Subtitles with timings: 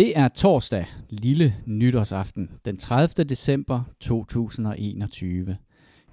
[0.00, 3.24] Det er torsdag, lille nytårsaften, den 30.
[3.24, 5.56] december 2021.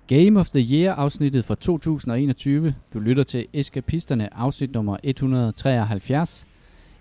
[0.07, 2.75] Game of the Year afsnittet for 2021.
[2.93, 6.47] Du lytter til Eskapisterne afsnit nummer 173.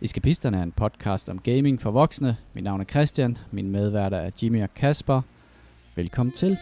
[0.00, 2.36] Eskapisterne er en podcast om gaming for voksne.
[2.54, 5.22] Mit navn er Christian, min medværter er Jimmy og Kasper.
[5.96, 6.56] Velkommen til.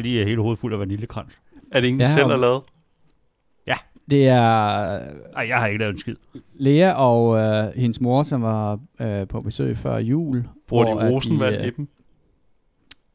[0.00, 1.38] Har lige hele hovedet fuld af vaniljekrans.
[1.72, 2.62] Er det ingen, Ja, ja, selv og- har lavet?
[4.10, 4.98] Det er
[5.34, 6.14] Nej, jeg har ikke lavet en skid.
[6.54, 10.44] Lea og øh, hendes mor, som var øh, på besøg før jul.
[10.68, 11.88] Bruger de rosenvand øh, i dem?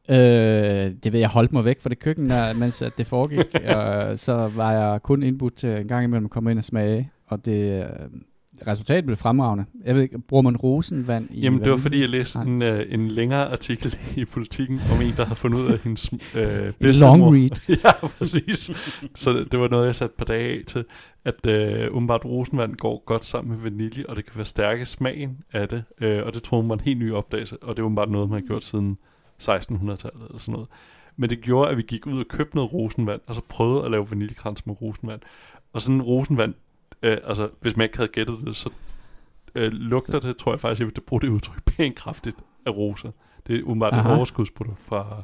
[0.08, 3.38] Øh, det ved jeg holdt mig væk fra det køkken, der, mens at det foregik.
[3.64, 7.10] øh, så var jeg kun indbudt til en gang imellem at komme ind og smage,
[7.26, 7.88] og det øh,
[8.66, 9.64] resultatet blev fremragende.
[9.84, 12.68] Jeg ved ikke, bruger man rosenvand i Jamen, det var fordi, jeg læste en, uh,
[12.88, 16.18] en længere artikel i Politiken om en, der havde fundet ud af hendes En
[16.80, 17.16] bedstemor.
[17.16, 17.60] long read.
[17.84, 18.70] ja, præcis.
[19.14, 20.84] Så det, det var noget, jeg satte et par dage af til,
[21.24, 25.68] at uh, umiddelbart rosenvand går godt sammen med vanilje, og det kan forstærke smagen af
[25.68, 25.84] det.
[26.02, 28.40] Uh, og det troede man en helt ny opdagelse, og det er umiddelbart noget, man
[28.40, 28.98] har gjort siden
[29.42, 30.68] 1600-tallet eller sådan noget.
[31.16, 33.90] Men det gjorde, at vi gik ud og købte noget rosenvand, og så prøvede at
[33.90, 35.20] lave vaniljekrans med rosenvand.
[35.72, 36.54] Og sådan en rosenvand,
[37.02, 38.70] øh, altså hvis man ikke havde gættet det, så
[39.54, 43.10] øh, lugter det, tror jeg faktisk, jeg vil bruge det udtryk, pænt kraftigt af roser.
[43.46, 44.16] Det er umiddelbart Aha.
[44.16, 45.22] overskudsprodukt fra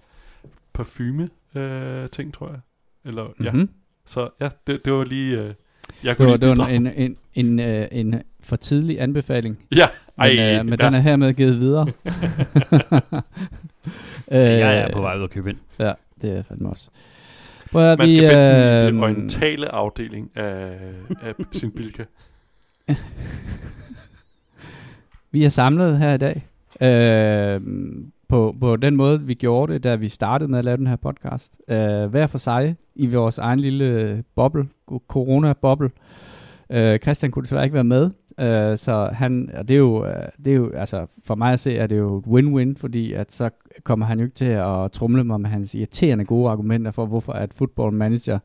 [0.73, 2.61] parfume øh, ting, tror jeg.
[3.05, 3.45] Eller, mm-hmm.
[3.45, 3.53] ja.
[3.53, 3.69] Mm-hmm.
[4.07, 5.39] Så ja, det, det var lige...
[5.39, 5.55] Øh, jeg
[6.11, 9.87] Det kunne var, lige det var en, en, en, øh, en for tidlig anbefaling, Ja,
[10.19, 10.85] men, ej, øh, men ja.
[10.87, 11.87] den er hermed givet videre.
[14.33, 15.59] øh, Jeg er på vej ud at købe ind.
[15.79, 16.89] Ja, det er fandme også.
[17.73, 20.79] Prøv at Man vi, skal finde øh, den orientale afdeling af,
[21.23, 22.05] af sin bilka.
[25.31, 26.47] Vi er samlet her i dag.
[26.81, 27.61] Øh,
[28.29, 30.97] på, på den måde, vi gjorde det, da vi startede med at lave den her
[30.97, 31.57] podcast.
[31.69, 34.69] Øh, hver for sig i vores egen lille boble,
[35.09, 35.91] corona-boble.
[36.71, 38.11] Øh, Christian kunne desværre ikke være med,
[38.43, 41.61] øh, så han, og det er, jo, øh, det er jo, altså for mig at
[41.61, 43.51] se, er det jo et win-win, fordi at så
[43.85, 47.33] kommer han jo ikke til at trumle mig med hans irriterende gode argumenter for, hvorfor
[47.33, 48.39] at football manager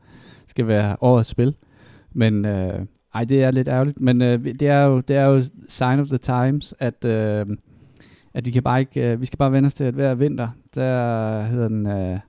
[0.47, 1.55] skal være årets spil.
[2.13, 2.79] Men øh,
[3.13, 6.07] ej, det er lidt ærgerligt, men øh, det er jo det er jo sign of
[6.07, 7.45] the times, at øh,
[8.33, 10.47] at vi kan bare ikke, øh, vi skal bare vende os til, at hver vinter,
[10.75, 12.19] der hedder den øh,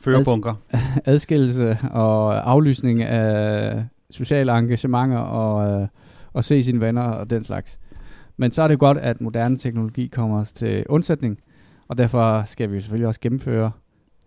[0.00, 0.54] Førerbunker.
[1.04, 5.88] adskillelse og aflysning af sociale engagementer og, øh,
[6.36, 7.78] og se sine venner og den slags.
[8.36, 11.38] Men så er det godt, at moderne teknologi kommer os til undsætning,
[11.88, 13.70] og derfor skal vi jo selvfølgelig også gennemføre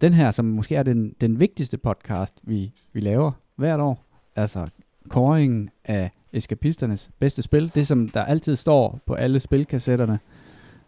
[0.01, 4.05] den her, som måske er den, den vigtigste podcast, vi, vi laver hvert år.
[4.35, 4.65] Altså
[5.09, 7.71] koringen af eskapisternes bedste spil.
[7.75, 10.19] Det, som der altid står på alle spilkassetterne,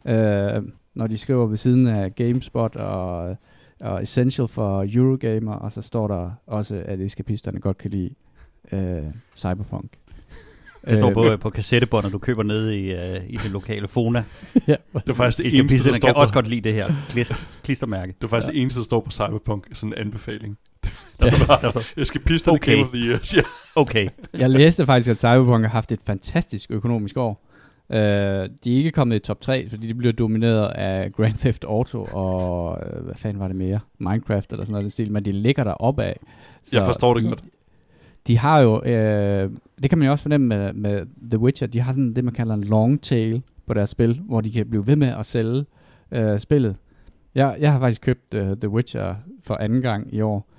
[0.06, 3.38] øh, når de skriver ved siden af GameSpot og,
[3.82, 8.14] og Essential for Eurogamer, og så står der også, at eskapisterne godt kan lide
[8.72, 9.04] øh,
[9.36, 9.92] Cyberpunk.
[10.90, 13.00] Det står Øh, på, på kassettebånd, og du køber nede i, uh,
[13.30, 14.24] i det lokale Fona.
[14.68, 16.88] ja, Det var faktisk det eneste, der står kan på, også godt lide det her
[17.10, 18.12] klis- klistermærke.
[18.12, 18.54] det var faktisk Ja.
[18.54, 20.58] det eneste, der står på Cyberpunk, sådan en anbefaling.
[21.20, 22.72] Der, Der var der står, Eskapisterne Okay.
[22.72, 23.20] Game of the Year.
[23.36, 23.42] Ja.
[23.76, 27.48] okay, Jeg læste faktisk, at Cyberpunk har haft et fantastisk økonomisk år.
[27.90, 31.64] Uh, de er ikke kommet i top 3, fordi de bliver domineret af Grand Theft
[31.64, 33.80] Auto og, uh, hvad fanden var det mere?
[34.00, 36.14] Minecraft eller sådan noget den stil, men de ligger der opad.
[36.74, 37.44] Jeg forstår det de, godt.
[38.28, 39.52] De har jo, øh,
[39.82, 42.34] det kan man jo også fornemme med, med The Witcher, de har sådan det, man
[42.34, 45.66] kalder en long tail på deres spil, hvor de kan blive ved med at sælge
[46.12, 46.76] øh, spillet.
[47.36, 50.50] Jeg, jeg har faktisk købt uh, The Witcher for anden gang i år,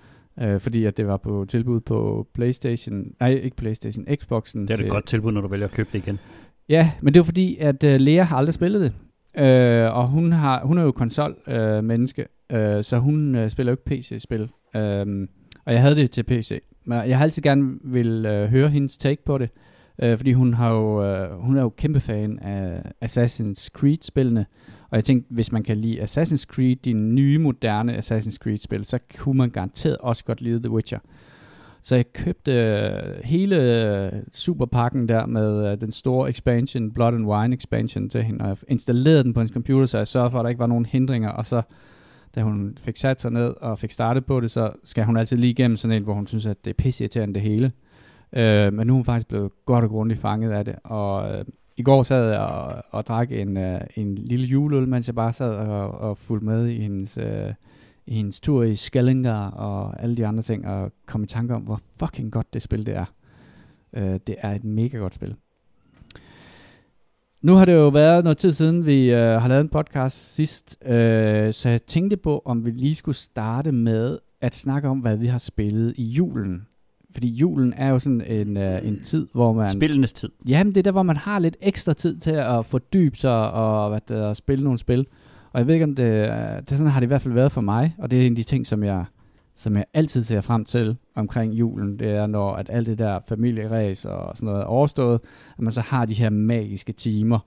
[0.41, 4.63] øh, fordi at det var på tilbud på Playstation, nej ikke Playstation, Xboxen.
[4.63, 6.19] det er det et godt tilbud, når du vælger at købe det igen.
[6.69, 8.93] Ja, men det var fordi, at uh, Lea har aldrig spillet det.
[9.39, 12.27] Uh, og hun, har, hun er jo konsol-menneske, menneske,
[12.79, 14.43] uh, så hun uh, spiller jo ikke PC-spil.
[14.75, 15.29] Um,
[15.65, 16.63] og jeg havde det til PC.
[16.85, 19.51] Men jeg har altid gerne vil øh, høre hendes take på det.
[20.03, 24.47] øh, fordi hun, har jo, øh, hun er jo kæmpe fan af Assassin's Creed-spillene.
[24.91, 28.99] Og jeg tænkte, hvis man kan lide Assassin's Creed, de nye, moderne Assassin's Creed-spil, så
[29.19, 30.99] kunne man garanteret også godt lide The Witcher.
[31.85, 37.27] Så jeg købte øh, hele øh, superpakken der med øh, den store expansion, Blood and
[37.27, 40.39] Wine expansion til hende, og jeg installerede den på hendes computer, så jeg sørgede for,
[40.39, 41.63] at der ikke var nogen hindringer, og så
[42.35, 45.37] da hun fik sat sig ned og fik startet på det, så skal hun altid
[45.37, 47.73] lige igennem sådan en, hvor hun synes, at det er pisseirriterende det hele.
[48.33, 51.45] Øh, men nu er hun faktisk blevet godt og grundigt fanget af det, og øh,
[51.77, 55.33] i går sad jeg og, og drak en, øh, en lille juleøl, mens jeg bare
[55.33, 57.53] sad og, og fulgte med i hendes, øh,
[58.07, 61.63] i hendes tur i Skellinger og alle de andre ting, og kom i tanke om,
[61.63, 63.05] hvor fucking godt det spil det er.
[63.93, 65.35] Øh, det er et mega godt spil.
[67.43, 70.77] Nu har det jo været noget tid siden, vi øh, har lavet en podcast sidst,
[70.87, 75.17] øh, så jeg tænkte på, om vi lige skulle starte med at snakke om, hvad
[75.17, 76.67] vi har spillet i julen.
[77.13, 79.71] Fordi julen er jo sådan en, øh, en tid, hvor man...
[79.71, 80.29] Spillenes tid.
[80.49, 83.89] Jamen, det er der, hvor man har lidt ekstra tid til at fordybe sig og
[83.89, 85.07] hvad det, at spille nogle spil.
[85.53, 87.53] Og jeg ved ikke, om det, øh, det sådan har det i hvert fald været
[87.53, 89.05] for mig, og det er en af de ting, som jeg,
[89.57, 91.99] som jeg altid ser frem til omkring julen.
[91.99, 95.21] Det er, når at alt det der familieræs og sådan noget er overstået,
[95.59, 97.39] at man så har de her magiske timer,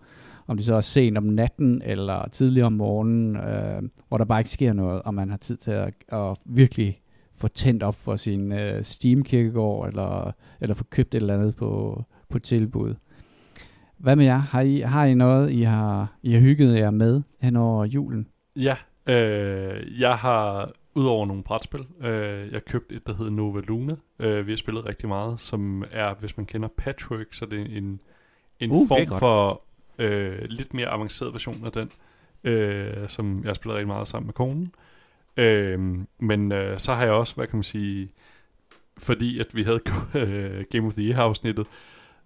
[0.47, 4.39] om det så er sent om natten eller tidlig om morgenen, øh, hvor der bare
[4.39, 7.01] ikke sker noget, og man har tid til at, at virkelig
[7.35, 10.31] få tændt op for sin øh, steamkirkegård, eller,
[10.61, 12.95] eller få købt et eller andet på, på tilbud.
[13.97, 14.37] Hvad med jer?
[14.37, 18.27] Har I, har I noget, I har, I har hygget jer med hen over julen?
[18.55, 18.75] Ja,
[19.07, 23.95] øh, jeg har udover nogle brætspil, øh, jeg købte et, der hedder Nova Luna.
[24.19, 27.77] Øh, vi har spillet rigtig meget, som er, hvis man kender Patchwork, så det er
[27.77, 28.00] en,
[28.59, 29.62] en Uh, form for
[30.00, 31.92] øh, lidt mere avanceret version af den,
[32.44, 34.74] øh, som jeg har spillet rigtig meget sammen med konen.
[35.38, 35.80] Øh,
[36.19, 38.09] men øh, så har jeg også, hvad kan man sige,
[38.98, 39.80] fordi at vi havde
[40.21, 41.68] øh, Game of the Year afsnittet,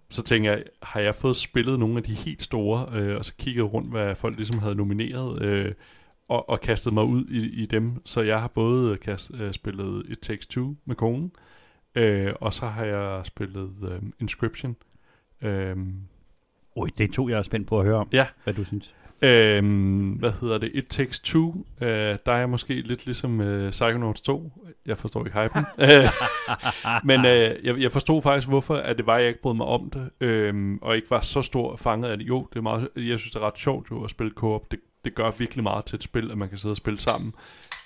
[0.08, 3.34] så tænker jeg, har jeg fået spillet nogle af de helt store, øh, og så
[3.38, 5.72] kigget rundt, hvad folk ligesom havde nomineret, øh,
[6.30, 7.92] og, og kastet mig ud i, i dem.
[8.04, 11.32] Så jeg har både kast, øh, spillet It Takes Two med konen,
[11.94, 14.76] øh, og så har jeg spillet øh, Inscription.
[15.42, 15.76] Øh,
[16.76, 18.26] Ui, det er to, jeg er spændt på at høre om, Ja.
[18.44, 18.94] hvad du synes.
[19.22, 20.70] Øhm, hvad hedder det?
[20.74, 21.64] It Takes Two.
[21.80, 21.88] Øh,
[22.26, 24.52] der er jeg måske lidt ligesom øh, Psychonauts 2.
[24.86, 25.64] Jeg forstår ikke hypen.
[25.78, 25.88] Øh,
[27.04, 29.66] Men øh, jeg, jeg forstod faktisk, hvorfor at det var, at jeg ikke brød mig
[29.66, 32.28] om det, øhm, og ikke var så stor fanget af det.
[32.28, 34.70] Jo, det er meget, jeg synes, det er ret sjovt jo, at spille co-op.
[34.70, 37.34] Det, det gør virkelig meget til et spil, at man kan sidde og spille sammen.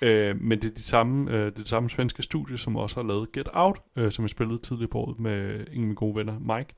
[0.01, 2.95] Øh, men det er de samme, øh, det er det samme svenske studie, som også
[2.95, 5.95] har lavet Get Out, øh, som jeg spillede tidligere på året med en af mine
[5.95, 6.73] gode venner, Mike.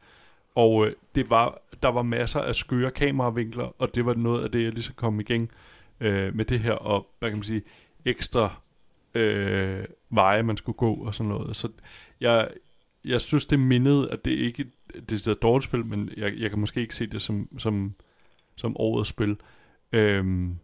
[0.55, 4.51] Og øh, det var, der var masser af skøre kameravinkler, og det var noget af
[4.51, 5.51] det, jeg lige så kom igen
[5.99, 7.61] øh, med det her, og hvad kan man sige,
[8.05, 8.55] ekstra
[9.13, 11.55] øh, veje, man skulle gå og sådan noget.
[11.55, 11.69] Så
[12.21, 12.49] jeg,
[13.05, 14.65] jeg synes, det mindede, at det ikke
[15.09, 17.93] det er et dårligt spil, men jeg, jeg kan måske ikke se det som, som,
[18.55, 19.37] som årets spil.
[19.93, 20.55] Øhm,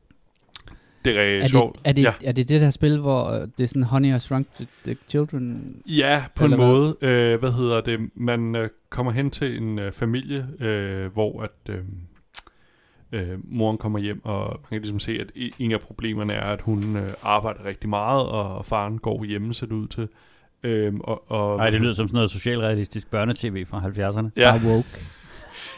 [1.05, 1.79] det er Er det, sjovt.
[1.83, 2.13] er, det, ja.
[2.23, 4.97] er det det der spil, hvor øh, det er sådan Honey, I Shrunk the, the
[5.07, 5.75] Children?
[5.87, 6.57] Ja, på en hvad?
[6.67, 6.95] måde.
[7.01, 7.99] Øh, hvad hedder det?
[8.15, 11.79] Man øh, kommer hen til en øh, familie, øh, hvor at øh,
[13.11, 15.27] øh, moren kommer hjem, og man kan ligesom se, at
[15.59, 19.65] en af problemerne er, at hun øh, arbejder rigtig meget, og faren går hjemme, ser
[19.65, 20.07] det ud til.
[20.63, 24.29] Øh, og, og, Nej, det lyder som sådan noget socialrealistisk børnetv fra 70'erne.
[24.37, 25.05] Ja, woke.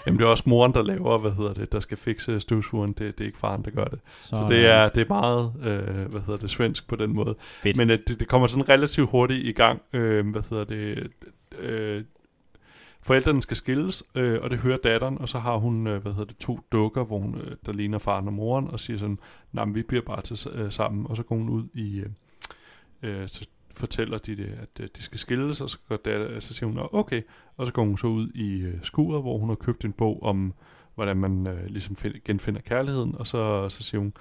[0.06, 2.92] Jamen, det er også moren, der laver, hvad hedder det, der skal fikse støvsugeren.
[2.92, 4.00] Det, det er ikke faren, der gør det.
[4.06, 7.36] Så, Så, det er, det er meget, øh, hvad hedder det, svensk på den måde.
[7.40, 7.78] Fedt.
[7.78, 9.82] Men øh, det, det kommer sådan relativt hurtigt i gang.
[9.94, 11.12] Øh, hvad hedder det?
[11.60, 12.04] Øh,
[13.02, 16.26] forældrene skal skilles, øh, og det hører datteren, og så har hun, øh, hvad hedder
[16.26, 19.20] det, to dukker, hvor hun, øh, der ligner faren og moren, og siger sådan,
[19.52, 22.10] nej, vi bliver bare til, øh, sammen, og så går hun ud i, øh,
[23.04, 23.46] øh, så
[23.78, 26.68] fortæller de det, at øh, de skal skilles, og så, går datter, øh, så siger
[26.68, 27.22] hun, okay,
[27.58, 30.24] og så går hun så ud i øh, skuret, hvor hun har købt en bog
[30.24, 30.54] om,
[30.96, 34.14] hvordan man øh, ligesom find, genfinder kærligheden, og så, så siger hun,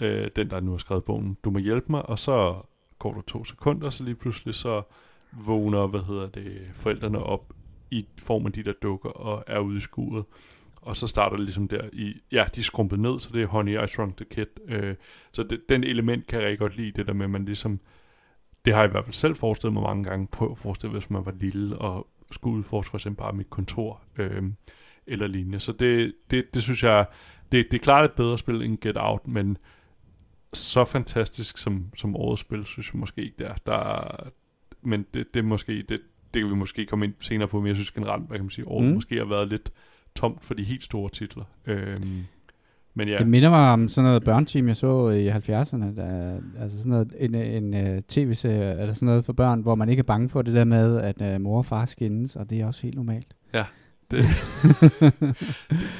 [0.00, 2.62] øh, den der nu har skrevet bogen, du må hjælpe mig, og så
[2.98, 4.82] går du to sekunder, så lige pludselig så
[5.32, 7.52] vågner, hvad hedder det, forældrene op
[7.90, 10.24] i form af de der dukker og er ude i skuret.
[10.76, 13.46] Og så starter det ligesom der i, ja, de er skrumpet ned, så det er
[13.46, 14.46] Honey, I Shrunk the Kid.
[14.68, 14.94] Øh,
[15.32, 17.80] så det, den element kan jeg rigtig godt lide, det der med, at man ligesom,
[18.64, 21.10] det har jeg i hvert fald selv forestillet mig mange gange, på at forestille, hvis
[21.10, 24.42] man var lille og skulle udforske for eksempel bare mit kontor, øh,
[25.06, 25.60] eller lignende.
[25.60, 27.06] Så det, det, det synes jeg,
[27.52, 29.58] det, det er klart et bedre spil end Get Out, men
[30.52, 33.54] så fantastisk som, som årets spil, synes jeg måske ikke, det er.
[33.66, 34.28] Der, er-
[34.82, 36.00] men det, det er måske, det,
[36.34, 38.50] det kan vi måske komme ind senere på, men jeg synes generelt, hvad kan man
[38.50, 38.94] sige, året Mm.
[38.94, 39.72] måske har været lidt
[40.16, 41.44] tomt for de helt store titler.
[41.66, 42.24] Øhm,
[42.98, 45.96] men ja, Det minder mig om sådan noget børneteam, jeg så i 70'erne.
[45.96, 49.88] Der, altså sådan noget, en, en uh, tv-serie, eller sådan noget for børn, hvor man
[49.88, 52.60] ikke er bange for det der med, at uh, mor og far skændes, og det
[52.60, 53.34] er også helt normalt.
[54.10, 54.24] det,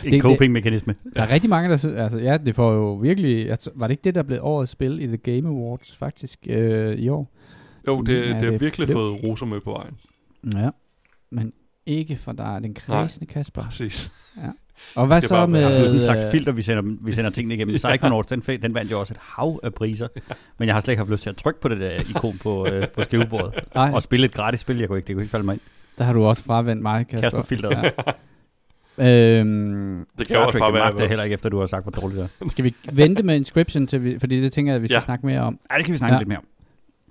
[0.05, 0.95] En coping-mekanisme.
[1.17, 3.93] Der er rigtig mange, der synes, altså ja, det får jo virkelig, altså, var det
[3.93, 7.33] ikke det, der blev årets spil i The Game Awards faktisk øh, i år?
[7.87, 9.95] jo, det, Ja, det, det har virkelig blev- fået roser med på vejen.
[10.64, 10.71] Ja,
[11.31, 11.52] men
[11.88, 13.62] ikke for dig, den kredsende Kasper.
[13.62, 14.12] Præcis.
[14.95, 15.61] Og hvad så bare med...
[15.64, 17.75] Det er sådan en slags filter, vi sender, vi sender tingene igennem.
[17.76, 20.09] Psychonauts, den, den vandt jo også et hav af priser.
[20.59, 22.66] Men jeg har slet ikke haft lyst til at trykke på det der ikon på,
[22.66, 23.54] øh, på skrivebordet.
[23.75, 25.61] Nej, Og spille et gratis spil, jeg kunne ikke, det kunne ikke falde mig ind.
[25.99, 27.21] der har du også fravendt mig, Kasper.
[27.21, 27.92] Kasper filteret.
[28.99, 29.38] Ja.
[29.40, 31.09] øhm, Det kan Star jo også bare det jeg være...
[31.09, 32.49] heller ikke, efter du har sagt, hvor dårligt det er.
[32.49, 35.00] skal vi vente med Inscription, til vi, fordi det tænker jeg, at vi skal Ja.
[35.00, 35.59] snakke mere om.
[35.71, 36.16] Ej, det kan vi snakke Ja.
[36.16, 36.21] ja.
[36.21, 36.45] lidt mere om.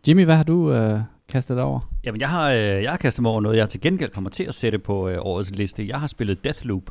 [0.08, 1.80] Jimmy, hvad har du øh, kastet over?
[2.04, 4.44] Jamen, jeg har, øh, jeg har kastet mig over noget, jeg til gengæld kommer til
[4.44, 5.88] at sætte på øh, årets liste.
[5.88, 6.84] Jeg har spillet Deathloop.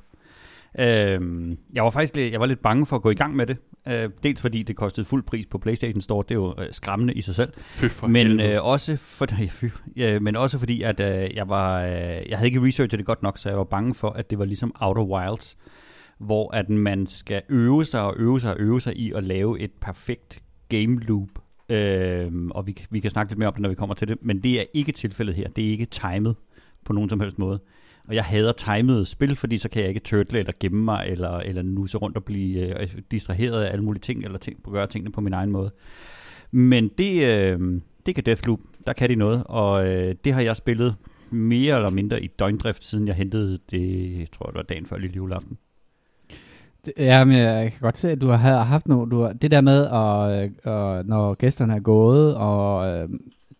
[0.78, 3.56] Øhm, jeg var faktisk jeg var lidt bange for at gå i gang med det.
[3.88, 6.24] Øh, dels fordi det kostede fuld pris på PlayStation Store.
[6.28, 7.52] Det er jo øh, skræmmende i sig selv.
[7.56, 9.64] Fy for Men, øh, også for, ja, fy,
[9.96, 11.90] ja, men også fordi, at øh, jeg, var, øh,
[12.28, 14.44] jeg havde ikke researchet det godt nok, så jeg var bange for, at det var
[14.44, 15.56] ligesom Outer Wilds,
[16.18, 19.60] hvor at man skal øve sig og øve sig og øve sig i at lave
[19.60, 21.28] et perfekt game loop.
[21.68, 24.18] Øh, og vi, vi kan snakke lidt mere om det, når vi kommer til det,
[24.20, 25.48] men det er ikke tilfældet her.
[25.48, 26.36] Det er ikke timet
[26.84, 27.60] på nogen som helst måde.
[28.08, 31.38] Og jeg hader timede spil, fordi så kan jeg ikke turtle eller gemme mig, eller,
[31.38, 35.12] eller nuse rundt og blive øh, distraheret af alle mulige ting, eller ting, gøre tingene
[35.12, 35.70] på min egen måde.
[36.50, 40.56] Men det, øh, det kan Deathloop, der kan de noget, og øh, det har jeg
[40.56, 40.94] spillet
[41.30, 44.98] mere eller mindre i døgndrift, siden jeg hentede det, jeg tror det var dagen før
[44.98, 45.58] lille juleaften.
[46.98, 49.10] Ja, men jeg kan godt se, at du har haft noget.
[49.10, 53.08] Du har, det der med, at, øh, øh, når gæsterne er gået, og øh,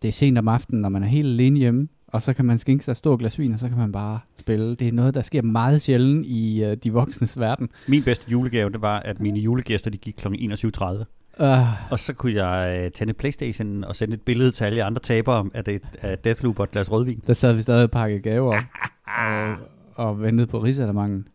[0.01, 2.59] det er sent om aftenen, når man er helt alene hjemme, og så kan man
[2.59, 4.75] skænke sig et stort glas vin, og så kan man bare spille.
[4.75, 7.69] Det er noget, der sker meget sjældent i øh, de voksnes verden.
[7.87, 10.27] Min bedste julegave, det var, at mine julegæster, de gik kl.
[10.27, 11.03] 21.30.
[11.39, 14.99] Uh, Og så kunne jeg øh, tænde Playstation og sende et billede til alle andre
[14.99, 17.23] tabere af, det, af Deathloop og et glas rødvin.
[17.27, 18.61] der sad vi stadig og pakkede gaver
[19.27, 19.55] og,
[19.95, 21.27] og ventede på rigsalamangen.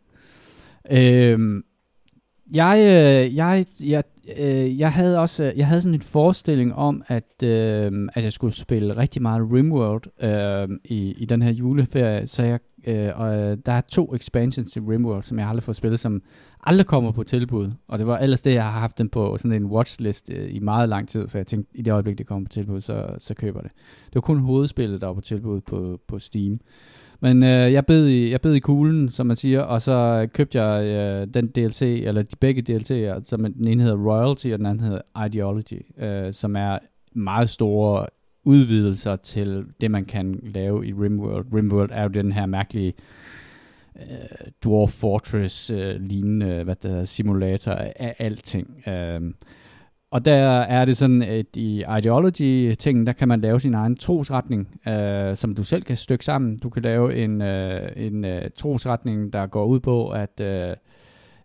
[0.90, 1.64] Øhm,
[2.54, 4.04] jeg, øh, jeg, jeg,
[4.38, 8.32] øh, jeg havde også øh, jeg havde sådan en forestilling om, at, øh, at jeg
[8.32, 13.38] skulle spille rigtig meget RimWorld øh, i, i den her juleferie, så jeg, øh, og,
[13.38, 16.22] øh, der er to expansions til RimWorld, som jeg aldrig får spillet, som
[16.64, 17.70] aldrig kommer på tilbud.
[17.88, 20.58] Og det var ellers det, jeg har haft dem på sådan en watchlist øh, i
[20.58, 23.34] meget lang tid, for jeg tænkte, i det øjeblik, det kommer på tilbud, så, så
[23.34, 23.70] køber det.
[24.06, 26.60] Det var kun hovedspillet, der var på tilbud på, på Steam.
[27.22, 30.62] Men øh, jeg, bed i, jeg bed i kuglen, som man siger, og så købte
[30.62, 34.58] jeg øh, den DLC, eller de begge DLC'er, altså, som den ene hedder Royalty, og
[34.58, 36.78] den anden hedder Ideology, øh, som er
[37.12, 38.06] meget store
[38.44, 41.46] udvidelser til det, man kan lave i RimWorld.
[41.54, 42.92] RimWorld er jo den her mærkelige
[43.96, 48.88] øh, Dwarf Fortress øh, lignende hvad det hedder, simulator af alting.
[48.88, 49.20] Øh,
[50.12, 54.80] og der er det sådan, at i ideology-tingen, der kan man lave sin egen trosretning,
[54.88, 56.58] øh, som du selv kan stykke sammen.
[56.58, 60.76] Du kan lave en, øh, en øh, trosretning, der går ud på, at, øh,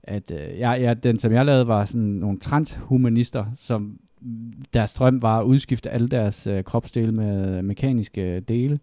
[0.03, 3.99] at øh, jeg, jeg, den, som jeg lavede, var sådan nogle transhumanister, som
[4.73, 8.79] deres drøm var at udskifte alle deres øh, kropsdele med mekaniske dele.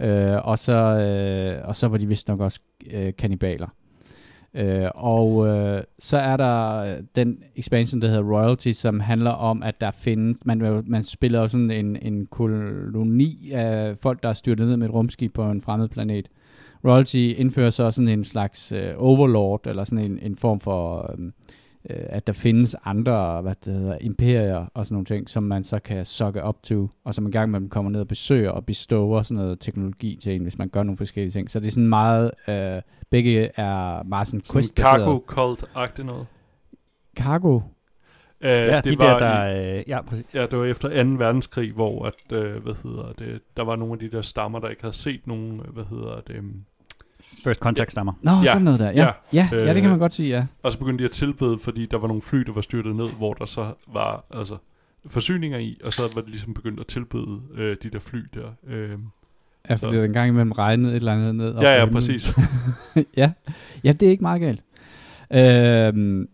[0.00, 2.60] Øh, og, så, øh, og så var de vist nok også
[2.90, 3.68] øh, kannibaler.
[4.54, 9.62] Øh, og øh, så er der øh, den expansion, der hedder Royalty, som handler om,
[9.62, 14.28] at der findes, man, øh, man spiller også sådan en, en koloni af folk, der
[14.28, 16.28] er styrtet ned med et rumskib på en fremmed planet.
[16.84, 21.30] Royalty indfører så sådan en slags øh, overlord, eller sådan en, en form for, øh,
[21.90, 25.64] øh, at der findes andre, hvad det hedder, imperier og sådan nogle ting, som man
[25.64, 28.66] så kan sucke op til, og som en gang man kommer ned og besøger og
[28.66, 31.50] bestover sådan noget teknologi til en, hvis man gør nogle forskellige ting.
[31.50, 36.26] Så det er sådan meget, øh, begge er meget sådan quest cargo cult-agtigt noget.
[37.16, 37.60] Cargo?
[38.44, 40.26] Uh, Ja, det de var der, der, i, øh, ja, præcis.
[40.34, 41.10] ja, det var efter 2.
[41.10, 44.68] verdenskrig, hvor at, øh, hvad hedder det, der var nogle af de der stammer, der
[44.68, 46.44] ikke havde set nogen, øh, hvad hedder det,
[47.44, 48.12] First Contact stammer.
[48.22, 48.90] Nå, Ja, sådan noget der.
[48.90, 49.10] Ja, ja.
[49.32, 50.46] ja, ja, ja det kan Øh, man godt sige, ja.
[50.62, 53.08] og så begyndte de at tilbede, fordi der var nogle fly, der var styrtet ned,
[53.18, 54.56] hvor der så var altså,
[55.06, 58.46] forsyninger i, og så var det ligesom begyndt at tilbede øh, de der fly der.
[58.66, 58.90] Øh,
[59.68, 61.54] Ja, fordi så- det en gang imellem regnede et eller andet ned.
[61.54, 62.32] op ja, ja, præcis.
[63.16, 63.30] ja.
[63.84, 64.62] ja, det er ikke meget galt.
[65.32, 66.28] Øhm,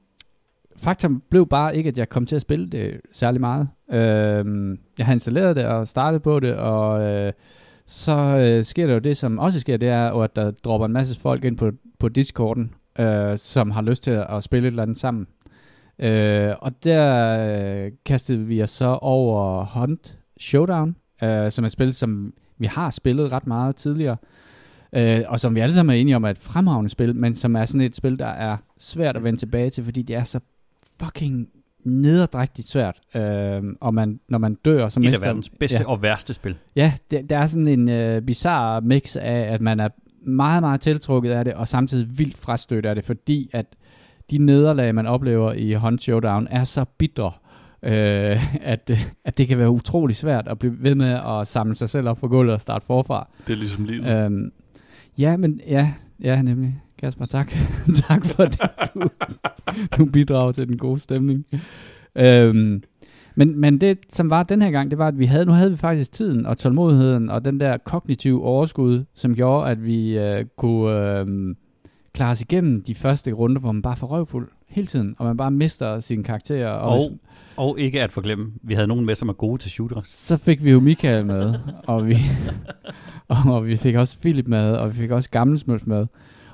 [0.76, 3.68] faktum blev bare ikke, at jeg kom til at spille det særlig meget.
[3.92, 7.32] Øhm, jeg har installeret det og startet på det, og øh,
[7.86, 10.86] så øh, sker der jo det, som også sker, det er jo, at der dropper
[10.86, 14.72] en masse folk ind på, på Discorden, øh, som har lyst til at spille et
[14.72, 15.26] eller andet sammen.
[15.98, 21.72] Øh, og der øh, kastede vi os så over Hunt Showdown, øh, som er et
[21.72, 24.16] spil, som vi har spillet ret meget tidligere,
[24.92, 27.56] øh, og som vi alle sammen er enige om er et fremragende spil, men som
[27.56, 30.40] er sådan et spil, der er svært at vende tilbage til, fordi det er så
[31.00, 31.48] fucking
[31.86, 33.00] nederdrægtigt svært.
[33.14, 35.82] Øh, og man, når man dør, så Et af mister verdens bedste ja.
[35.82, 35.88] ja.
[35.88, 36.54] og værste spil.
[36.76, 39.88] Ja, det, der er sådan en øh, bizarre mix af, at man er
[40.26, 43.66] meget, meget tiltrukket af det, og samtidig vildt frastødt af det, fordi at
[44.30, 47.32] de nederlag, man oplever i Hunt Showdown, er så bitre,
[47.82, 48.90] øh, at,
[49.24, 52.18] at det kan være utrolig svært at blive ved med at samle sig selv op
[52.18, 53.28] fra gulvet og starte forfra.
[53.46, 54.06] Det er ligesom livet.
[54.06, 54.52] Øhm,
[55.18, 56.82] ja, men ja, Ja, nemlig.
[56.98, 57.52] Kasper, tak.
[58.08, 58.60] tak for det.
[58.94, 59.08] Du,
[59.98, 61.46] du bidrager til den gode stemning.
[62.16, 62.82] Øhm,
[63.34, 65.70] men, men det, som var den her gang, det var, at vi havde, nu havde
[65.70, 70.44] vi faktisk tiden og tålmodigheden og den der kognitive overskud, som gjorde, at vi øh,
[70.56, 71.54] kunne øh,
[72.12, 75.36] klare os igennem de første runder, hvor man bare får røvfuld hele tiden, og man
[75.36, 76.70] bare mister sine karakterer.
[76.70, 77.10] Og, Og,
[77.56, 80.00] og ikke at forglemme, vi havde nogen med, som er gode til shooter.
[80.04, 81.54] så fik vi jo Michael med,
[81.86, 82.16] og vi,
[83.28, 86.06] og vi fik også Philip med, og vi fik også Gammelsmøls med.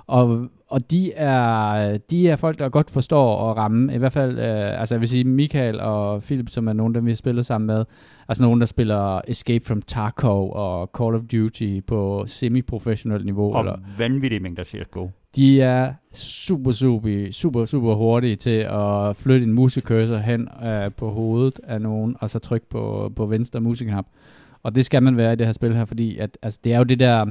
[0.07, 3.95] Og, og de er, de er folk, der godt forstår at ramme.
[3.95, 7.01] I hvert fald, øh, altså jeg vil sige, Michael og Philip, som er nogen, der
[7.01, 7.85] vi har spillet sammen med,
[8.29, 13.53] altså nogen, der spiller Escape from Tarkov og Call of Duty på semi-professionelt niveau.
[13.55, 15.09] Og Eller, vanvittige mængder CSGO.
[15.37, 21.11] de er super, super, super, super hurtige til at flytte en musecursor hen øh, på
[21.11, 24.07] hovedet af nogen, og så trykke på, på venstre museknap.
[24.63, 26.79] Og det skal man være i det her spil her, fordi at, altså, det er
[26.79, 27.27] jo det der...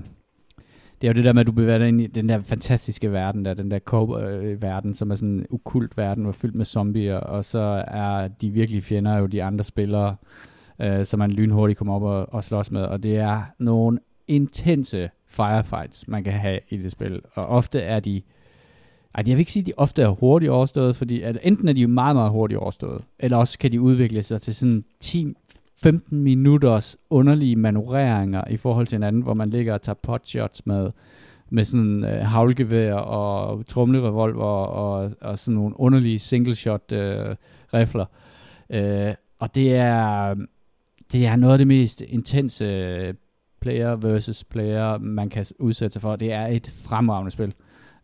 [1.01, 3.11] Det er jo det der med, at du bevæger dig ind i den der fantastiske
[3.11, 7.17] verden, der, den der verden, som er sådan en ukult verden, hvor fyldt med zombier,
[7.17, 10.15] og så er de virkelige fjender jo de andre spillere,
[10.79, 15.09] øh, som man lynhurtigt kommer op og, og slås med, og det er nogle intense
[15.27, 18.21] firefights, man kan have i det spil, og ofte er de,
[19.15, 21.73] ej, jeg vil ikke sige, at de ofte er hurtigt overstået, fordi at enten er
[21.73, 24.85] de jo meget, meget hurtigt overstået, eller også kan de udvikle sig til sådan
[25.83, 30.91] 15 minutters underlige manøvreringer i forhold til hinanden, hvor man ligger og tager potshots med,
[31.49, 37.35] med sådan øh, havlgevær og trumlerevolver og, og sådan nogle underlige single shot øh,
[37.73, 38.05] rifler.
[38.69, 40.35] Øh, og det er,
[41.11, 43.13] det er noget af det mest intense øh,
[43.61, 46.15] player versus player, man kan udsætte sig for.
[46.15, 47.53] Det er et fremragende spil.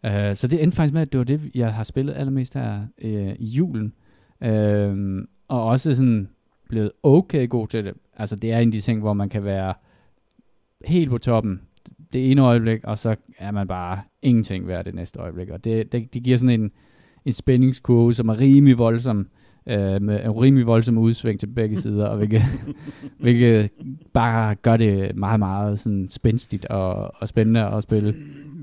[0.06, 2.82] Øh, så det endte faktisk med, at det var det, jeg har spillet allermest her
[3.02, 3.94] øh, i julen.
[4.42, 6.30] Øh, og også sådan
[6.70, 7.94] blevet okay god til det.
[8.18, 9.74] Altså det er en af de ting, hvor man kan være
[10.86, 11.62] helt på toppen
[12.14, 15.50] det ene øjeblik, og så er man bare ingenting værd det næste øjeblik.
[15.50, 16.72] Og det, det, det giver sådan en,
[17.26, 19.28] en spændingskurve, som er rimelig voldsom,
[19.70, 22.44] øh, med en rimelig voldsom udsving til begge sider, og hvilket,
[23.20, 23.70] hvilket
[24.14, 28.16] bare gør det meget, meget sådan spændstigt og, og spændende at spille.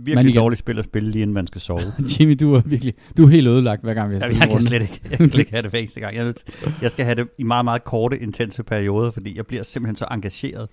[0.05, 1.81] Virkelig igen- dårligt spil at spille lige inden man skal sove.
[2.21, 4.59] Jimmy, du er virkelig, du er helt ødelagt, hver gang vi har Jeg, spillet jeg
[4.59, 6.17] kan slet ikke, jeg kan ikke have det hver eneste gang.
[6.17, 6.35] Jeg,
[6.83, 10.07] jeg skal have det i meget, meget korte, intense perioder, fordi jeg bliver simpelthen så
[10.11, 10.69] engageret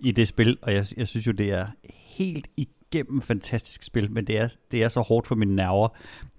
[0.00, 1.66] i det spil, og jeg, jeg synes jo, det er
[2.06, 2.46] helt
[2.92, 5.88] igennem fantastisk spil, men det er, det er så hårdt for mine nerver,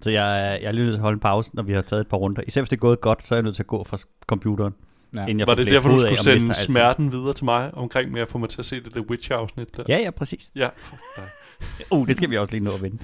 [0.00, 1.82] så jeg, er- jeg er lige nødt til at holde en pause, når vi har
[1.82, 2.42] taget et par runder.
[2.46, 4.74] Især hvis det er gået godt, så er jeg nødt til at gå fra computeren,
[5.16, 5.22] Ja.
[5.22, 8.28] inden jeg Var det derfor, du skulle sende smerten videre til mig omkring med at
[8.28, 9.82] få mig til at se det der Witcher-afsnit der?
[9.88, 10.50] Ja, ja, præcis.
[10.54, 10.68] Ja.
[11.90, 12.98] Uh, det skal vi også lige nå at vinde.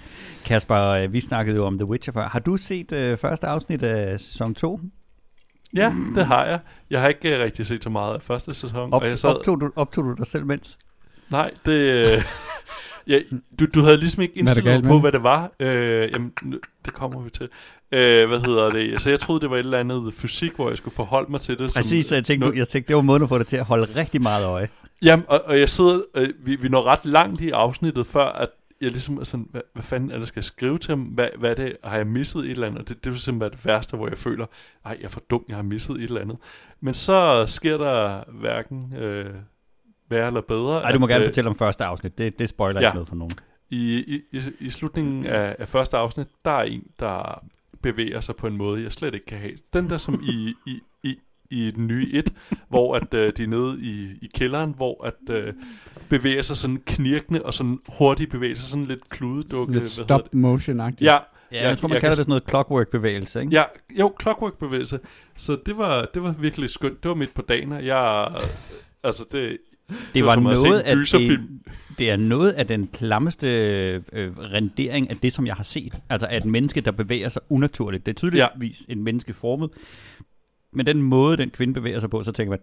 [0.45, 2.29] Kasper, øh, vi snakkede jo om The Witcher før.
[2.29, 4.81] Har du set øh, første afsnit af sæson 2?
[5.77, 6.59] Ja, det har jeg.
[6.91, 8.93] Jeg har ikke uh, rigtig set så meget af første sæson.
[8.93, 10.79] Op, og jeg sad, optog, du, optog du dig selv mens?
[11.31, 12.07] Nej, det...
[13.07, 13.19] Ja,
[13.59, 15.53] du, du havde ligesom ikke er indstillet med på, hvad det var.
[15.61, 16.33] Øh, jamen,
[16.85, 17.49] det kommer vi til.
[17.93, 18.93] Øh, hvad hedder det?
[18.93, 21.59] Altså, jeg troede, det var et eller andet fysik, hvor jeg skulle forholde mig til
[21.59, 21.73] det.
[21.73, 23.65] som- Præcis, så jeg tænkte, jeg tænkte, det var måden at få dig til at
[23.65, 24.69] holde rigtig meget øje.
[25.03, 26.01] Jamen, og, og jeg sidder...
[26.17, 28.49] Øh, vi, vi når ret langt i afsnittet, før at
[28.81, 31.01] jeg ligesom er sådan, hvad, hvad fanden er det, skal jeg skrive til ham?
[31.01, 31.77] Hvad, hvad er det?
[31.85, 32.81] Har jeg misset et eller andet?
[32.83, 34.47] Og det, det vil simpelthen være det værste, hvor jeg føler,
[34.85, 36.37] ej, jeg er for dum, jeg har misset et eller andet.
[36.81, 39.27] Men så sker der hverken øh,
[40.15, 40.81] værre eller bedre.
[40.83, 42.19] Nej, du må at, gerne øh, fortælle om første afsnit.
[42.19, 42.87] Det, det spoiler Ja.
[42.89, 43.33] ikke noget for nogen.
[43.71, 47.45] I, i, i, I slutningen af, af første afsnit, der er en, der
[47.83, 49.53] bevæger sig på en måde, jeg slet ikke kan have.
[49.73, 51.19] Den der som i, i, i,
[51.51, 52.33] i den nye et,
[52.69, 55.53] hvor at, øh, de er nede i, i kælderen, hvor at øh,
[56.09, 59.73] bevæger sig sådan knirkende og sådan hurtigt bevæger sig sådan lidt kludedukke.
[59.73, 61.05] Lidt stop motion-agtigt.
[61.05, 61.19] Ja,
[61.53, 63.53] Ja, jeg tror, man jeg kalder kan- det sådan noget clockwork-bevægelse, ikke?
[63.53, 63.63] ja,
[63.99, 65.01] jo, clockwork-bevægelse.
[65.37, 67.03] Så det var, det var virkelig skønt.
[67.03, 68.29] Det var midt på dagen, og jeg...
[69.05, 69.59] Altså, det,
[70.15, 71.41] det var noget af det,
[71.99, 73.47] det er noget af den klammeste
[74.13, 75.95] øh, rendering af det, som jeg har set.
[76.09, 78.07] Altså af et menneske, der bevæger sig unaturligt.
[78.07, 78.93] Det er tydeligvis ja.
[78.93, 79.71] en menneskeformet.
[80.73, 82.59] Men den måde, den kvinde bevæger sig på, så tænker man,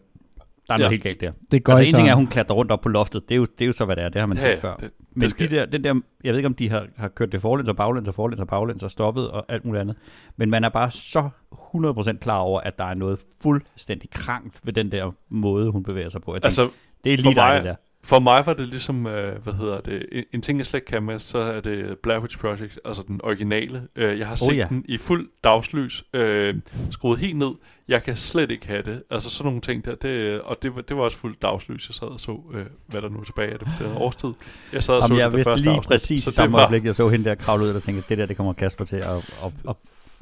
[0.67, 0.89] der er noget Ja.
[0.89, 1.31] helt galt der.
[1.51, 3.29] Det går Altså en ting er, at hun klatrer rundt op på loftet.
[3.29, 4.09] Det er jo, det er jo så, hvad det er.
[4.09, 4.75] Det har man set før.
[4.75, 7.31] det, Men skal- de der, den der, jeg ved ikke, om de har, har kørt
[7.31, 9.95] det forlæns og baglæns og forlæns og baglæns og stoppet og alt muligt andet.
[10.37, 14.73] Men man er bare så 100% klar over, at der er noget fuldstændig krankt ved
[14.73, 16.33] den der måde, hun bevæger sig på.
[16.33, 16.69] Jeg tænker, altså,
[17.03, 17.75] det er for lige dig, mig- det der.
[18.03, 20.85] For mig var det ligesom, øh, hvad hedder det, en, en ting, jeg slet ikke
[20.91, 23.81] kan med, så er det Blair Witch Project, altså den originale.
[23.95, 24.65] Øh, jeg har Oh, set ja.
[24.69, 26.55] den i fuld dagslys, øh,
[26.91, 27.51] skruet helt ned.
[27.87, 29.03] Jeg kan slet ikke have det.
[29.11, 31.89] Altså sådan nogle ting der, det, og det, var- det var også fuld dagslys.
[31.89, 34.29] Jeg sad og så, øh, hvad der nu er tilbage af det på den årstid.
[34.73, 35.87] Jeg sad og så Jamen, jeg det, det vidste første lige afsnit.
[35.91, 38.05] præcis så i samme det var, øjeblik, jeg så hende der kravle ud, og tænkte,
[38.09, 39.21] det der, det kommer Kasper til at, at,
[39.69, 39.75] at,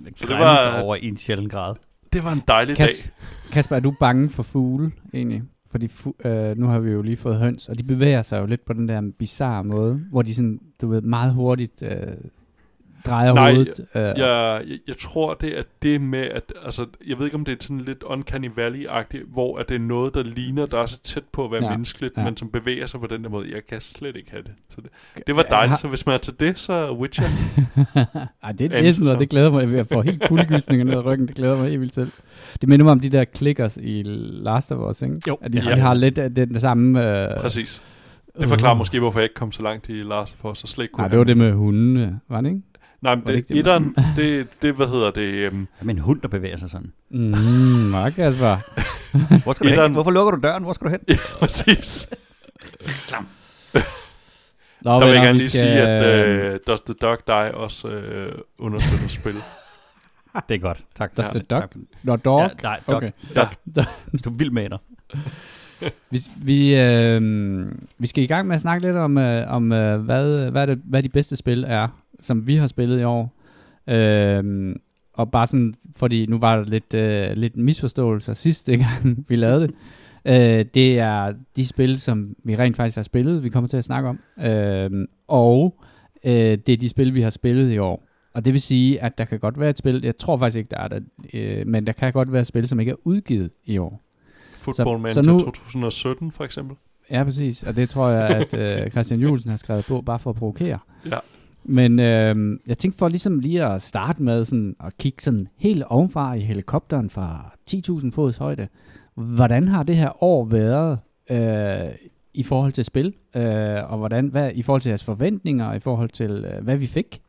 [0.08, 1.76] at var- over i en sjælden grad.
[2.14, 2.88] det var en dejlig dag.
[2.88, 3.14] Kas,
[3.52, 5.42] Kasper, er du bange for fugle, egentlig?
[5.72, 8.46] Fordi fu- øh, nu har vi jo lige fået høns, og de bevæger sig jo
[8.46, 11.92] lidt på den der bizarre måde, hvor de sådan, du ved, meget hurtigt øh,
[13.06, 13.86] drejer Nej, hovedet.
[13.96, 17.46] Øh, Jeg, jeg, jeg tror, det er det med, at altså, jeg ved ikke, om
[17.46, 20.86] det er sådan lidt Uncanny Valley-agtigt, hvor at det er noget, der ligner, der er
[20.86, 22.24] så tæt på at være Ja, menneskeligt, ja.
[22.24, 23.48] men som bevæger sig på den der måde.
[23.54, 24.52] Jeg kan slet ikke have det.
[24.70, 24.90] Så det,
[25.28, 27.26] det var dejligt, har- så hvis man er til det, så er Witcher.
[28.44, 29.74] Ej, det, det sådan noget, det glæder mig.
[29.74, 31.28] Jeg får helt kuldegysninger ned ad ryggen.
[31.28, 32.12] Det glæder mig helt vildt selv.
[32.62, 35.22] Det minder mig om de der clickers i Last of Us, ikke?
[35.28, 35.38] Jo.
[35.42, 35.76] At de, Ja.
[35.76, 37.24] de har lidt af den, samme...
[37.34, 37.82] Øh, Præcis.
[38.42, 40.84] Det forklarer måske, hvorfor jeg ikke kom så langt i Last of Us, og slet
[40.84, 42.62] ikke kunne Nej, det var det med hundene, var det ikke?
[43.02, 46.28] Nej, men det det, etteren, det, det, hvad hedder det, um, Med en hund, der
[46.28, 46.92] bevæger sig sådan.
[47.10, 47.20] Mm,
[47.90, 48.58] meget Kasper.
[49.44, 49.92] Hvor skal du Etteren- hen?
[49.94, 50.64] Hvorfor lukker du døren?
[50.64, 51.00] Hvor skal du hen?
[51.08, 52.10] ja, præcis.
[54.82, 57.18] Nå, Der vil jeg venner, gerne lige skal, sige, at øh, uh, Does the Dog
[57.28, 59.36] Die også uh, understøtter spil.
[60.50, 60.84] Det er godt.
[60.96, 61.18] Tak.
[61.18, 61.36] Does tak.
[61.36, 61.70] the dog-.
[62.04, 62.42] Nå, dog.
[62.42, 62.96] Ja, nej, dog.
[62.96, 63.12] Okay.
[63.36, 63.48] Ja.
[64.06, 64.78] Hvis du er vild med dig.
[66.10, 67.22] Vi, vi, øh,
[67.98, 70.82] vi skal i gang med at snakke lidt om, øh, om øh, hvad, hvad, det,
[70.86, 71.88] hvad de bedste spil er,
[72.22, 73.36] som vi har spillet i år.
[73.88, 74.76] Øh,
[75.14, 79.62] og bare sådan, fordi nu var der lidt, øh, lidt misforståelser sidste gang, vi lavede
[79.68, 79.76] det.
[80.26, 83.84] Øh, det er de spil, som vi rent faktisk har spillet, vi kommer til at
[83.84, 84.20] snakke om.
[84.46, 85.80] Øh, og
[86.24, 86.32] øh,
[86.68, 88.06] det er de spil, vi har spillet i år.
[88.34, 90.70] Og det vil sige, at der kan godt være et spil, jeg tror faktisk ikke,
[90.70, 91.04] der er det,
[91.34, 94.02] øh, men der kan godt være et spil, som ikke er udgivet i år.
[94.54, 96.76] Football så Manager nu- 2017, for eksempel.
[97.12, 97.64] Ja, præcis.
[97.64, 98.54] Og det tror jeg, at
[98.84, 100.80] øh, Christian Juelsen har skrevet på, bare for at provokere.
[101.06, 101.18] Ja.
[101.64, 105.84] Men øh, jeg tænkte for ligesom lige at starte med sådan, at kigge sådan helt
[105.84, 108.68] ovenfra i helikopteren fra 10.000 fods højde.
[109.16, 111.00] Hvordan har det her år været
[111.32, 111.96] øh,
[112.34, 113.14] i forhold til spil?
[113.36, 116.88] Øh, og hvordan, hvad, i forhold til jeres forventninger, i forhold til, øh, hvad vi
[116.88, 117.22] fik?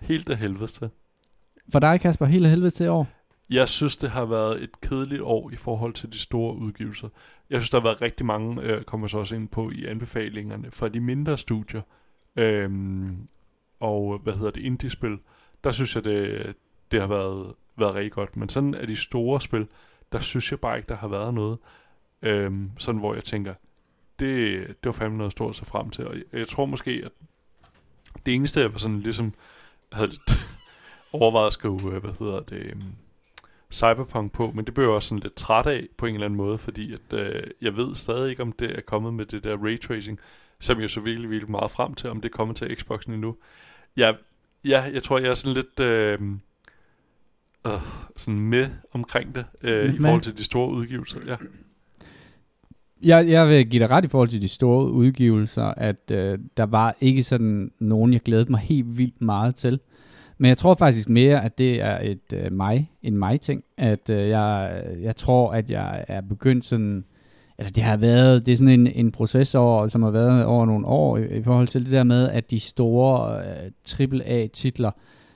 [0.00, 0.88] Helt af helvede til.
[1.72, 3.08] For dig, Kasper, helt af helvede til år.
[3.50, 7.08] Jeg synes, det har været et kedeligt år i forhold til de store udgivelser.
[7.50, 10.70] Jeg synes, der har været rigtig mange, øh, kommer så også ind på i anbefalingerne,
[10.70, 11.80] fra de mindre studier.
[12.36, 13.28] Øhm,
[13.80, 15.18] og øh, hvad hedder det, indie-spil.
[15.64, 16.54] Der synes jeg, det,
[16.90, 18.36] det har været, været rigtig godt.
[18.36, 19.68] Men sådan af de store spil,
[20.12, 21.58] der synes jeg bare ikke, der har været noget.
[22.22, 23.54] Øhm, sådan hvor jeg tænker,
[24.18, 26.06] det, det var fandme noget stort at se frem til.
[26.06, 27.12] Og jeg, jeg tror måske, at
[28.26, 29.34] det eneste, jeg var sådan ligesom
[29.92, 30.32] havde lidt
[31.12, 32.96] overvejet at skrive, øh, hvad hedder det, øhm,
[33.70, 36.36] Cyberpunk på, men det blev jeg også sådan lidt træt af på en eller anden
[36.36, 39.56] måde, fordi at, øh, jeg ved stadig ikke, om det er kommet med det der
[39.56, 40.18] raytracing,
[40.60, 43.36] som jeg så virkelig, virkelig meget frem til, om det er kommet til Xboxen endnu.
[43.96, 44.16] Jeg,
[44.64, 46.18] ja, jeg tror, jeg er sådan lidt øh,
[47.66, 47.72] øh,
[48.16, 50.08] sådan med omkring det, øh, Lidt i med?
[50.08, 51.20] forhold til de store udgivelser.
[51.26, 51.36] Ja.
[53.02, 56.66] Jeg, jeg vil give dig ret i forhold til de store udgivelser, at øh, der
[56.66, 59.80] var ikke sådan nogen, jeg glædede mig helt vildt meget til.
[60.38, 63.64] Men jeg tror faktisk mere, at det er et øh, mig, en mig-ting.
[63.76, 67.04] At øh, jeg, jeg tror, at jeg er begyndt sådan...
[67.58, 70.66] Eller det har været, det er sådan en, en proces over, som har været over
[70.66, 74.90] nogle år i, i forhold til det der med, at de store øh, AAA-titler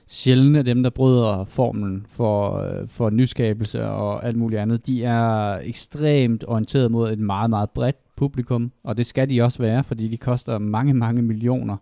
[0.09, 4.85] sjældent er dem, der bryder formlen for, øh, for nyskabelse og alt muligt andet.
[4.85, 9.59] De er ekstremt orienteret mod et meget, meget bredt publikum, og det skal de også
[9.59, 11.77] være, fordi de koster mange, mange millioner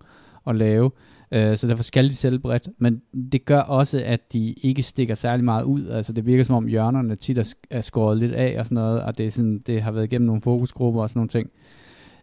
[0.48, 0.92] at lave.
[1.32, 5.16] Øh, så derfor skal de sælge bredt, men det gør også, at de ikke stikker
[5.16, 5.88] særlig meget ud.
[5.88, 8.76] Altså det virker som om hjørnerne tit er, sk- er skåret lidt af og sådan
[8.76, 11.50] noget, og det, er sådan, det har været igennem nogle fokusgrupper og sådan nogle ting.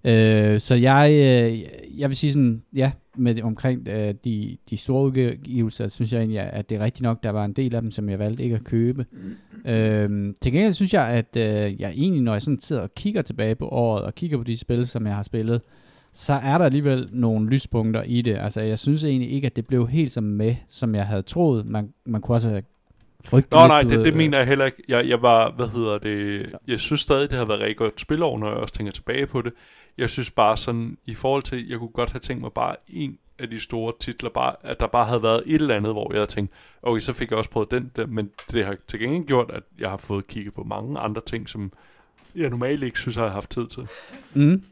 [0.05, 1.61] Øh, så jeg, øh,
[2.01, 6.41] jeg vil sige sådan, ja, med omkring øh, de, de store udgivelser, synes jeg egentlig,
[6.41, 8.57] at det er rigtigt nok, der var en del af dem, som jeg valgte ikke
[8.57, 9.07] at købe.
[9.67, 13.23] Øh, til gengæld synes jeg, at øh, jeg egentlig, når jeg sådan sidder og kigger
[13.23, 15.61] tilbage på året, og kigger på de spil, som jeg har spillet,
[16.15, 18.37] så er der alligevel nogle lyspunkter i det.
[18.37, 21.67] Altså, jeg synes egentlig ikke, at det blev helt så med, som jeg havde troet.
[21.67, 22.63] Man, man kunne også have
[23.25, 24.83] frygtet Nå lidt, nej, det, ved, det mener jeg heller ikke.
[24.89, 28.39] Jeg, jeg var, hvad hedder det, jeg synes stadig, det har været rigtig godt spilår,
[28.39, 29.53] når jeg også tænker tilbage på det.
[29.99, 33.19] Jeg synes bare sådan, i forhold til, jeg kunne godt have tænkt mig bare en
[33.39, 36.19] af de store titler, bare, at der bare havde været et eller andet, hvor jeg
[36.19, 39.27] havde tænkt, okay, så fik jeg også prøvet den der, men det har til gengæld
[39.27, 41.73] gjort, at jeg har fået kigget på mange andre ting, som
[42.35, 43.89] jeg normalt ikke synes, jeg har haft tid til.
[44.35, 44.63] Mm.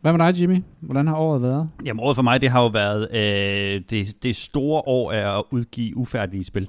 [0.00, 0.62] Hvad med dig, Jimmy?
[0.80, 1.70] Hvordan har året været?
[1.84, 5.44] Jamen året for mig, det har jo været øh, det, det store år af at
[5.50, 6.68] udgive ufærdige spil.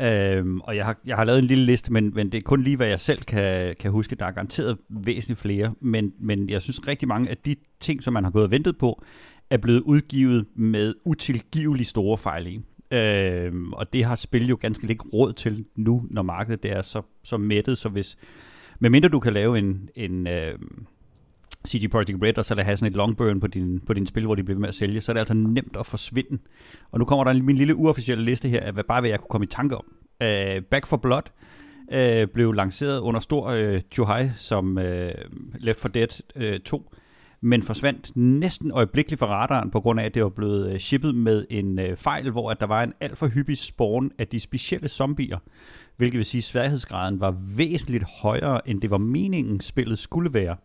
[0.00, 2.62] Øhm, og jeg har, jeg har lavet en lille liste, men, men det er kun
[2.62, 4.16] lige, hvad jeg selv kan, kan huske.
[4.16, 8.12] Der er garanteret væsentligt flere, men, men jeg synes rigtig mange af de ting, som
[8.12, 9.02] man har gået og ventet på,
[9.50, 12.60] er blevet udgivet med utilgivelig store fejl i.
[12.96, 16.82] Øhm, og det har spil jo ganske lidt råd til nu, når markedet det er
[16.82, 18.16] så, så mættet, så hvis,
[18.80, 20.54] medmindre du kan lave en, en øh,
[21.68, 24.06] CG Projekt Red, og så lade have sådan et long burn på din, på din
[24.06, 26.38] spil, hvor de bliver ved med at sælge, så er det altså nemt at forsvinde.
[26.90, 29.28] Og nu kommer der min lille uofficielle liste her, af hvad, bare hvad jeg kunne
[29.30, 29.84] komme i tanke om.
[30.24, 31.22] Uh, Back for Blood
[31.88, 34.84] uh, blev lanceret under stor øh, uh, Juhai som uh,
[35.58, 36.94] Left 4 Dead uh, 2,
[37.40, 41.14] men forsvandt næsten øjeblikkeligt fra radaren, på grund af, at det var blevet uh, shippet
[41.14, 44.40] med en uh, fejl, hvor at der var en alt for hyppig spawn af de
[44.40, 45.38] specielle zombier,
[45.96, 50.56] hvilket vil sige, at sværhedsgraden var væsentligt højere, end det var meningen, spillet skulle være.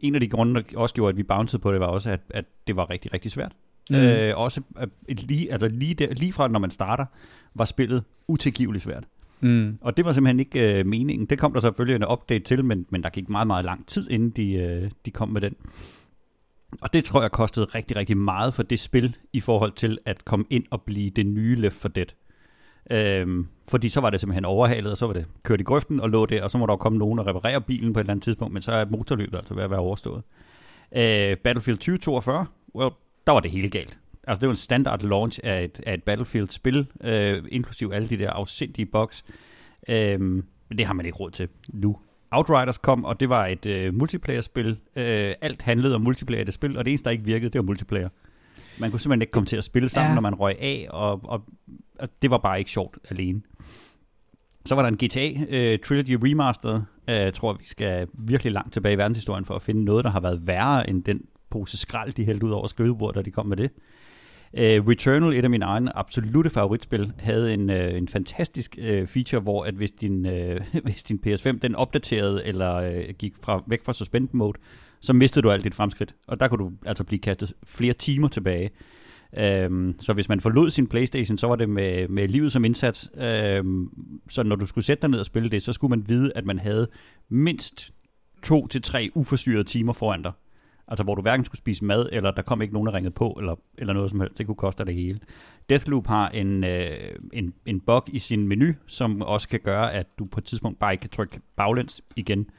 [0.00, 2.20] En af de grunde, der også gjorde, at vi bouncede på det, var også, at,
[2.30, 3.52] at det var rigtig, rigtig svært.
[3.90, 3.96] Mm.
[3.96, 7.06] Øh, også at, lige, altså lige, der, lige fra når man starter,
[7.54, 9.04] var spillet utilgiveligt svært.
[9.40, 9.78] Mm.
[9.80, 11.26] Og det var simpelthen ikke øh, meningen.
[11.26, 14.10] Det kom der selvfølgelig en update til, men, men der gik meget, meget lang tid,
[14.10, 15.54] inden de, øh, de kom med den.
[16.80, 20.24] Og det tror jeg kostede rigtig, rigtig meget for det spil, i forhold til at
[20.24, 22.06] komme ind og blive det nye Left 4 Dead.
[22.90, 26.10] Øhm, fordi så var det simpelthen overhalet, og så var det kørt i grøften og
[26.10, 28.12] lå der, og så må der jo komme nogen og reparere bilen på et eller
[28.12, 30.22] andet tidspunkt, men så er motorløbet altså ved at være overstået.
[30.92, 32.90] Øh, Battlefield 2042, well,
[33.26, 33.98] der var det hele galt.
[34.26, 38.18] Altså det var en standard launch af et, af et Battlefield-spil, øh, inklusiv alle de
[38.18, 39.24] der afsindige bugs.
[39.88, 41.96] Øh, men det har man ikke råd til nu.
[42.30, 44.78] Outriders kom, og det var et øh, multiplayer-spil.
[44.96, 47.58] Øh, alt handlede om multiplayer i det spil, og det eneste, der ikke virkede, det
[47.58, 48.08] var multiplayer.
[48.78, 50.14] Man kunne simpelthen ikke komme til at spille sammen, ja.
[50.14, 51.42] når man røg af, og, og,
[51.98, 53.42] og det var bare ikke sjovt alene.
[54.64, 56.80] Så var der en GTA øh, Trilogy Remastered.
[57.08, 60.10] Øh, jeg tror, vi skal virkelig langt tilbage i verdenshistorien for at finde noget, der
[60.10, 63.46] har været værre end den pose skrald, de hældte ud over skrivebordet, da de kom
[63.46, 63.70] med det.
[64.52, 69.40] Uh, Returnal, et af mine egne absolute favoritspil, havde en, uh, en fantastisk uh, feature,
[69.40, 73.84] hvor at hvis din, uh, hvis din PS5 den opdaterede eller uh, gik fra, væk
[73.84, 74.58] fra suspend mode,
[75.00, 76.14] så mistede du alt dit fremskridt.
[76.26, 78.70] Og der kunne du altså blive kastet flere timer tilbage.
[79.36, 83.10] Øhm, så hvis man forlod sin Playstation, så var det med, med livet som indsats.
[83.20, 83.90] Øhm,
[84.28, 86.44] så når du skulle sætte dig ned og spille det, så skulle man vide, at
[86.44, 86.88] man havde
[87.28, 87.92] mindst
[88.42, 90.32] to til tre uforstyrrede timer foran dig.
[90.88, 93.36] Altså hvor du hverken skulle spise mad, eller der kom ikke nogen, der ringede på,
[93.38, 94.38] eller, eller noget som helst.
[94.38, 95.20] Det kunne koste dig det hele.
[95.68, 100.06] Deathloop har en, øh, en, en bug i sin menu, som også kan gøre, at
[100.18, 102.50] du på et tidspunkt bare ikke kan trykke baglæns igen.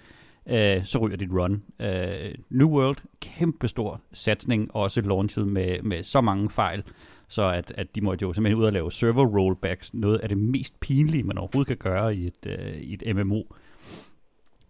[0.50, 1.64] Øh, så ryger dit run.
[1.80, 6.84] Øh, New World, kæmpestor satsning, også launchet med, med så mange fejl,
[7.28, 10.38] så at, at de måtte jo simpelthen ud og lave server rollbacks, noget af det
[10.38, 13.44] mest pinlige, man overhovedet kan gøre i et, øh, i et MMO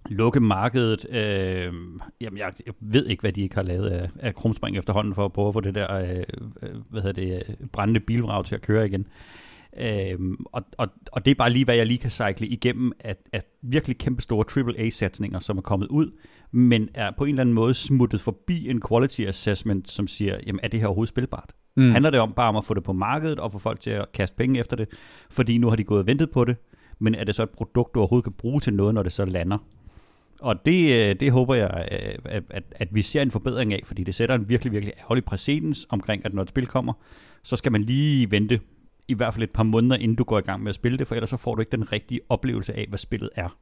[0.10, 1.06] lukke markedet.
[1.10, 1.74] Øh,
[2.22, 5.26] jamen, jeg, jeg ved ikke, hvad de ikke har lavet af, af krumspring efterhånden for
[5.26, 6.24] at prøve at få det der øh,
[6.62, 9.02] øh hvad hedder det, øh, brændende bilvrag til at køre igen.
[9.02, 9.41] Øh,
[10.54, 13.46] og, og, og det er bare lige, hvad jeg lige kan cykle igennem, at, at
[13.62, 16.12] virkelig kæmpe store AAA-satsninger, som er kommet ud,
[16.52, 20.60] men er på en eller anden måde smuttet forbi en quality assessment, som siger, jamen
[20.64, 21.54] er det her overhovedet spilbart?
[21.76, 21.92] Mm.
[21.92, 24.12] Handler det om bare om at få det på markedet og få folk til at
[24.14, 24.88] kaste penge efter det,
[25.30, 26.56] fordi nu har de gået og ventet på det,
[27.00, 29.26] men er det så et produkt, du overhovedet kan bruge til noget, når det så
[29.26, 29.58] lander?
[30.42, 33.82] Og det, øh, det håber jeg, øh, at, at, at vi ser en forbedring af,
[33.86, 36.94] fordi det sætter en virkelig, virkelig ærgerlig præcedens omkring, at når et spil kommer,
[37.44, 38.60] så skal man lige vente
[39.12, 41.08] i hvert fald et par måneder, inden du går i gang med at spille det,
[41.08, 43.58] for ellers så får du ikke den rigtige oplevelse af, hvad spillet er.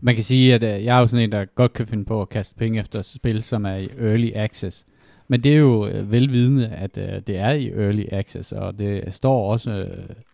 [0.00, 2.22] Man kan sige, at øh, jeg er jo sådan en, der godt kan finde på
[2.22, 4.86] at kaste penge efter spil, som er i early access.
[5.28, 9.14] Men det er jo uh, velvidende, at øh, det er i early access, og det
[9.14, 9.88] står også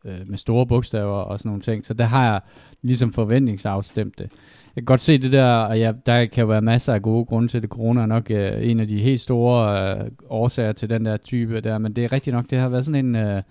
[0.04, 1.86] med store bogstaver og sådan nogle ting.
[1.86, 2.40] Så der har jeg
[2.82, 4.32] ligesom forventningsafstemt det.
[4.76, 7.24] Jeg kan godt se det der, og ja, der kan jo være masser af gode
[7.24, 7.70] grunde til det.
[7.70, 11.60] Corona er nok øh, en af de helt store øh, årsager til den der type
[11.60, 13.16] der, men det er rigtigt nok, det har været sådan en...
[13.16, 13.42] Øh,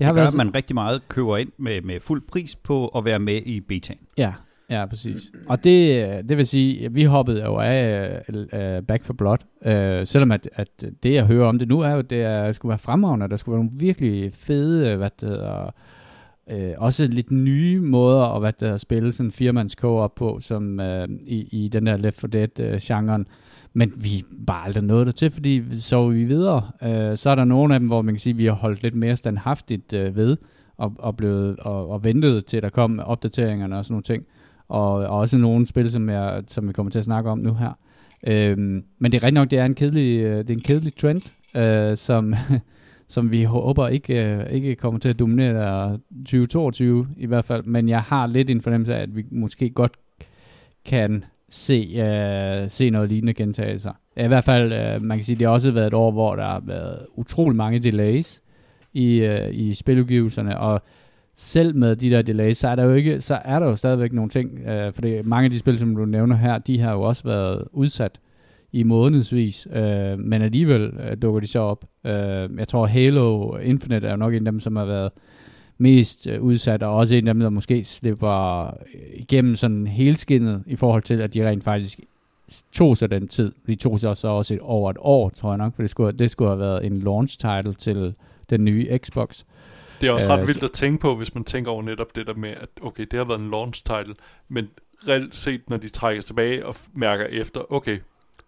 [0.00, 2.56] det, det har gør, været at man rigtig meget køber ind med, med fuld pris
[2.56, 3.98] på at være med i betaen.
[4.18, 4.32] Ja,
[4.70, 5.32] ja, præcis.
[5.48, 10.06] Og det, det vil sige, at vi hoppede jo af uh, Back for Blood, uh,
[10.06, 10.68] selvom at, at
[11.02, 13.36] det, jeg hører om det nu, er jo, at det er, skulle være fremragende, der
[13.36, 15.70] skulle være nogle virkelig fede, hvad det hedder,
[16.50, 20.80] øh, også lidt nye måder at hvad der, spille sådan en firmands op på, som
[20.80, 23.20] øh, i, i den der Left 4 Dead-genren.
[23.20, 23.26] Øh,
[23.72, 26.70] men vi bare aldrig nået det til, fordi så vi videre.
[26.82, 28.82] Øh, så er der nogle af dem, hvor man kan sige, at vi har holdt
[28.82, 30.36] lidt mere standhaftigt øh, ved,
[30.76, 34.24] og, og, blevet, og, og ventet til, at der kom opdateringerne og sådan nogle ting.
[34.68, 37.54] Og, og også nogle spil, som, jeg, som vi kommer til at snakke om nu
[37.54, 37.72] her.
[38.26, 38.58] Øh,
[38.98, 41.22] men det er rigtig nok, det er en kedelig, øh, det er en kedelig trend,
[41.56, 42.34] øh, som
[43.10, 47.88] som vi håber ikke, øh, ikke kommer til at dominere 2022 i hvert fald, men
[47.88, 49.92] jeg har lidt en fornemmelse af, at vi måske godt
[50.84, 53.92] kan se, øh, se noget lignende gentagelser.
[54.16, 56.44] I hvert fald, øh, man kan sige, det har også været et år, hvor der
[56.44, 58.42] har været utrolig mange delays
[58.92, 60.82] i, øh, i spiludgivelserne, og
[61.34, 64.12] selv med de der delays, så er der jo, ikke, så er der jo stadigvæk
[64.12, 66.92] nogle ting, øh, for det, mange af de spil, som du nævner her, de har
[66.92, 68.20] jo også været udsat
[68.72, 71.84] i månedsvis, øh, men alligevel øh, dukker de så op.
[72.06, 75.10] Øh, jeg tror Halo Infinite er jo nok en af dem, som har været
[75.80, 78.72] mest øh, udsat, og også en af dem, der måske slipper øh,
[79.14, 82.00] igennem sådan helskinnet i forhold til, at de rent faktisk
[82.72, 83.52] tog sig den tid.
[83.66, 86.18] De tog sig så også et, over et år, tror jeg nok, for det skulle,
[86.18, 88.14] det skulle have været en launch title til
[88.50, 89.42] den nye Xbox.
[90.00, 92.26] Det er også ret Øh, vildt at tænke på, hvis man tænker over netop det
[92.26, 94.14] der med, at okay, det har været en launch title,
[94.48, 94.68] men
[95.08, 97.98] reelt set, når de trækker tilbage og mærker efter, okay,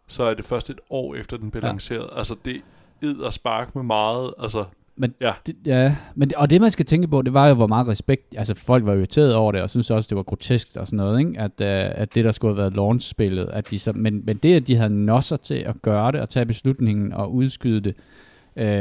[0.07, 1.69] så er det først et år efter, den blev Ja.
[1.69, 2.09] lanceret.
[2.17, 2.61] Altså, det
[3.03, 4.65] er spark med meget, altså,
[4.97, 5.33] Men, Ja.
[5.47, 7.89] det, ja, men det, og det man skal tænke på, det var jo, hvor meget
[7.89, 10.97] respekt, altså folk var irriteret over det, og synes også, det var grotesk og sådan
[10.97, 11.41] noget, ikke?
[11.41, 14.55] At, uh, at det, der skulle have været launch-spillet, at de så, men, men det,
[14.55, 17.95] at de havde nosser til at gøre det, og tage beslutningen og udskyde det,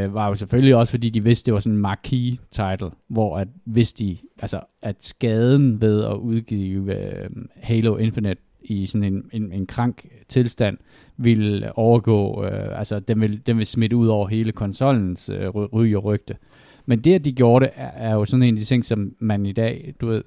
[0.06, 3.38] uh, var jo selvfølgelig også, fordi de vidste, det var sådan en marquee title, hvor
[3.38, 9.24] at hvis de, altså, at skaden ved at udgive uh, Halo Infinite i sådan en,
[9.32, 10.78] en, en krank tilstand,
[11.18, 15.70] vil overgå, øh, altså den vil, den vil smitte ud over hele konsollens øh, ry-
[15.74, 16.36] ry og rygte.
[16.86, 19.16] Men det, at de gjorde det, er, er jo sådan en af de ting, som
[19.20, 20.24] man i dag, du ved,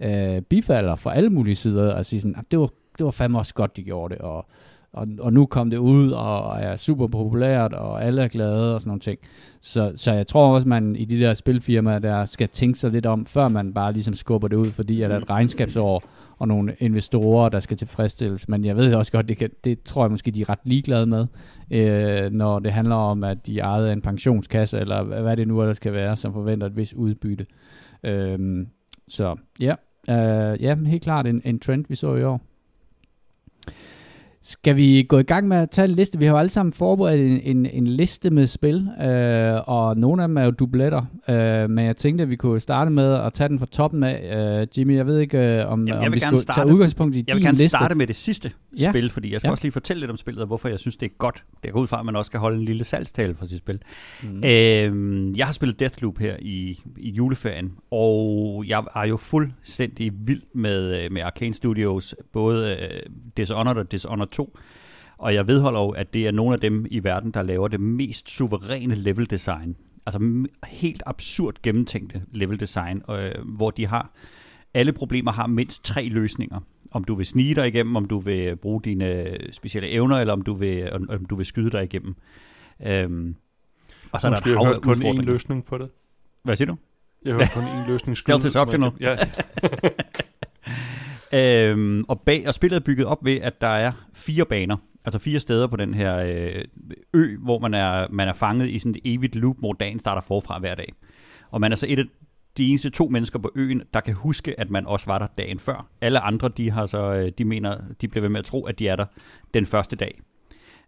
[0.00, 3.38] øh, bifalder fra alle mulige sider, og sige sådan, "Ah, det var, det var fandme
[3.38, 4.46] også godt, de gjorde det, og,
[4.92, 8.80] og, og nu kom det ud, og er super populært, og alle er glade, og
[8.80, 9.18] sådan nogle ting.
[9.60, 13.06] Så, så jeg tror også, man i de der spilfirmaer, der skal tænke sig lidt
[13.06, 16.02] om, før man bare ligesom skubber det ud, fordi at er et regnskabsår,
[16.38, 18.48] og nogle investorer, der skal tilfredsstilles.
[18.48, 21.06] Men jeg ved også godt, det, kan, det tror jeg måske, de er ret ligeglade
[21.06, 21.26] med,
[21.70, 25.48] øh, når det handler om, at de er ejet af en pensionskasse, eller hvad det
[25.48, 27.46] nu ellers kan være, som forventer et vis udbytte.
[28.04, 28.66] Øh,
[29.08, 29.74] så ja,
[30.10, 32.47] øh, ja, helt klart en, en trend, vi så i år.
[34.48, 36.18] Skal vi gå i gang med at tage en liste?
[36.18, 40.22] Vi har jo alle sammen forberedt en, en, en liste med spil, øh, og nogle
[40.22, 43.32] af dem er jo dubletter, øh, men jeg tænkte, at vi kunne starte med at
[43.32, 44.60] tage den fra toppen af.
[44.62, 47.16] Øh, Jimmy, jeg ved ikke, øh, om, jeg om vil vi skulle starte- tage udgangspunkt
[47.16, 47.68] i Jeg vil din gerne liste.
[47.68, 48.90] starte med det sidste Ja.
[48.90, 49.52] spil, fordi jeg skal Ja.
[49.52, 51.44] også lige fortælle lidt om spillet, og hvorfor jeg synes, det er godt.
[51.64, 53.78] Det går ud fra, at man også skal holde en lille salgstale for sit spil.
[54.22, 54.44] Mm.
[54.44, 60.42] Øhm, jeg har spillet Deathloop her i, i juleferien, og jeg er jo fuldstændig vild
[60.54, 63.00] med, øh, med Arcane Studios, både øh,
[63.36, 64.58] Dishonored og Dishonored 2.
[65.18, 67.80] Og jeg vedholder jo, at det er nogle af dem i verden, der laver det
[67.80, 69.76] mest suveræne level design.
[70.06, 74.10] Altså helt absurd gennemtænkte level design, øh, hvor de har
[74.74, 76.60] alle problemer har mindst tre løsninger.
[76.90, 80.42] Om du vil snige dig igennem, om du vil bruge dine specielle evner, eller om
[80.42, 82.14] du vil, om, om du vil skyde dig igennem.
[82.86, 83.34] Øhm,
[84.12, 85.90] og så er der Måske et hav af kun én løsning på det.
[86.42, 86.76] Hvad siger du?
[87.24, 88.18] Jeg har hørt kun én løsning.
[88.18, 88.90] Stealth is optional.
[89.00, 89.16] Ja,
[91.32, 95.18] Øhm, og, bag, og spillet er bygget op ved, at der er fire baner, altså
[95.18, 96.64] fire steder på den her øh,
[97.14, 100.20] ø, hvor man er, man er fanget i sådan et evigt loop, hvor dagen starter
[100.20, 100.92] forfra hver dag.
[101.50, 102.04] Og man er så et af
[102.58, 105.58] de eneste to mennesker på øen, der kan huske, at man også var der dagen
[105.58, 105.86] før.
[106.00, 108.78] Alle andre, de, har så, øh, de mener, de bliver ved med at tro, at
[108.78, 109.06] de er der
[109.54, 110.20] den første dag.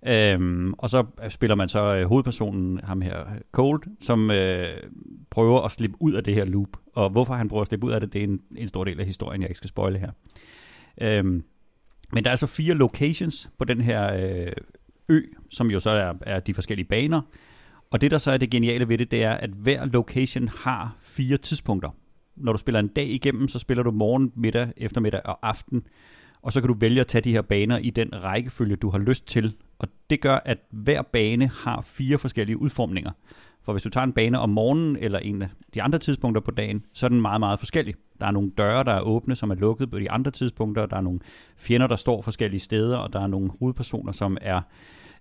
[0.07, 4.66] Øhm, og så spiller man så øh, hovedpersonen, ham her, Cold, som øh,
[5.31, 6.68] prøver at slippe ud af det her loop.
[6.94, 9.00] Og hvorfor han prøver at slippe ud af det, det er en, en stor del
[9.00, 10.11] af historien, jeg ikke skal spoile her.
[11.00, 11.44] Øhm,
[12.12, 14.53] men der er så fire locations på den her øh,
[15.09, 17.20] ø, som jo så er, er de forskellige baner.
[17.90, 20.96] Og det, der så er det geniale ved det, det er, at hver location har
[21.00, 21.90] fire tidspunkter.
[22.37, 25.83] Når du spiller en dag igennem, så spiller du morgen, middag, eftermiddag og aften.
[26.42, 28.98] Og så kan du vælge at tage de her baner i den rækkefølge, du har
[28.98, 29.57] lyst til.
[29.79, 33.11] Og det gør, at hver bane har fire forskellige udformninger.
[33.62, 36.51] For hvis du tager en bane om morgenen eller en af de andre tidspunkter på
[36.51, 37.94] dagen, så er den meget, meget forskellig.
[38.20, 40.87] Der er nogle døre, der er åbne, som er lukket på de andre tidspunkter.
[40.87, 41.20] Der er nogle
[41.57, 44.61] fjender, der står forskellige steder, og der er nogle hovedpersoner, som er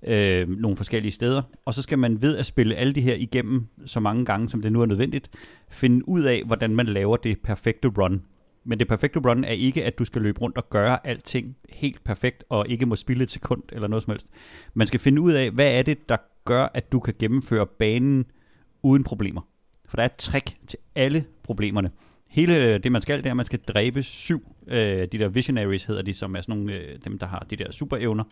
[0.04, 1.41] øh, nogle forskellige steder.
[1.65, 4.62] Og så skal man ved at spille alle de her igennem så mange gange, som
[4.62, 5.30] det nu er nødvendigt,
[5.69, 8.21] finde ud af, hvordan man laver det perfekte run.
[8.69, 12.03] Men det perfekte run er ikke, at du skal løbe rundt og gøre alting helt
[12.03, 14.27] perfekt, og ikke må spille et sekund eller noget som helst.
[14.73, 18.25] Man skal finde ud af, hvad er det, der gør, at du kan gennemføre banen
[18.84, 19.41] uden problemer.
[19.86, 21.91] For der er et trick til alle problemerne.
[22.27, 25.27] Hele øh, det, man skal, det er, at man skal dræbe syv, øh, de der
[25.27, 28.23] visionaries hedder de, som er sådan nogle, øh, dem, der har de der superevner.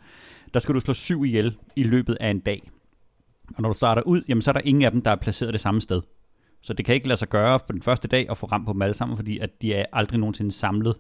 [0.54, 2.69] Der skal du slå syv ihjel i løbet af en dag.
[3.56, 5.54] Og når du starter ud, jamen, så er der ingen af dem, der er placeret
[5.54, 6.02] det samme sted.
[6.67, 8.73] Så det kan ikke lade sig gøre på den første dag at få ramt på
[8.73, 10.95] dem alle sammen, fordi at de er aldrig nogensinde samlet.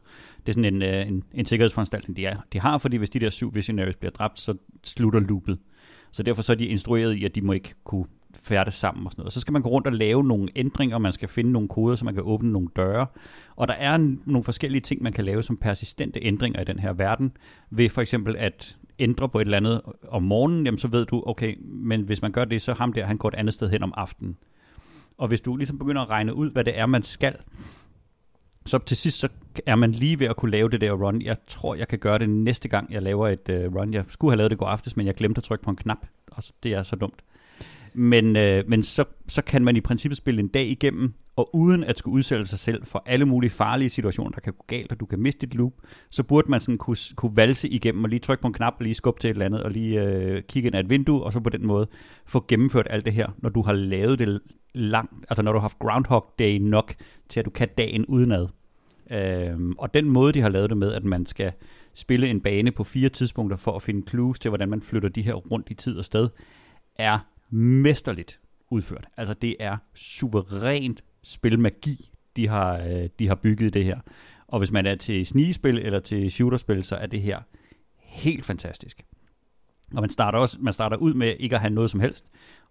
[0.45, 3.19] Det er sådan en, øh, en, en sikkerhedsforanstaltning, de, er, de har, fordi hvis de
[3.19, 5.57] der syv visionaries bliver dræbt, så slutter loopet.
[6.11, 8.05] Så derfor så er de instrueret i, at de må ikke kunne
[8.43, 9.33] færdes sammen og sådan noget.
[9.33, 12.05] Så skal man gå rundt og lave nogle ændringer, man skal finde nogle koder, så
[12.05, 13.07] man kan åbne nogle døre.
[13.55, 16.79] Og der er en, nogle forskellige ting, man kan lave som persistente ændringer i den
[16.79, 17.31] her verden,
[17.69, 21.23] ved for eksempel at ændre på et eller andet om morgenen, jamen så ved du,
[21.25, 23.83] okay, men hvis man gør det, så ham der, han går et andet sted hen
[23.83, 24.37] om aftenen.
[25.17, 27.35] Og hvis du ligesom begynder at regne ud, hvad det er, man skal,
[28.65, 29.29] så til sidst så
[29.65, 31.21] er man lige ved at kunne lave det der run.
[31.21, 33.93] Jeg tror, jeg kan gøre det næste gang, jeg laver et uh, run.
[33.93, 36.05] Jeg skulle have lavet det går aftes, men jeg glemte at trykke på en knap.
[36.31, 37.23] Og så, det er så dumt.
[37.93, 41.83] Men, øh, men så, så kan man i princippet spille en dag igennem, og uden
[41.83, 44.99] at skulle udsætte sig selv for alle mulige farlige situationer, der kan gå galt, og
[44.99, 45.73] du kan miste dit loop,
[46.09, 48.83] så burde man sådan kunne, kunne valse igennem og lige trykke på en knap og
[48.83, 51.33] lige skubbe til et eller andet, og lige øh, kigge ind ad et vindue, og
[51.33, 51.87] så på den måde
[52.25, 54.41] få gennemført alt det her, når du har lavet det
[54.77, 56.93] langt, altså når du har haft Groundhog Day nok,
[57.29, 58.47] til at du kan dagen udenad.
[59.11, 61.51] Øhm, og den måde, de har lavet det med, at man skal
[61.93, 65.21] spille en bane på fire tidspunkter for at finde clues til, hvordan man flytter de
[65.21, 66.29] her rundt i tid og sted,
[66.95, 67.19] er
[67.49, 69.05] mesterligt udført.
[69.17, 73.99] Altså det er suverænt spilmagi, de har, øh, de har bygget det her.
[74.47, 77.39] Og hvis man er til snigespil eller til shooterspil, så er det her
[77.97, 79.05] helt fantastisk.
[79.93, 82.25] Og man starter, også, man starter ud med ikke at have noget som helst,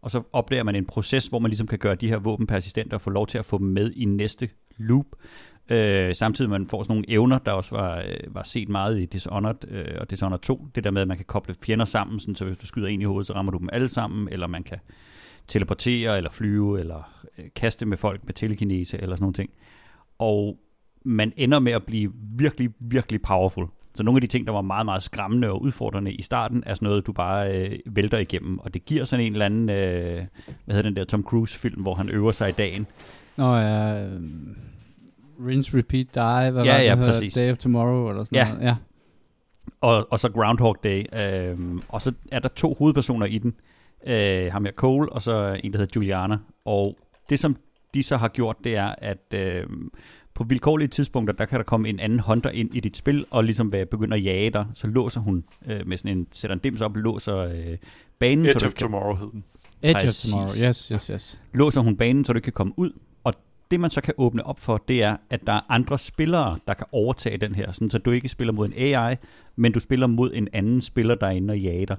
[0.07, 2.95] og så opdager man en proces, hvor man ligesom kan gøre de her våben persistente
[2.95, 5.07] og få lov til at få dem med i næste loop.
[5.69, 9.05] Øh, samtidig man får sådan nogle evner, der også var, øh, var set meget i
[9.05, 10.67] Dishonored øh, og Dishonored 2.
[10.75, 13.01] Det der med, at man kan koble fjender sammen, sådan, så hvis du skyder en
[13.01, 14.79] i hovedet, så rammer du dem alle sammen, eller man kan
[15.49, 19.51] teleportere, eller flyve, eller øh, kaste med folk med telekinese, eller sådan nogle ting.
[20.19, 20.59] Og
[21.05, 23.67] man ender med at blive virkelig, virkelig powerful.
[23.97, 26.75] Så nogle af de ting, der var meget, meget skræmmende og udfordrende i starten, er
[26.75, 28.59] sådan noget, du bare øh, vælter igennem.
[28.59, 30.25] Og det giver sådan en eller anden, øh,
[30.65, 32.87] hvad hedder den der Tom Cruise-film, hvor han øver sig i dagen.
[33.37, 34.21] Nå ja, øh,
[35.47, 37.35] Rinse, Repeat, Die, hvad Ja, var ja, det præcis.
[37.35, 38.49] Day of Tomorrow, eller sådan Ja.
[38.49, 38.65] noget.
[38.67, 38.77] Ja.
[39.81, 41.05] Og, og så Groundhog Day.
[41.23, 43.55] Øh, og så er der to hovedpersoner i den.
[44.07, 46.39] Øh, ham her Cole, og så en, der hedder Juliana.
[46.65, 46.99] Og
[47.31, 47.57] det, som
[47.95, 49.67] de så har gjort, det er, at øh,
[50.37, 53.45] på vilkårlige tidspunkter, der kan der komme en anden hunter ind i dit spil, og
[53.45, 56.61] ligesom være begynde at jage dig, så låser hun øh, med sådan en, sætter en
[56.61, 57.77] dims op, låser øh,
[58.19, 59.45] banen, så Edge du of kan, Tomorrow hed den.
[59.83, 60.15] Edge of.
[60.15, 61.41] Tomorrow, yes, yes, yes.
[61.53, 62.91] låser hun banen, så du kan komme ud.
[63.25, 63.35] Og
[63.71, 66.75] det man så kan åbne op for, det er, at der er andre spillere, der
[66.75, 69.17] kan overtage den her, sådan så du ikke spiller mod en AI,
[69.57, 71.97] men du spiller mod en anden spiller, der er inde og jager dig.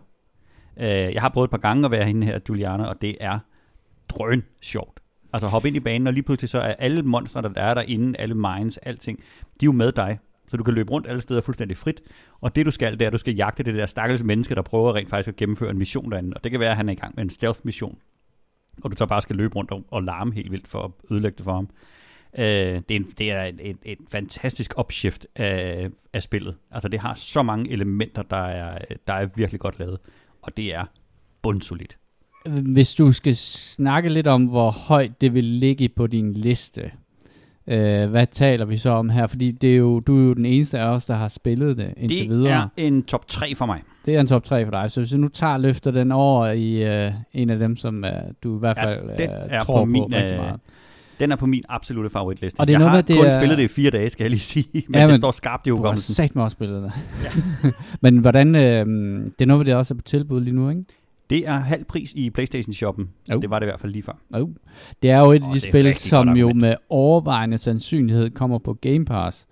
[0.77, 3.39] Øh, jeg har prøvet et par gange at være hende her, Juliana, og det er
[4.09, 4.99] drøn sjovt.
[5.37, 8.19] Altså hoppe ind i banen, og lige pludselig så er alle monstre, der er derinde,
[8.19, 9.23] alle mines, alting, de
[9.63, 10.19] er jo med dig.
[10.47, 12.01] Så du kan løbe rundt alle steder fuldstændig frit.
[12.41, 14.61] Og det du skal, det er, at du skal jagte det der stakkels menneske, der
[14.61, 16.33] prøver rent faktisk at gennemføre en mission derinde.
[16.35, 17.97] Og det kan være, at han er i gang med en stealth-mission.
[18.83, 21.35] Og du så bare skal løbe rundt og, og larme helt vildt for at ødelægge
[21.37, 21.69] det for ham.
[22.37, 26.55] Øh, det er, en, det er et, et, et fantastisk upshift af, af spillet.
[26.71, 28.77] Altså det har så mange elementer, der er,
[29.07, 29.99] der er virkelig godt lavet.
[30.41, 30.85] Og det er
[31.41, 31.97] bundsolidt.
[32.49, 36.91] Hvis du skal snakke lidt om, hvor højt det vil ligge på din liste,
[37.67, 39.27] øh, hvad taler vi så om her?
[39.27, 41.93] Fordi det er jo, du er jo den eneste af os, der har spillet det
[41.97, 42.51] indtil Det videre.
[42.53, 43.81] er en top 3 for mig.
[44.05, 44.91] Det er en top 3 for dig.
[44.91, 48.11] Så hvis du nu tager løfter den over i øh, en af dem, som øh,
[48.43, 50.59] du i hvert Ja, fald den øh, er tror på på, min, rigtig øh, meget.
[51.19, 52.59] Den er på min absolute favoritliste.
[52.59, 54.23] Og det er jeg noget har det kun er- spillet det i fire dage, skal
[54.23, 54.65] jeg lige sige.
[54.73, 56.15] Men, Ja, ja, det men står skarpt i Du har hukommelsen.
[56.15, 56.91] sat mig også spillet det.
[58.01, 58.85] Men hvordan, øh,
[59.25, 60.83] det er noget, det også er på tilbud lige nu, ikke?
[61.29, 63.09] Det er halv pris i Playstation-shoppen.
[63.31, 63.39] Jo.
[63.39, 64.17] Det var det i hvert fald lige før.
[64.33, 64.49] Oh.
[65.01, 69.05] Det er jo et af de spil, som jo med overvejende sandsynlighed kommer på Game
[69.05, 69.47] Pass.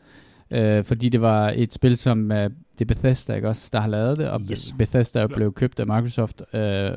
[0.51, 2.49] Øh, fordi det var et spil, som øh,
[2.80, 4.76] det er Bethesda, ikke også, der har lavet det, og Yes.
[4.78, 6.41] Bethesda er blevet købt af Microsoft.
[6.53, 6.91] Øh,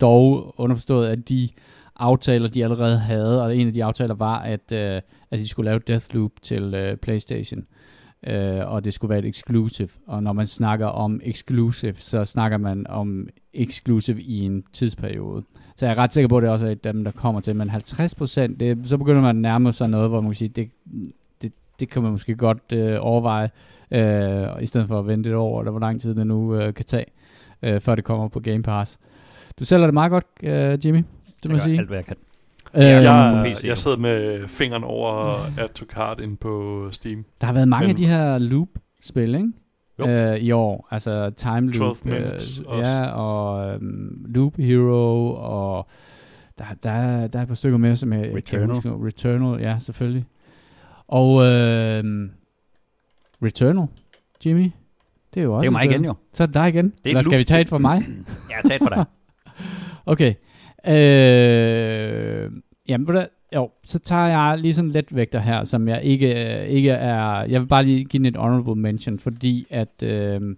[0.00, 1.48] dog underforstået, at de
[1.96, 5.00] aftaler, de allerede havde, og en af de aftaler var, at, øh,
[5.30, 7.64] at de skulle lave Deathloop til øh, PlayStation.
[8.26, 9.88] Øh, og det skulle være et exclusive.
[10.06, 15.42] Og når man snakker om exclusive, så snakker man om exclusive i en tidsperiode.
[15.76, 17.40] Så jeg er ret sikker på, at det også er et af dem, der kommer
[17.40, 17.56] til.
[17.56, 20.70] Men 50 procent, så begynder man at nærme sig noget, hvor man kan sige, det,
[21.42, 23.50] det, det kan man måske godt øh, overveje,
[23.90, 26.74] øh, i stedet for at vente et år, eller hvor lang tid det nu øh,
[26.74, 27.06] kan tage,
[27.62, 28.98] øh, før det kommer på Game Pass.
[29.58, 31.04] Du sælger det meget godt, øh, Jimmy,
[31.42, 31.78] det må jeg sige.
[31.78, 32.16] alt, hvad jeg kan.
[32.76, 33.68] Øh, Ja, Jeg, PC, jo.
[33.68, 35.14] jeg sidder med fingeren over
[35.58, 37.24] Add to Cart ind på Steam.
[37.40, 39.52] der har været mange Men- af de her loop-spil, ikke?
[39.98, 40.06] Jo.
[40.08, 42.90] Øh, I år, altså Time 12 Loop, Minutes øh, også.
[42.90, 45.88] ja, og um, Loop Hero, og
[46.58, 48.74] der, der, er- der er et par stykker mere, som jeg jeg kan Returnal.
[48.74, 49.06] huske.
[49.06, 50.24] Returnal, ja, selvfølgelig.
[51.08, 52.04] Og øh,
[53.42, 53.86] Returnal,
[54.46, 54.70] Jimmy,
[55.34, 56.14] det er jo også Det er jo et mig igen jo.
[56.32, 56.86] Så er det dig igen.
[56.86, 57.38] er Eller skal Loop.
[57.38, 58.02] vi tage et for mig?
[58.50, 59.04] Jeg har taget for dig.
[60.06, 60.34] Okay.
[60.86, 62.50] Øh,
[62.88, 66.60] jamen, ved du, jo, så tager jeg lige sådan let vægter her, som jeg ikke,
[66.60, 67.44] øh, ikke er...
[67.44, 70.56] Jeg vil bare lige give den et honorable mention, fordi at, øh,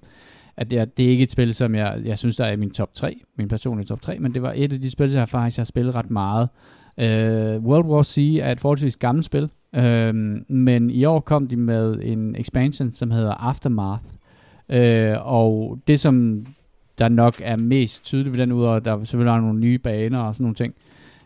[0.57, 2.71] at det, det er ikke et spil, som jeg, jeg synes, der er i min
[2.71, 5.29] top 3, min personlige top 3, men det var et af de spil, som jeg
[5.29, 6.49] faktisk har spillet ret meget.
[6.99, 10.15] Øh, World War C er et forholdsvis gammelt spil, øh,
[10.49, 14.05] men i år kom de med en expansion, som hedder Aftermath.
[14.69, 16.47] Øh, og det, som
[16.99, 20.19] der nok er mest tydeligt ved den, udover at der selvfølgelig er nogle nye baner
[20.19, 20.75] og sådan nogle ting,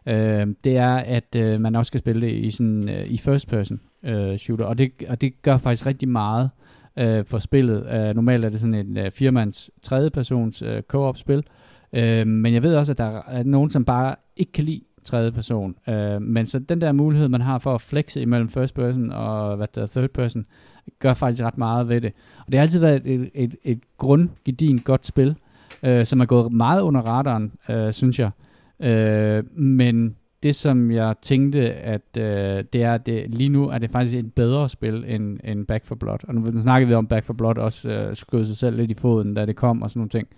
[0.06, 3.48] øh, det er, at øh, man også skal spille det i, sådan, øh, i first
[3.48, 6.50] person øh, shooter, og det, og det gør faktisk rigtig meget
[6.96, 7.86] øh, for spillet.
[7.92, 11.44] Øh, normalt er det sådan en øh, firmands tredjepersons øh, co-op spil,
[11.92, 15.32] øh, men jeg ved også, at der er nogen, som bare ikke kan lide tredje
[15.32, 15.74] person.
[15.88, 19.56] Øh, men så den der mulighed, man har for at flexe imellem first person og
[19.56, 20.46] hvad der er third person,
[20.98, 22.12] gør faktisk ret meget ved det.
[22.38, 25.36] Og det har altid været et, et, et grundgedin godt spil,
[25.82, 28.26] øh, som er gået meget under radaren, øh, synes jeg.
[28.26, 28.49] Øh,
[28.82, 33.90] Øh, men det, som jeg tænkte, at øh, det er, det, lige nu er det
[33.90, 36.18] faktisk et bedre spil end, end Back for Blood.
[36.28, 38.94] Og nu snakkede vi om Back for Blood også øh, skød sig selv lidt i
[38.94, 40.28] foden, da det kom og sådan nogle ting.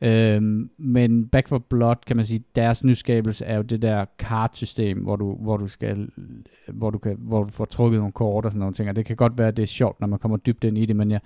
[0.00, 4.98] Øhm, men Back for Blood, kan man sige, deres nyskabelse er jo det der kartsystem,
[4.98, 6.08] hvor du, hvor du skal,
[6.68, 9.04] hvor du, kan, hvor du får trukket nogle kort og sådan nogle ting, og det
[9.04, 11.10] kan godt være, at det er sjovt, når man kommer dybt ind i det, men
[11.10, 11.20] jeg,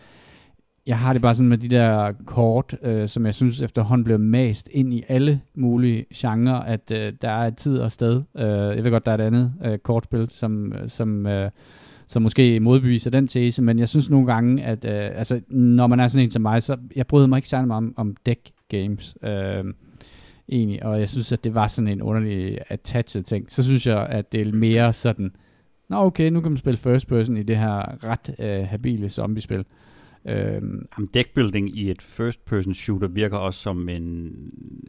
[0.90, 4.18] jeg har det bare sådan med de der kort, øh, som jeg synes efterhånden bliver
[4.18, 8.22] mast ind i alle mulige genrer, at øh, der er tid og sted.
[8.36, 8.44] Øh,
[8.76, 11.50] jeg ved godt, der er et andet øh, kortspil, som, øh, som, øh,
[12.06, 16.00] som måske modbeviser den tese, men jeg synes nogle gange, at øh, altså, når man
[16.00, 18.50] er sådan en som mig, så jeg bryder mig ikke særlig meget om, om deck
[18.68, 19.16] games.
[19.22, 19.64] Øh,
[20.48, 23.46] egentlig, og jeg synes, at det var sådan en underlig attached ting.
[23.48, 25.32] Så synes jeg, at det er mere sådan,
[25.88, 29.58] nå okay, nu kan man spille first person i det her ret øh, habile zombiespil.
[29.58, 29.66] spil
[30.24, 34.30] Øhm, jamen, deckbuilding i et first-person shooter virker også som en...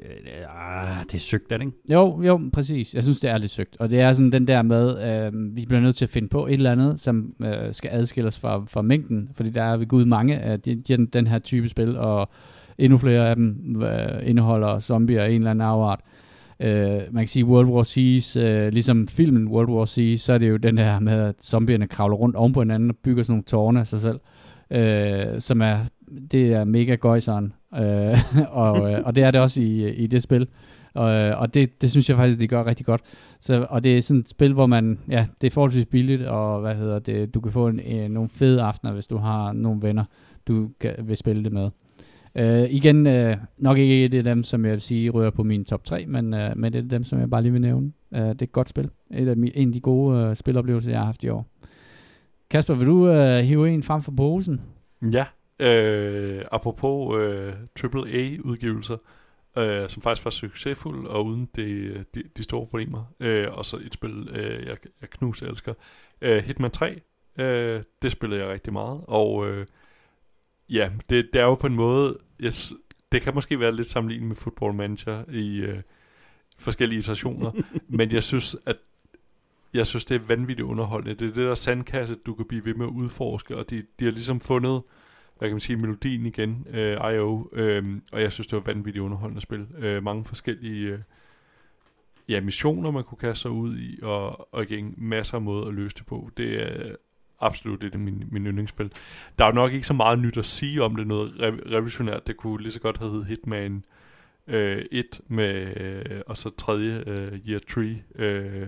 [0.06, 1.78] Øh, ah, det er søgt, er det ikke?
[1.90, 2.94] Jo, jo, præcis.
[2.94, 3.78] Jeg synes, det er lidt søgt.
[3.80, 6.48] Og det er sådan den der med, øh, vi bliver nødt til at finde på
[6.48, 9.30] et eller andet, som øh, skal adskilles fra, fra mængden.
[9.34, 12.30] Fordi der er ved Gud mange af de, de, den her type spil, og
[12.78, 16.00] endnu flere af dem øh, indeholder zombier af en eller anden afart.
[16.60, 17.98] Øh, man kan sige World War C,
[18.38, 21.88] øh, ligesom filmen World War C, så er det jo den her med, at zombierne
[21.88, 24.41] kravler rundt oven på hinanden og bygger sådan nogle tårne af sig selv øh,
[24.72, 25.80] øh, som er,
[26.32, 28.18] det er mega gøjseren, øh,
[28.64, 30.48] og, øh, og det er det også i, i det spil.
[30.94, 33.02] Og, øh, og det, det synes jeg faktisk, de gør rigtig godt.
[33.40, 36.62] Så, og det er sådan et spil, hvor man, ja, det er forholdsvis billigt, og
[36.62, 39.82] hvad hedder det, du kan få en, en, nogle fede aftener, hvis du har nogle
[39.82, 40.04] venner,
[40.48, 41.70] du kan, vil spille det med.
[42.40, 45.66] Uh, igen, uh, nok ikke et af dem, som jeg vil sige rører på min
[45.66, 47.92] top 3, men, uh, men det er dem, som jeg bare lige vil nævne.
[48.12, 48.90] Uh, det er et godt spil.
[49.14, 51.46] Et af, en af de gode uh, spiloplevelser, jeg har haft i år.
[52.52, 54.62] Kasper, vil du øh, hive en frem for posen?
[55.02, 55.26] Ja,
[55.60, 58.98] øh, apropos øh, AAA-udgivelser,
[59.58, 63.04] øh, som faktisk var succesfuld og uden de, de, de store problemer.
[63.20, 65.74] Øh, og så et spil, øh, jeg, jeg knus elsker.
[66.22, 67.02] Øh, Hitman 3,
[67.40, 69.66] øh, det spiller jeg rigtig meget, og øh,
[70.70, 72.74] ja, det, det er jo på en måde, yes,
[73.12, 75.82] det kan måske være lidt sammenlignet med Football Manager i øh,
[76.58, 77.52] forskellige iterationer,
[77.98, 78.78] men jeg synes, at
[79.74, 81.16] jeg synes, det er vanvittigt underholdende.
[81.16, 84.06] Det er det der sandkasse, du kan blive ved med at udforske, og de, de
[84.06, 84.82] har ligesom fundet,
[85.38, 89.04] hvad kan man sige, melodien igen, øh, I.O., øh, og jeg synes, det var vanvittigt
[89.04, 89.68] underholdende spil.
[89.78, 91.00] Øh, mange forskellige øh,
[92.30, 95.74] ja, missioner, man kunne kaste sig ud i, og, og igen, masser af måder at
[95.74, 96.30] løse det på.
[96.38, 96.96] Det er
[97.40, 98.92] absolut det er min, min yndlingsspil.
[99.40, 102.28] Der er jo nok ikke så meget nyt at sige om det, noget re- revolutionært.
[102.28, 103.84] Det kunne lige så godt have heddet Hitman
[104.48, 108.68] øh, 1 med, øh, og så tredje øh, Year 3, øh,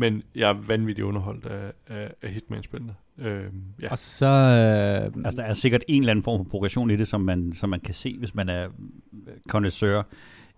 [0.00, 2.94] men jeg er vanvittigt underholdt af, af, af Hitman-spillene.
[3.18, 3.44] Øh,
[3.82, 3.90] ja.
[3.90, 4.26] Og så...
[4.26, 7.52] Øh, altså, der er sikkert en eller anden form for progression i det, som man,
[7.52, 8.68] som man kan se, hvis man er
[9.48, 10.06] connoisseur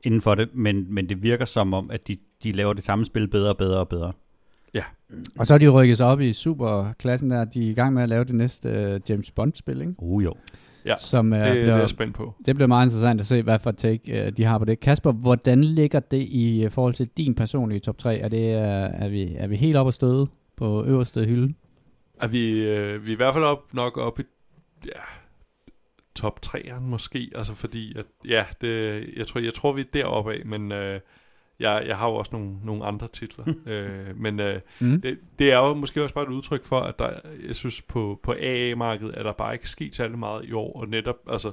[0.03, 3.05] inden for det, men, men det virker som om, at de, de laver det samme
[3.05, 4.13] spil bedre og bedre og bedre.
[4.75, 4.85] Ja.
[5.39, 8.03] Og så er de rykket sig op i superklassen der, de er i gang med
[8.03, 9.95] at lave det næste uh, James Bond-spil, ikke?
[9.99, 10.35] Uh, jo.
[10.87, 12.35] Ja, som, uh, det, bliver, det er jeg spændt på.
[12.47, 14.81] Det bliver meget interessant at se, hvad for take uh, de har på det.
[14.81, 18.19] Kasper, hvordan ligger det i uh, forhold til din personlige top 3?
[18.19, 20.27] Er, det, uh, er, vi, er vi helt oppe at støde
[20.57, 21.55] på øverste hylde?
[22.21, 24.23] Er vi, uh, vi er i hvert fald op, nok op i
[24.87, 25.01] ja,
[26.15, 30.33] top 3'eren måske, altså fordi, at, ja, det, jeg, tror, jeg tror, vi er deroppe
[30.33, 30.79] af, men uh,
[31.63, 33.45] jeg, jeg har jo også nogle, nogle andre titler.
[33.67, 35.01] øh, men øh, mm.
[35.01, 37.11] det, det er jo måske også bare et udtryk for, at der,
[37.47, 40.89] jeg synes på, på AA-markedet, er der bare ikke sket særlig meget i år, og
[40.89, 41.53] netop, altså,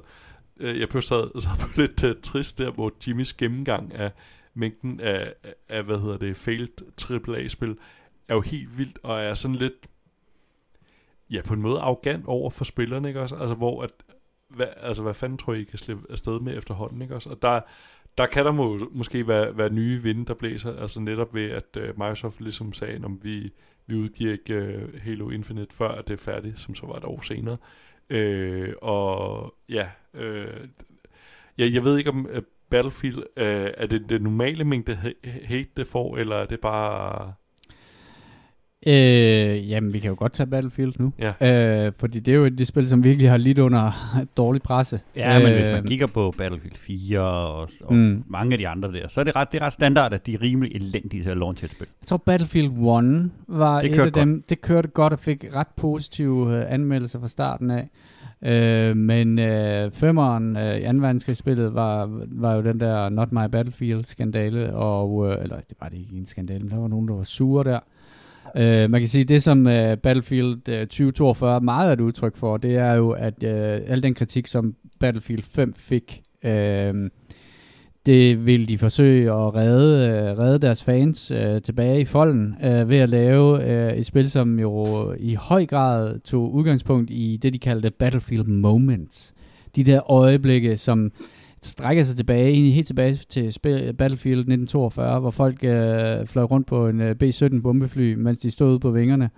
[0.56, 4.10] øh, jeg blev sad, sad på lidt uh, trist der, hvor Jimmys gennemgang af
[4.54, 5.34] mængden af,
[5.68, 6.68] af hvad hedder det, failed
[7.10, 7.76] AAA-spil,
[8.28, 9.86] er jo helt vildt, og er sådan lidt,
[11.30, 13.36] ja, på en måde arrogant over for spillerne, ikke også?
[13.36, 13.90] Altså, hvor at,
[14.48, 17.30] hvad, altså, hvad fanden tror I, I kan slippe afsted med efterhånden, ikke også?
[17.30, 17.60] Og der,
[18.20, 21.76] der kan der må, måske være, være nye vinde, der blæser, altså netop ved, at
[21.76, 23.52] øh, Microsoft ligesom sagde, om vi,
[23.86, 27.04] vi udgiver ikke øh, Halo Infinite, før at det er færdigt, som så var et
[27.04, 27.56] år senere.
[28.10, 30.68] Øh, og ja, øh,
[31.58, 35.86] ja, jeg ved ikke om øh, Battlefield, øh, er det det normale mængde hate, det
[35.86, 37.34] får, eller er det bare
[38.86, 41.12] Øh, jamen, vi kan jo godt tage Battlefield nu.
[41.18, 41.86] Ja.
[41.86, 43.92] Øh, fordi det er jo et det spil, som virkelig har lidt under
[44.36, 45.00] dårlig presse.
[45.16, 48.24] Ja, øh, men hvis man øh, kigger på Battlefield 4 og, og mm.
[48.28, 50.34] mange af de andre der, så er det ret, det er ret standard, at de
[50.34, 51.86] er rimelig elendige til at launche et spil.
[52.02, 54.34] Jeg tror Battlefield 1 var det et af dem.
[54.34, 54.50] Godt.
[54.50, 57.88] Det kørte godt og fik ret positive uh, anmeldelser fra starten af.
[58.42, 63.44] Øh, men øh, femmeren øh, i anden verdenskrigsspillet var, var jo den der Not My
[63.52, 67.08] Battlefield skandale, og, øh, eller det var det ikke en skandale, men der var nogen,
[67.08, 67.80] der var sure der.
[68.54, 69.72] Uh, man kan sige, det som uh,
[70.02, 73.50] Battlefield øh, uh, 2042 meget er et udtryk for, det er jo, at uh,
[73.92, 76.50] al den kritik, som Battlefield 5 fik, uh,
[78.06, 82.88] det vil de forsøge at redde, øh, redde deres fans øh, tilbage i folden øh,
[82.88, 87.52] ved at lave øh, et spil, som jo i høj grad tog udgangspunkt i det,
[87.52, 89.34] de kaldte Battlefield Moments.
[89.76, 91.12] De der øjeblikke, som
[91.62, 96.66] strækker sig tilbage, egentlig helt tilbage til spil, Battlefield 1942, hvor folk øh, fløj rundt
[96.66, 99.30] på en øh, B-17 bombefly, mens de stod ude på vingerne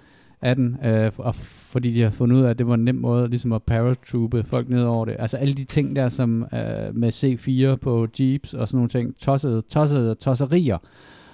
[0.42, 2.94] af den, øh, og fordi de har fundet ud af, at det var en nem
[2.94, 5.16] måde ligesom at paratroope folk ned over det.
[5.18, 9.16] Altså alle de ting der, som øh, med C4 på Jeeps og sådan nogle ting,
[9.16, 10.78] tossede, tossede tosserier,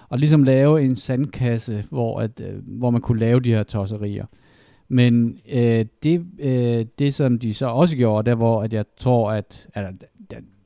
[0.09, 4.27] og ligesom lave en sandkasse, hvor, at, øh, hvor man kunne lave de her tosserier.
[4.89, 9.33] Men øh, det, øh, det, som de så også gjorde, der hvor at jeg tror,
[9.33, 10.07] at, altså,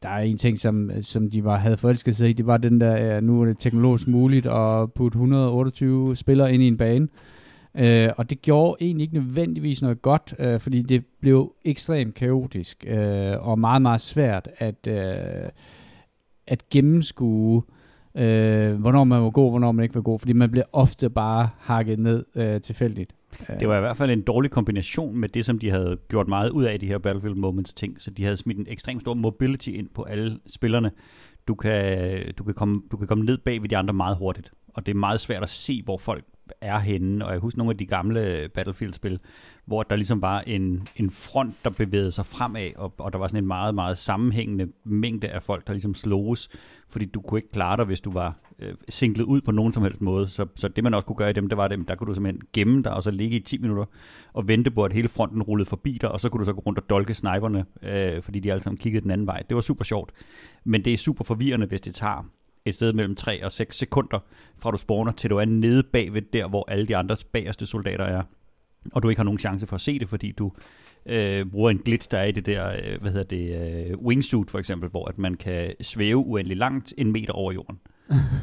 [0.02, 2.80] der, er en ting, som, som de var, havde forelsket sig i, det var den
[2.80, 7.08] der, øh, nu er det teknologisk muligt at putte 128 spillere ind i en bane.
[7.74, 12.84] Øh, og det gjorde egentlig ikke nødvendigvis noget godt, øh, fordi det blev ekstremt kaotisk
[12.88, 15.48] øh, og meget, meget svært at, øh,
[16.46, 17.62] at gennemskue,
[18.14, 21.48] øh, hvornår man var god, hvornår man ikke var god, fordi man blev ofte bare
[21.58, 23.12] hakket ned øh, tilfældigt.
[23.60, 26.50] Det var i hvert fald en dårlig kombination med det, som de havde gjort meget
[26.50, 27.96] ud af, de her Battlefield Moments ting.
[28.02, 30.90] Så de havde smidt en ekstremt stor mobility ind på alle spillerne.
[31.48, 34.52] Du kan, du kan, komme, du kan komme ned bag ved de andre meget hurtigt,
[34.68, 36.24] og det er meget svært at se, hvor folk
[36.60, 37.26] er henne.
[37.26, 39.20] Og jeg husker nogle af de gamle Battlefield-spil,
[39.64, 43.26] hvor der ligesom var en, en front, der bevægede sig fremad, og, og der var
[43.26, 46.48] sådan en meget, meget sammenhængende mængde af folk, der ligesom sloges,
[46.88, 49.82] fordi du kunne ikke klare dig, hvis du var øh, singlet ud på nogen som
[49.82, 50.28] helst måde.
[50.28, 52.14] Så, så det man også kunne gøre i dem, det var at der kunne du
[52.14, 53.84] simpelthen gemme dig, og så ligge i 10 minutter,
[54.32, 56.60] og vente på, at hele fronten rullede forbi dig, og så kunne du så gå
[56.66, 59.42] rundt og dolke sniperne, øh, fordi de alle sammen kiggede den anden vej.
[59.48, 60.12] Det var super sjovt.
[60.64, 62.26] Men det er super forvirrende, hvis det tager
[62.64, 64.18] et sted mellem 3 og 6 sekunder,
[64.58, 68.04] fra du spawner, til du er nede bagved der, hvor alle de andre bagerste soldater
[68.04, 68.22] er.
[68.92, 70.52] Og du ikke har nogen chance for at se det, fordi du
[71.06, 74.50] øh, bruger en glitch, der er i det der, øh, hvad hedder det, øh, wingsuit
[74.50, 77.78] for eksempel, hvor at man kan svæve uendelig langt en meter over jorden.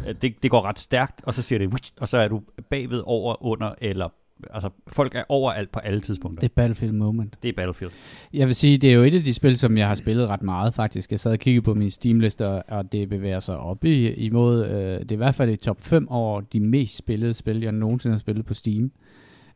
[0.08, 3.02] Øh, det, det går ret stærkt, og så siger det, og så er du bagved,
[3.06, 4.10] over, under eller
[4.54, 6.40] altså, folk er overalt på alle tidspunkter.
[6.40, 7.38] Det er Battlefield Moment.
[7.44, 7.92] Det er Battlefield.
[8.34, 10.42] Jeg vil sige, det er jo et af de spil, som jeg har spillet ret
[10.42, 11.12] meget faktisk.
[11.12, 15.00] Jeg sad og kiggede på min Steam-liste, og det bevæger sig op i, imod, øh,
[15.00, 18.14] det er i hvert fald i top 5 over de mest spillede spil, jeg nogensinde
[18.14, 18.92] har spillet på Steam.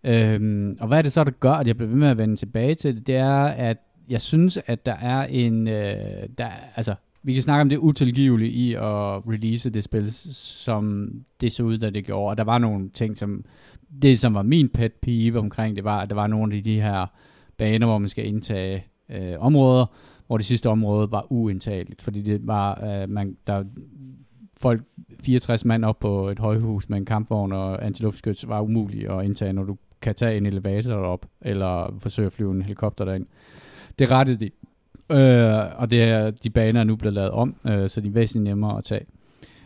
[0.03, 2.35] Øhm, og hvad er det så, der gør, at jeg bliver ved med at vende
[2.35, 3.07] tilbage til det?
[3.07, 3.77] Det er, at
[4.09, 5.95] jeg synes, at der er en, øh,
[6.37, 11.11] der, altså, vi kan snakke om det utilgivelige i at release det spil, som
[11.41, 12.29] det så ud, da det gjorde.
[12.29, 13.45] Og der var nogle ting, som
[14.01, 16.81] det, som var min pet peeve omkring det, var, at der var nogle af de
[16.81, 17.05] her
[17.57, 19.85] baner, hvor man skal indtage øh, områder,
[20.27, 23.63] hvor det sidste område var uindtageligt, fordi det var, øh, man, der
[24.57, 24.81] folk
[25.19, 29.53] 64 mand op på et højhus med en kampvogn og antiluftskyts var umuligt at indtage,
[29.53, 33.25] når du kan tage en elevator op, eller forsøge at flyve en helikopter derind.
[33.99, 34.49] Det rettede de.
[35.11, 38.11] Øh, og det er, de baner er nu blevet lavet om, øh, så de er
[38.11, 39.05] væsentligt nemmere at tage.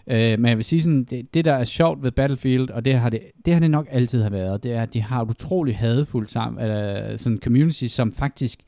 [0.07, 2.93] Øh, men jeg vil sige sådan, det, det der er sjovt ved Battlefield, og det
[2.93, 5.29] har det, det har det nok altid har været, det er, at de har et
[5.29, 8.59] utroligt hadefuldt sammen, øh, sådan community, som faktisk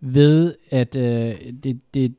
[0.00, 1.34] ved, at øh,
[1.64, 2.14] det, det,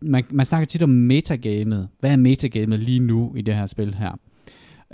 [0.00, 1.88] man, man snakker tit om metagamet.
[2.00, 4.18] Hvad er metagamet lige nu i det her spil her?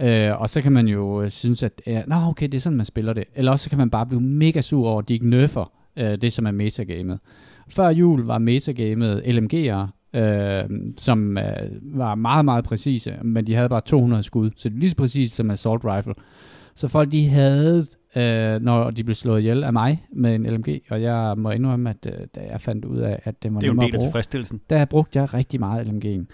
[0.01, 2.77] Øh, og så kan man jo øh, synes, at øh, Nå, okay, det er sådan,
[2.77, 3.25] man spiller det.
[3.35, 6.21] Eller også så kan man bare blive mega sur over, at de ikke nerfer øh,
[6.21, 7.19] det, som er metagamet.
[7.69, 9.87] Før jul var metagamet LMG'er,
[10.21, 10.65] øh,
[10.99, 11.45] som øh,
[11.83, 14.97] var meget, meget præcise, men de havde bare 200 skud, så det er lige så
[14.97, 16.15] præcist som assault rifle.
[16.75, 17.87] Så folk de havde,
[18.17, 21.91] øh, når de blev slået ihjel af mig med en LMG, og jeg må indrømme,
[21.91, 24.13] at øh, da jeg fandt ud af, at det var Det er nemmere at bruge,
[24.71, 26.27] der brugte jeg rigtig meget LMG'en.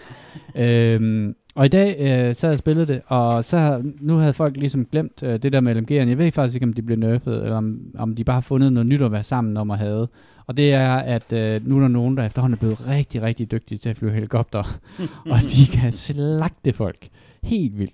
[0.61, 4.57] øhm, og i dag øh, så havde jeg spillet det, og så nu havde folk
[4.57, 6.09] ligesom glemt øh, det der med LMG'erne.
[6.09, 8.73] Jeg ved faktisk ikke, om de blev nerfed, eller om, om de bare har fundet
[8.73, 10.07] noget nyt at være sammen om at have.
[10.47, 13.51] Og det er, at øh, nu er der nogen, der efterhånden er blevet rigtig, rigtig
[13.51, 14.79] dygtige til at flyve helikopter,
[15.31, 17.07] og de kan slagte folk.
[17.43, 17.93] Helt vildt.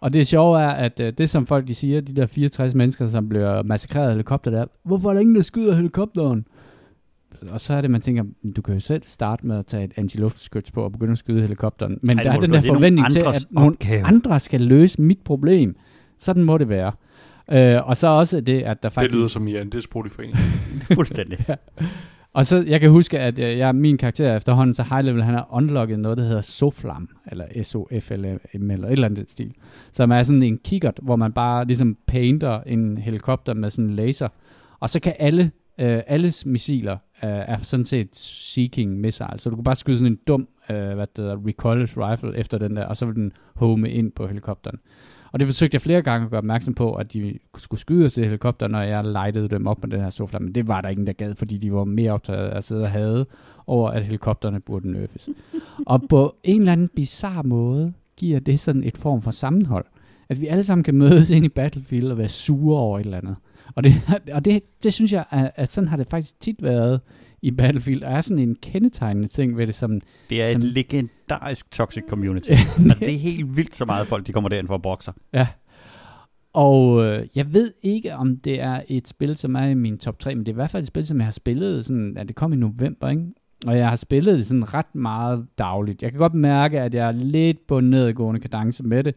[0.00, 3.08] Og det sjove er, at øh, det som folk de siger, de der 64 mennesker,
[3.08, 6.46] som bliver massakreret af helikopter, der, hvorfor er der ingen, der skyder helikopteren?
[7.50, 8.24] Og så er det, man tænker,
[8.56, 11.40] du kan jo selv starte med at tage et antiluftskyts på og begynde at skyde
[11.40, 11.98] helikopteren.
[12.02, 14.04] Men Ej, det der er den der Det er forventning til, at nogle opgave.
[14.04, 15.76] andre skal løse mit problem.
[16.18, 16.92] Sådan må det være.
[17.52, 19.14] Øh, og så også det, at der Det faktisk...
[19.16, 20.36] lyder som i Andelsboligforening.
[20.94, 21.38] Fuldstændig.
[22.32, 25.34] Og så, jeg kan huske, at øh, jeg, min karakter efterhånden så high level, han
[25.34, 29.54] har unlocket noget, der hedder Soflam, eller S-O-F-L-M, eller et eller andet stil.
[29.92, 33.96] Som er sådan en kikkert, hvor man bare ligesom painter en helikopter med sådan en
[33.96, 34.28] laser.
[34.80, 39.36] Og så kan alle, øh, alles missiler øh, er sådan set seeking missile.
[39.36, 42.58] Så du kan bare skyde sådan en dum, øh, hvad det hedder, recoilless rifle efter
[42.58, 44.78] den der, og så vil den home ind på helikopteren.
[45.32, 48.18] Og det forsøgte jeg flere gange at gøre opmærksom på, at de skulle skyde os
[48.18, 50.38] i helikopter, når jeg lightede dem op med den her sofla.
[50.38, 52.82] Men det var der ingen, der gad, fordi de var mere optaget af at sidde
[52.82, 53.26] og hade
[53.66, 55.28] over, at helikopterne burde nerfes.
[55.86, 59.84] og på en eller anden bizarre måde giver det sådan et form for sammenhold.
[60.28, 63.18] At vi alle sammen kan mødes ind i Battlefield og være sure over et eller
[63.18, 63.36] andet.
[63.74, 63.94] Og det,
[64.34, 67.00] og det, det synes jeg, at, at sådan har det faktisk tit været
[67.42, 68.00] i Battlefield.
[68.00, 70.00] Der er sådan en kendetegnende ting ved det, som...
[70.30, 72.50] Det er som, et legendarisk toxic community.
[72.78, 75.12] altså, det er helt vildt så meget folk, de kommer derind for at bokse.
[75.32, 75.46] Ja.
[76.52, 80.18] Og øh, jeg ved ikke, om det er et spil, som er i min top
[80.18, 82.28] 3, men det er i hvert fald et spil, som jeg har spillet, sådan, at
[82.28, 83.22] det kom i november, ikke?
[83.66, 86.02] Og jeg har spillet det sådan ret meget dagligt.
[86.02, 89.14] Jeg kan godt mærke, at jeg er lidt på nedadgående kadence med det,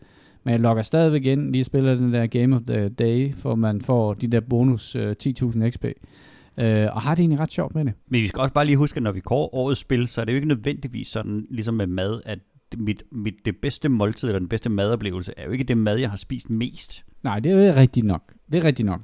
[0.50, 3.82] men jeg logger stadigvæk ind, lige spiller den der Game of the Day, for man
[3.82, 5.86] får de der bonus øh, 10.000 XP.
[5.86, 7.94] Øh, og har det egentlig ret sjovt med det.
[8.08, 10.26] Men vi skal også bare lige huske, at når vi går årets spil, så er
[10.26, 12.40] det jo ikke nødvendigvis sådan, ligesom med mad, at
[12.78, 16.10] mit, mit, det bedste måltid, eller den bedste madoplevelse, er jo ikke det mad, jeg
[16.10, 17.04] har spist mest.
[17.24, 18.34] Nej, det er rigtigt nok.
[18.52, 19.02] Det er rigtigt nok.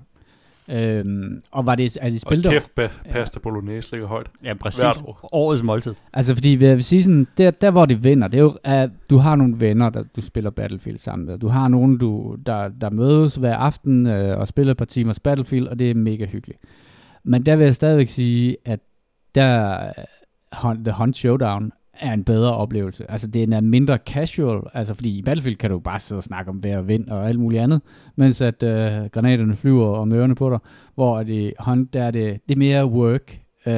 [0.71, 4.27] Øhm, og var det, er det spil, og kæft, ba- pasta bolognese ligger højt.
[4.43, 4.83] Ja, præcis.
[4.83, 5.29] år.
[5.31, 5.93] Årets måltid.
[6.13, 8.89] Altså, fordi jeg vil sige sådan, der, der hvor det vinder, det er jo, at
[9.09, 11.37] du har nogle venner, der du spiller Battlefield sammen med.
[11.37, 15.19] Du har nogen, du, der, der mødes hver aften øh, og spiller et par timers
[15.19, 16.59] Battlefield, og det er mega hyggeligt.
[17.23, 18.79] Men der vil jeg stadigvæk sige, at
[19.35, 19.77] der
[20.63, 23.11] The Hunt Showdown er en bedre oplevelse.
[23.11, 26.49] Altså, det er mindre casual, altså fordi i Battlefield kan du bare sidde og snakke
[26.49, 27.81] om vejr og vind og alt muligt andet,
[28.15, 30.59] mens at øh, granaterne flyver om ørerne på dig,
[30.95, 33.73] hvor det Hunt, der er det, det er mere work, øh,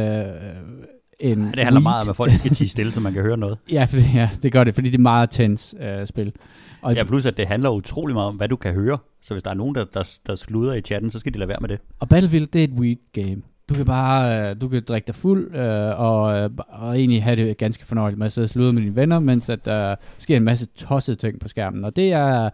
[1.20, 1.82] end ja, det handler weed.
[1.82, 3.58] meget om, at folk skal tige stille, så man kan høre noget.
[3.72, 6.34] ja, for, ja, det gør det, fordi det er meget tens øh, spil.
[6.82, 8.98] Og ja, plus at det handler utrolig meget om, hvad du kan høre.
[9.22, 11.48] Så hvis der er nogen, der, der, der sluder i chatten, så skal de lade
[11.48, 11.80] være med det.
[12.00, 13.42] Og Battlefield, det er et weed game.
[13.70, 17.36] Du kan bare, øh, du kan drikke dig fuld, øh, og, øh, og egentlig have
[17.36, 20.38] det ganske fornøjeligt med at sidde og slude med dine venner, mens at der sker
[20.38, 21.86] en masse tossede ting på skærmen.
[21.86, 22.50] Og det er,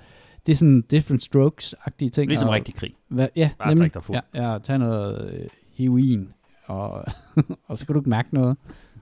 [0.46, 2.28] det er sådan different strokes-agtige ting.
[2.28, 2.96] Ligesom og, rigtig krig.
[3.08, 3.94] Hva, ja, bare nemlig.
[3.94, 4.20] Dig fuld.
[4.34, 5.48] Ja, ja, tag noget øh,
[5.78, 6.30] heroin,
[6.66, 7.06] og,
[7.68, 8.58] og så kan du ikke mærke noget.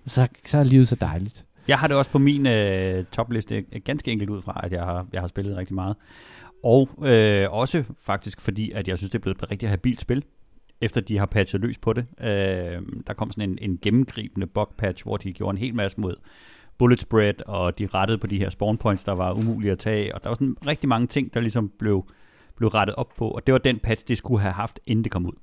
[0.05, 1.45] Så, så er livet så dejligt.
[1.68, 5.07] Jeg har det også på min øh, topliste ganske enkelt ud fra, at jeg har,
[5.14, 5.95] jeg har spillet rigtig meget.
[6.64, 10.24] Og øh, også faktisk fordi, at jeg synes, det er blevet et rigtig habilt spil,
[10.82, 12.06] efter de har patchet løs på det.
[12.22, 16.02] Øh, der kom sådan en, en gennemgribende bug patch, hvor de gjorde en hel masse
[16.02, 16.16] mod
[16.78, 20.16] bullet spread, og de rettede på de her spawn points, der var umulige at tage,
[20.16, 22.06] og der var sådan rigtig mange ting, der ligesom blev,
[22.56, 25.12] blev rettet op på, og det var den patch, de skulle have haft, inden det
[25.12, 25.34] kom ud.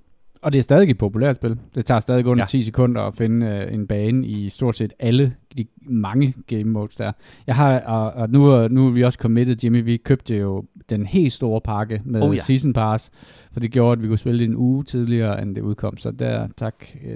[0.43, 1.59] Og det er stadig et populært spil.
[1.75, 2.49] Det tager stadig under ja.
[2.49, 6.97] 10 sekunder at finde øh, en bane i stort set alle de mange game modes
[6.97, 7.13] der.
[7.47, 11.07] Jeg har, og, og nu, nu er vi også committed, Jimmy, vi købte jo den
[11.07, 12.41] helt store pakke med oh, ja.
[12.41, 13.11] Season Pass,
[13.53, 15.97] for det gjorde, at vi kunne spille det en uge tidligere, end det udkom.
[15.97, 16.75] Så der, tak,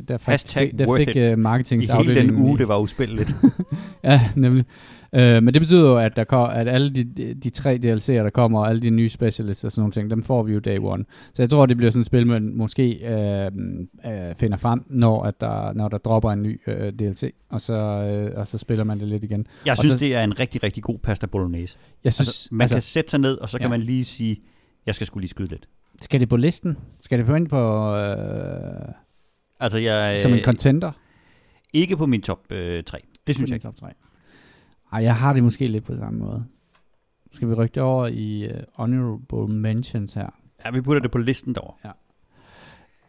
[0.09, 2.17] der, Hashtag der fik uh, marketingsafdelingen...
[2.17, 3.29] I hele den uge, det var uspillet.
[4.05, 4.65] ja, nemlig.
[5.15, 8.31] Øh, men det betyder jo, at, der kom, at alle de, de tre DLC'er, der
[8.31, 10.79] kommer, og alle de nye specialists og sådan nogle ting, dem får vi jo day
[10.79, 11.05] one.
[11.35, 13.51] Så jeg tror, det bliver sådan et spil, man måske øh,
[14.07, 17.75] øh, finder frem, når, at der, når der dropper en ny øh, DLC, og så,
[17.75, 19.47] øh, og så spiller man det lidt igen.
[19.65, 21.79] Jeg og synes, så, det er en rigtig, rigtig god pasta bolognese.
[22.05, 23.69] Jeg synes, altså, man altså, kan sætte sig ned, og så kan ja.
[23.69, 24.43] man lige sige,
[24.87, 25.69] jeg skal skulle lige skyde lidt.
[26.01, 26.79] Skal det på listen?
[27.01, 27.95] Skal det på ind på...
[27.97, 28.95] Øh,
[29.61, 30.93] altså, jeg, som en contender?
[31.73, 32.99] Ikke på min top øh, 3.
[33.27, 33.65] Det synes jeg ikke.
[33.65, 33.87] Top 3.
[34.93, 36.45] Ej, jeg har det måske lidt på samme måde.
[37.33, 40.29] Skal vi rykke det over i uh, honorable mentions her?
[40.65, 41.75] Ja, vi putter det på listen derovre.
[41.85, 41.91] Ja.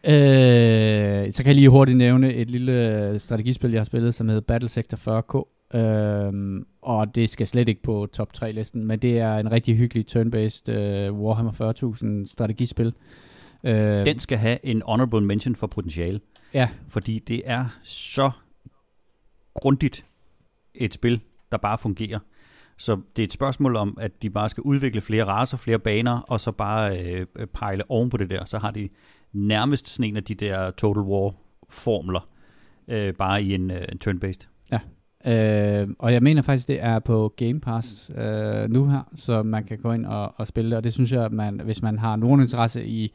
[0.06, 4.40] Øh, så kan jeg lige hurtigt nævne et lille strategispil, jeg har spillet, som hedder
[4.40, 5.50] Battle Sector 40K.
[5.78, 9.76] Øh, og det skal slet ikke på top 3 listen, men det er en rigtig
[9.76, 12.94] hyggelig turn-based uh, Warhammer 40.000 strategispil.
[13.64, 16.20] Øh, Den skal have en honorable mention for potentiale.
[16.54, 16.68] Ja.
[16.88, 18.30] Fordi det er så
[19.54, 20.04] grundigt
[20.74, 21.20] et spil,
[21.52, 22.18] der bare fungerer.
[22.76, 26.20] Så det er et spørgsmål om, at de bare skal udvikle flere raser, flere baner,
[26.20, 28.44] og så bare øh, pejle oven på det der.
[28.44, 28.88] Så har de
[29.34, 32.28] nærmest sådan en af de der Total War-formler,
[32.88, 34.46] øh, bare i en, øh, en turn-based.
[34.72, 34.80] Ja,
[35.82, 39.64] øh, og jeg mener faktisk, det er på Game Pass øh, nu her, så man
[39.64, 41.98] kan gå ind og, og spille det, og det synes jeg, at man, hvis man
[41.98, 43.12] har nogen interesse i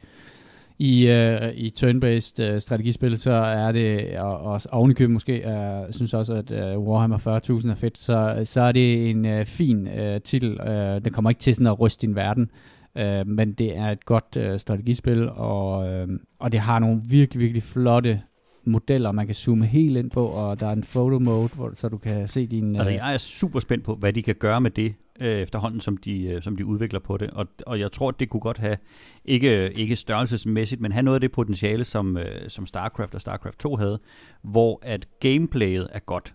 [0.82, 6.14] i, uh, i turn-based uh, strategispil, så er det, og, og ovenikøbet måske, uh, synes
[6.14, 7.18] også, at uh, Warhammer
[7.62, 10.60] 40.000 er fedt, så, så er det en uh, fin uh, titel.
[10.60, 12.50] Uh, den kommer ikke til sådan at ryste din verden,
[12.96, 17.40] Øh, men det er et godt øh, strategispil, og, øh, og det har nogle virkelig,
[17.40, 18.22] virkelig flotte
[18.64, 21.88] modeller, man kan zoome helt ind på, og der er en photo mode, hvor, så
[21.88, 22.74] du kan se din...
[22.74, 25.80] Øh, altså, jeg er super spændt på, hvad de kan gøre med det, øh, efterhånden,
[25.80, 27.30] som de, øh, som de udvikler på det.
[27.30, 28.76] Og, og jeg tror, det kunne godt have,
[29.24, 33.58] ikke, ikke størrelsesmæssigt, men have noget af det potentiale, som, øh, som StarCraft og StarCraft
[33.58, 33.98] 2 havde,
[34.42, 36.34] hvor at gameplayet er godt,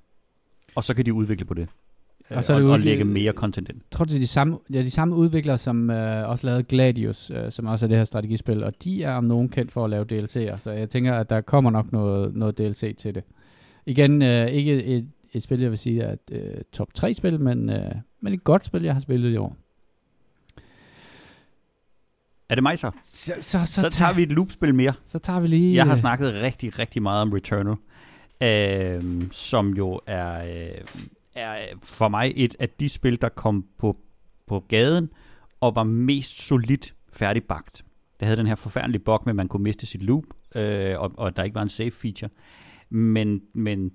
[0.75, 1.67] og så kan de udvikle på det
[2.31, 3.81] øh, Og så er og, det og, lægge mere content ind.
[3.91, 7.51] Tror, det er de samme, er de samme udviklere, som øh, også lavede Gladius, øh,
[7.51, 10.05] som også er det her strategispil, og de er om nogen kendt for at lave
[10.11, 13.23] DLC'er, så jeg tænker, at der kommer nok noget, noget DLC til det.
[13.85, 17.39] Igen, øh, ikke et, et spil, jeg vil sige er et øh, top 3 spil,
[17.39, 19.55] men, øh, men et godt spil, jeg har spillet i år.
[22.49, 22.91] Er det mig så?
[23.03, 24.93] Så, så, så, Så tager vi et loopspil mere.
[25.05, 25.75] Så tager vi lige...
[25.75, 27.75] Jeg har øh, snakket rigtig, rigtig meget om Returnal,
[28.41, 30.81] øh, som jo er, øh,
[31.35, 33.97] er øh, for mig et af de spil, der kom på,
[34.47, 35.09] på gaden
[35.61, 37.85] og var mest solidt færdigbagt.
[38.19, 40.23] Det havde den her forfærdelige bug med, at man kunne miste sit loop,
[40.55, 42.29] øh, og, og der ikke var en save feature.
[42.89, 43.91] Men, men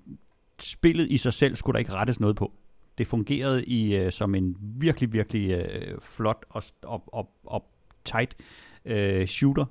[0.61, 2.53] spillet i sig selv skulle der ikke rettes noget på.
[2.99, 7.71] Det fungerede i øh, som en virkelig, virkelig øh, flot og, og, og, og
[8.05, 8.37] tight
[8.85, 9.65] øh, shooter,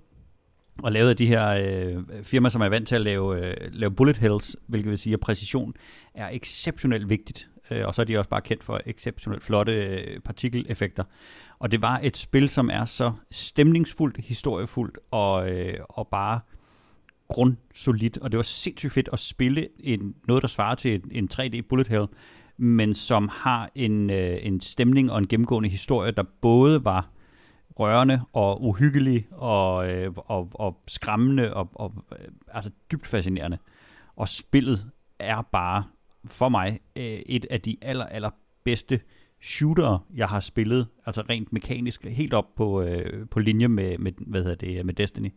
[0.84, 3.92] og lavet af de her øh, firmaer, som er vant til at lave, øh, lave
[3.92, 5.74] bullet hells, hvilket vil sige, at præcision
[6.14, 7.49] er exceptionelt vigtigt.
[7.72, 11.04] Øh, og så er de også bare kendt for exceptionelt flotte øh, partikeleffekter.
[11.60, 16.40] Og det var et spil, som er så stemningsfuldt, historiefuldt og, øh, og bare
[17.28, 18.18] grundsolidt.
[18.18, 21.62] Og det var sindssygt fedt at spille en, noget, der svarer til en, en 3D
[21.70, 22.08] bullet hell,
[22.58, 27.10] men som har en, øh, en stemning og en gennemgående historie, der både var
[27.80, 33.58] rørende og uhyggelig og, øh, og, og skræmmende og, og øh, altså dybt fascinerende.
[34.16, 35.84] Og spillet er bare
[36.26, 38.30] for mig øh, et af de aller, aller
[38.64, 39.00] bedste
[39.42, 44.12] shooter, jeg har spillet, altså rent mekanisk, helt op på, øh, på linje med, med,
[44.18, 45.34] hvad hedder det, med Destiny,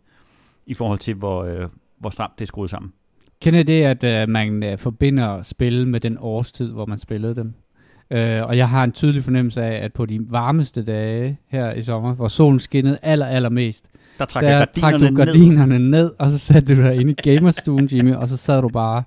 [0.67, 1.69] i forhold til, hvor, øh,
[1.99, 2.93] hvor stramt det er skruet sammen.
[3.41, 7.55] Kender det, at øh, man øh, forbinder spil med den årstid, hvor man spillede dem?
[8.11, 11.83] Øh, og jeg har en tydelig fornemmelse af, at på de varmeste dage her i
[11.83, 16.31] sommer, hvor solen skinnede aller, allermest, Der trak der trak du gardinerne ned ned, og
[16.31, 19.03] så satte du dig ind i gamerstuen, Jimmy, og så sad du bare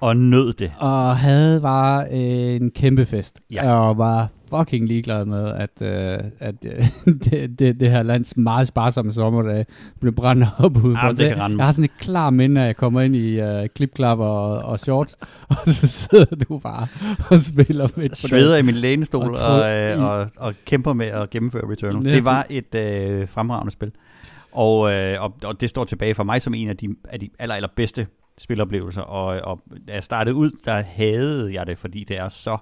[0.00, 0.72] og nød det.
[0.78, 3.40] og havde bare øh, en kæmpe fest.
[3.50, 3.72] Ja.
[3.74, 6.86] Og var fucking ligeglad med, at, øh, at øh,
[7.24, 9.66] det, det, det her lands meget sparsomme sommerdage
[10.00, 10.94] blev brændt op ud.
[10.94, 11.58] Jamen, det kan rende.
[11.58, 14.78] jeg har sådan et klar minde, at jeg kommer ind i øh, klipklapper og, og
[14.78, 15.16] shorts,
[15.48, 16.86] og så sidder du bare
[17.30, 21.30] og spiller på sveder i min lænestol Og og, tro- og, og, kæmper med at
[21.30, 22.14] gennemføre Returnal.
[22.14, 23.92] Det var et øh, fremragende spil.
[24.52, 27.28] Og, øh, og, og det står tilbage for mig som en af de, af de
[27.38, 28.06] aller, aller bedste
[28.40, 29.02] spiloplevelser.
[29.02, 32.58] Og, og da jeg startede ud, der havde jeg det, fordi det er så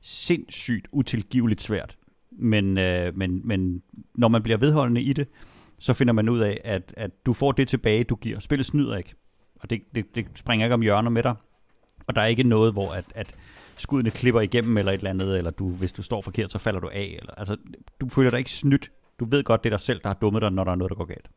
[0.00, 1.96] sindssygt utilgiveligt svært.
[2.30, 3.82] Men, øh, men, men
[4.14, 5.28] når man bliver vedholdende i det,
[5.78, 8.38] så finder man ud af, at, at du får det tilbage, du giver.
[8.38, 9.14] Spillet snyder ikke.
[9.60, 11.34] Og det, det, det springer ikke om hjørner med dig.
[12.06, 13.34] Og der er ikke noget, hvor at, at
[13.76, 16.80] skuddene klipper igennem eller et eller andet, eller du, hvis du står forkert, så falder
[16.80, 17.16] du af.
[17.20, 17.56] Eller, altså,
[18.00, 18.90] du føler dig ikke snydt.
[19.20, 20.90] Du ved godt, det er dig selv, der har dummet dig, når der er noget,
[20.90, 21.28] der går galt.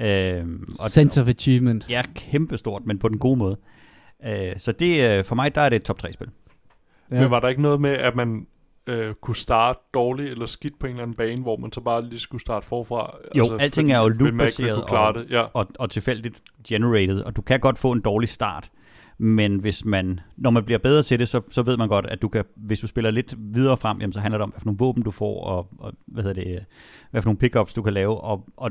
[0.00, 1.86] Øhm, og, Sense of achievement.
[1.90, 3.56] Ja, kæmpestort, men på den gode måde.
[4.26, 6.28] Øh, så det, øh, for mig, der er det et top 3-spil.
[7.10, 7.20] Ja.
[7.20, 8.46] Men var der ikke noget med, at man
[8.86, 12.04] øh, kunne starte dårligt eller skidt på en eller anden bane, hvor man så bare
[12.04, 13.16] lige skulle starte forfra?
[13.34, 15.26] Jo, alting er jo loop-baseret og- det.
[15.30, 15.42] Ja.
[15.52, 18.70] og, og tilfældigt generated, og du kan godt få en dårlig start,
[19.18, 22.22] men hvis man, når man bliver bedre til det, så, så ved man godt, at
[22.22, 24.66] du kan, hvis du spiller lidt videre frem, jamen, så handler det om, hvad for
[24.66, 26.64] nogle våben du får, og, og hvad hedder det,
[27.10, 28.70] hvad for nogle pickups du kan lave, og, og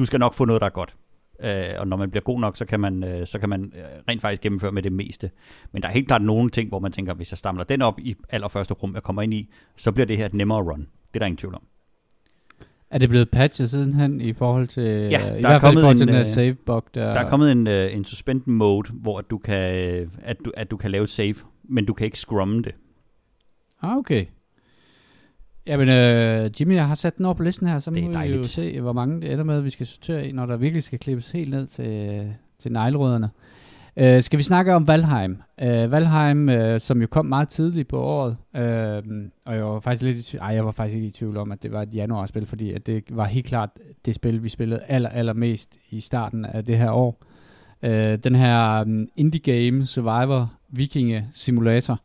[0.00, 0.94] du skal nok få noget, der er godt.
[1.42, 3.82] Øh, og når man bliver god nok, så kan man, øh, så kan man øh,
[4.08, 5.30] rent faktisk gennemføre med det meste.
[5.72, 7.98] Men der er helt klart nogle ting, hvor man tænker, hvis jeg stamler den op
[7.98, 10.80] i allerførste rum, jeg kommer ind i, så bliver det her et nemmere run.
[10.80, 11.62] Det er der ingen tvivl om.
[12.90, 15.78] Er det blevet patchet sidenhen i forhold til, Ja, øh, der i er hvert fald
[15.78, 17.14] i forhold til en, den her øh, save bug der?
[17.14, 19.54] Der er kommet en, en suspend mode, hvor du kan,
[20.22, 22.74] at, du, at du kan lave et save, men du kan ikke scrumme det.
[23.82, 24.26] Ah, okay.
[25.70, 28.34] Jamen, øh, Jimmy, jeg har sat den op på listen her, så Det må vi
[28.34, 30.98] jo se, hvor mange det ender med, vi skal sortere i, når der virkelig skal
[30.98, 33.30] klippes helt ned til, til neglerødderne.
[33.96, 35.42] Øh, skal vi snakke om Valheim?
[35.62, 39.02] Øh, Valheim, øh, som jo kom meget tidligt på året, øh,
[39.44, 41.72] og jeg var faktisk lidt ej, jeg var faktisk ikke i tvivl om, at det
[41.72, 43.70] var et januarspil, fordi at det var helt klart
[44.06, 47.22] det spil, vi spillede aller, allermest i starten af det her år.
[47.82, 52.00] Øh, den her um, indie game survivor vikinge simulator,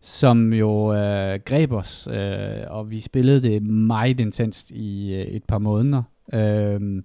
[0.00, 5.44] som jo øh, greb os, øh, og vi spillede det meget intenst i øh, et
[5.44, 6.02] par måneder.
[6.34, 7.02] Øh,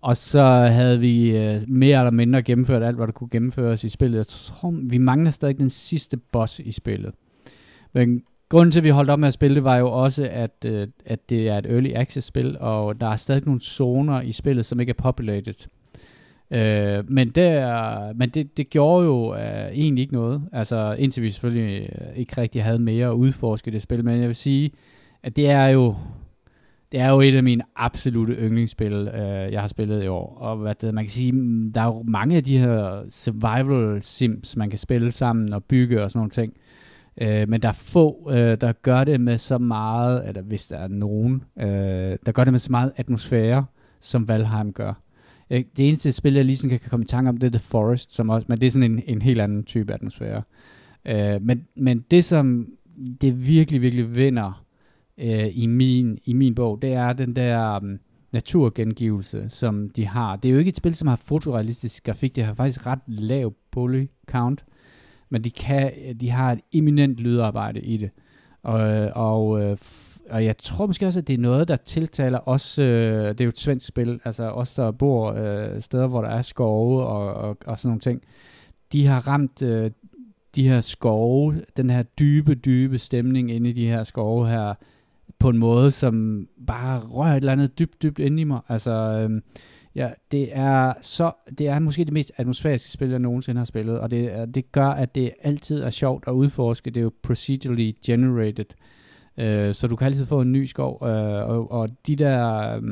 [0.00, 3.88] og så havde vi øh, mere eller mindre gennemført alt, hvad der kunne gennemføres i
[3.88, 4.16] spillet.
[4.16, 7.14] Jeg tror, vi mangler stadig den sidste boss i spillet.
[7.92, 10.64] Men grunden til, at vi holdt op med at spille det, var jo også, at,
[10.66, 14.32] øh, at det er et early access spil, og der er stadig nogle zoner i
[14.32, 15.68] spillet, som ikke er populated.
[16.50, 20.42] Øh, men det, er, men det, det gjorde jo øh, egentlig ikke noget.
[20.52, 24.04] Altså indtil vi selvfølgelig øh, ikke rigtig havde mere at udforske det spil.
[24.04, 24.70] Men jeg vil sige,
[25.22, 25.94] at det er jo
[26.92, 30.38] det er jo et af mine absolute yndlingsspil, øh, jeg har spillet i år.
[30.38, 34.02] Og hvad det, man kan sige, mm, der er jo mange af de her survival
[34.02, 36.54] sims, man kan spille sammen og bygge og sådan nogle ting.
[37.20, 40.76] Øh, men der er få, øh, der gør det med så meget, eller hvis der
[40.76, 43.64] er nogen, øh, der gør det med så meget atmosfære,
[44.00, 44.92] som Valheim gør.
[45.50, 47.58] Øh, det eneste spil, jeg lige sådan kan komme i tanke om, det er The
[47.58, 50.42] Forest, som også, men det er sådan en, en helt anden type atmosfære.
[51.04, 52.68] Øh, men, men det, som
[53.20, 54.64] det virkelig, virkelig vinder
[55.18, 57.98] øh, i, min, i min bog, det er den der um,
[58.32, 60.36] naturgengivelse, som de har.
[60.36, 63.54] Det er jo ikke et spil, som har fotorealistisk grafik, det har faktisk ret lav
[63.70, 64.64] poly count,
[65.30, 68.10] men de, kan, de har et eminent lydarbejde i det.
[68.62, 69.76] Og, øh, og, øh,
[70.30, 73.44] og jeg tror måske også, at det er noget, der tiltaler os, øh, det er
[73.44, 77.34] jo et svensk spil, altså os, der bor øh, steder, hvor der er skove og,
[77.34, 78.22] og, og sådan nogle ting,
[78.92, 79.90] de har ramt øh,
[80.54, 84.74] de her skove, den her dybe, dybe stemning inde i de her skove her,
[85.38, 88.60] på en måde, som bare rører et eller andet dybt, dybt ind i mig.
[88.68, 89.40] Altså, øh,
[89.94, 94.00] ja, det er så, det er måske det mest atmosfæriske spil, jeg nogensinde har spillet,
[94.00, 96.90] og det, det gør, at det altid er sjovt at udforske.
[96.90, 98.95] Det er jo procedurally generated, øh,
[99.38, 102.82] Øh, så du kan altid få en ny skov, øh, og, og de der øh,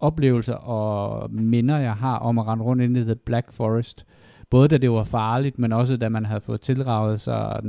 [0.00, 4.06] oplevelser og minder, jeg har om at rende rundt ind i The Black Forest,
[4.50, 7.60] både da det var farligt, men også da man havde fået tilraget sig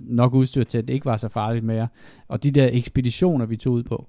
[0.00, 1.88] nok udstyr til, at det ikke var så farligt mere.
[2.28, 4.06] Og de der ekspeditioner, vi tog ud på,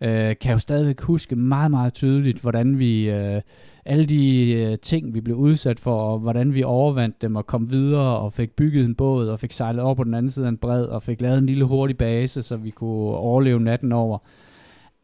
[0.00, 3.42] øh, kan jo stadigvæk huske meget, meget tydeligt, hvordan vi, øh,
[3.86, 7.72] alle de øh, ting, vi blev udsat for, og hvordan vi overvandt dem og kom
[7.72, 10.48] videre og fik bygget en båd og fik sejlet over på den anden side af
[10.48, 14.18] en bred og fik lavet en lille hurtig base, så vi kunne overleve natten over,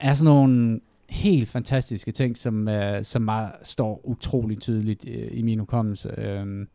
[0.00, 0.80] er sådan nogle
[1.10, 6.20] helt fantastiske ting, som, øh, som er, står utrolig tydeligt øh, i min hukommelse.
[6.20, 6.66] Øh,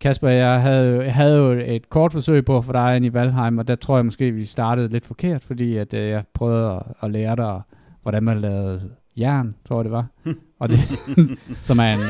[0.00, 3.58] Kasper, jeg havde, jeg havde jo et kort forsøg på for dig ind i Valheim,
[3.58, 6.82] og der tror jeg måske, vi startede lidt forkert, fordi at, øh, jeg prøvede at,
[7.02, 7.60] at lære dig,
[8.02, 10.06] hvordan man lavede jern, tror jeg det var.
[10.62, 10.78] og det,
[11.68, 12.00] som er en,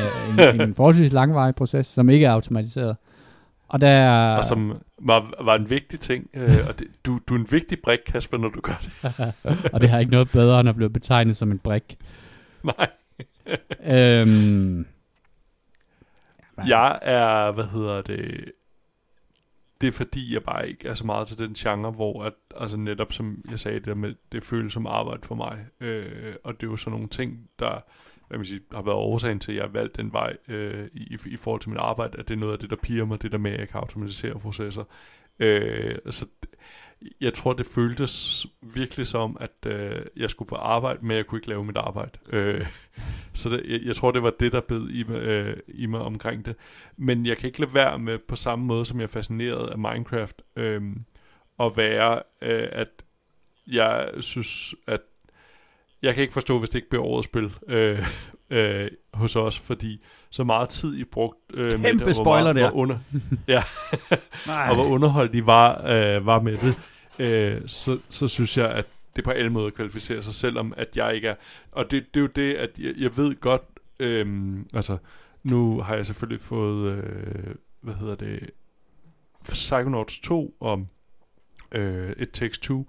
[0.54, 2.96] en, en forholdsvis langvarig proces, som ikke er automatiseret.
[3.68, 7.38] Og, der, og som var, var en vigtig ting, øh, og det, du, du er
[7.38, 9.32] en vigtig brik, Kasper, når du gør det.
[9.72, 11.98] og det har ikke noget bedre, end at blive betegnet som en brik.
[12.62, 12.88] Nej.
[13.98, 14.86] øhm,
[16.66, 18.52] jeg er, hvad hedder det,
[19.80, 22.76] det er fordi, jeg bare ikke er så meget til den genre, hvor at, altså
[22.76, 25.66] netop som jeg sagde, det, med, det føles som arbejde for mig.
[25.80, 27.80] Øh, og det er jo sådan nogle ting, der
[28.32, 31.18] hvad man siger, har været årsagen til, at jeg har valgt den vej øh, i,
[31.26, 33.32] i forhold til mit arbejde, at det er noget af det, der piger mig, det
[33.32, 34.84] der med, at jeg kan automatisere processer.
[35.38, 36.26] Øh, så
[37.20, 41.38] jeg tror, det føltes virkelig som, at øh, jeg skulle på arbejde, men jeg kunne
[41.38, 42.18] ikke lave mit arbejde.
[42.28, 42.66] Øh,
[43.34, 46.44] så det, jeg, jeg tror, det var det, der bed i øh, i mig omkring
[46.44, 46.56] det.
[46.96, 49.78] Men jeg kan ikke lade være med, på samme måde som jeg er fascineret af
[49.78, 50.82] Minecraft, øh,
[51.60, 52.88] at være, øh, at
[53.66, 55.00] jeg synes, at
[56.02, 58.06] jeg kan ikke forstå, hvis det ikke bliver årets spil øh,
[58.50, 62.42] øh, hos os, fordi så meget tid I brugt øh, Kæmpe med det, og spoiler
[62.42, 62.70] meget, der.
[62.70, 62.98] Hvor under,
[63.48, 63.62] ja,
[64.46, 66.76] og hvor underholdt I var, øh, var med det,
[67.18, 68.86] øh, så, så synes jeg, at
[69.16, 71.34] det på alle måder kvalificerer sig, selvom at jeg ikke er...
[71.72, 73.62] Og det, det er jo det, at jeg, jeg ved godt...
[74.00, 74.96] Øh, altså,
[75.42, 76.92] nu har jeg selvfølgelig fået...
[76.92, 78.50] Øh, hvad hedder det?
[79.48, 80.86] Psychonauts 2 om
[81.72, 82.84] øh, It Takes Two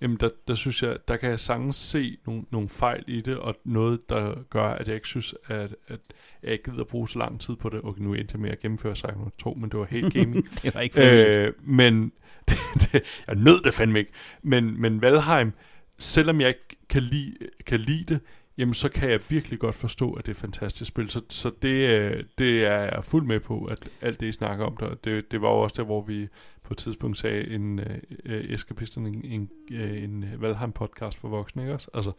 [0.00, 3.36] jamen der, der synes jeg, der kan jeg sagtens se nogle, nogle fejl i det,
[3.36, 6.00] og noget, der gør, at jeg ikke synes, at, at
[6.42, 7.80] jeg ikke gider bruge så lang tid på det.
[7.84, 10.50] Okay, nu endte jeg med at gennemføre Psychonauts 2, men det var helt gaming.
[10.62, 12.12] det var ikke øh, Men
[12.48, 12.58] det,
[12.92, 14.12] det, jeg nød det fandme ikke.
[14.42, 15.52] Men, men Valheim,
[15.98, 17.34] selvom jeg ikke kan lide,
[17.66, 18.20] kan lide det,
[18.58, 21.10] jamen så kan jeg virkelig godt forstå, at det er et fantastisk spil.
[21.10, 24.64] Så, så det, øh, det er jeg fuldt med på, at alt det, I snakker
[24.64, 26.28] om, der, det, det var jo også der, hvor vi
[26.68, 27.80] på et tidspunkt sagde en
[28.24, 31.90] øh, Eskapisten, en, en, øh, en Valheim-podcast for voksne, ikke også?
[31.94, 32.12] Altså,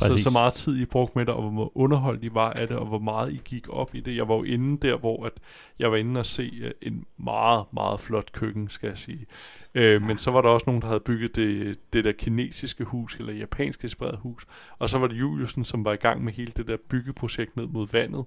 [0.00, 2.76] så, så meget tid I brugte med det, og hvor underholdt I var af det,
[2.76, 4.16] og hvor meget I gik op i det.
[4.16, 5.32] Jeg var jo inde der, hvor at
[5.78, 9.26] jeg var inde og se uh, en meget, meget flot køkken, skal jeg sige.
[9.74, 13.16] Uh, men så var der også nogen, der havde bygget det, det der kinesiske hus,
[13.16, 14.46] eller japansk inspireret hus.
[14.78, 17.66] Og så var det Juliusen, som var i gang med hele det der byggeprojekt ned
[17.66, 18.24] mod vandet.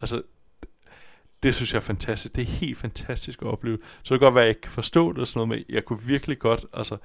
[0.00, 0.22] Altså,
[1.44, 2.36] det synes jeg er fantastisk.
[2.36, 3.78] Det er helt fantastisk at opleve.
[4.02, 5.76] Så det kan godt være, at jeg ikke kan forstå det og sådan noget, men
[5.76, 6.96] jeg kunne virkelig godt, altså,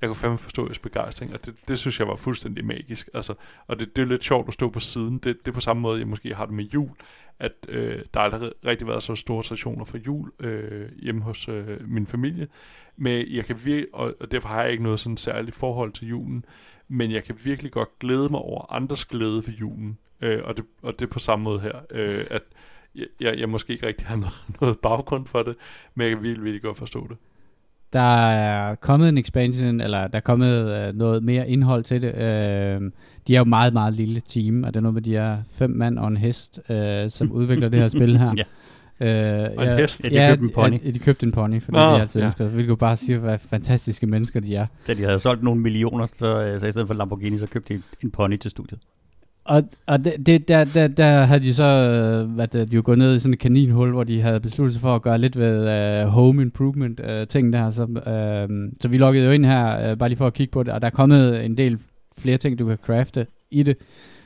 [0.00, 3.08] jeg kunne fandme forstå jeres begejstring, og det, det synes jeg var fuldstændig magisk.
[3.14, 3.34] Altså,
[3.66, 5.18] og det, det er lidt sjovt at stå på siden.
[5.18, 6.90] Det, det er på samme måde, jeg måske har det med jul,
[7.38, 11.88] at øh, der aldrig rigtig været så store traditioner for jul øh, hjemme hos øh,
[11.90, 12.48] min familie.
[12.96, 16.08] Men jeg kan virkelig, og, og derfor har jeg ikke noget sådan særligt forhold til
[16.08, 16.44] julen,
[16.88, 19.98] men jeg kan virkelig godt glæde mig over andres glæde ved julen.
[20.20, 22.42] Øh, og, det, og det er på samme måde her, øh, at
[23.20, 25.54] jeg, jeg måske ikke rigtig har noget, noget baggrund for det,
[25.94, 27.16] men jeg kan virkelig, virkelig godt forstå det.
[27.92, 32.12] Der er kommet en expansion, eller der er kommet uh, noget mere indhold til det.
[32.14, 32.90] Uh,
[33.26, 35.70] de er jo meget, meget lille team, og det er noget med, de er fem
[35.70, 36.76] mand og en hest, uh,
[37.08, 38.44] som udvikler det her spil her.
[39.00, 40.04] Øh, Og en hest.
[40.10, 40.84] Ja, de købte en pony.
[40.84, 42.26] Ja, de købte en pony, fordi Nå, de altid ja.
[42.26, 44.66] ønsker, hvilket bare siger, hvad fantastiske mennesker de er.
[44.86, 47.74] Da de havde solgt nogle millioner, så, øh, så i stedet for Lamborghini, så købte
[47.74, 48.78] de en pony til studiet.
[49.48, 52.82] Og, og det, det, der, der, der havde de så at hvad det, de jo
[52.84, 55.38] gået ned i sådan et kaninhul, hvor de havde besluttet sig for at gøre lidt
[55.38, 57.70] ved uh, home improvement uh, ting der.
[57.70, 60.62] Så, uh, så vi loggede jo ind her, uh, bare lige for at kigge på
[60.62, 61.78] det, og der er kommet en del
[62.18, 63.76] flere ting, du kan crafte i det.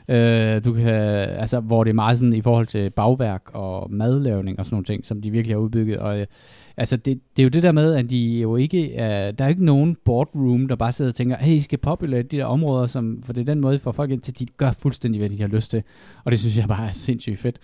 [0.09, 4.59] Uh, du kan, altså, hvor det er meget sådan i forhold til bagværk og madlavning
[4.59, 5.99] og sådan nogle ting, som de virkelig har udbygget.
[5.99, 6.25] Og uh,
[6.81, 9.49] altså, det, det er jo det der med, at de jo ikke, uh, der er
[9.49, 12.87] ikke nogen boardroom, der bare sidder og tænker, hey, I skal populate de der områder,
[12.87, 15.41] som, for det er den måde, for folk ind til, de gør fuldstændig, hvad de
[15.41, 15.83] har lyst til.
[16.24, 17.59] Og det synes jeg bare er sindssygt fedt.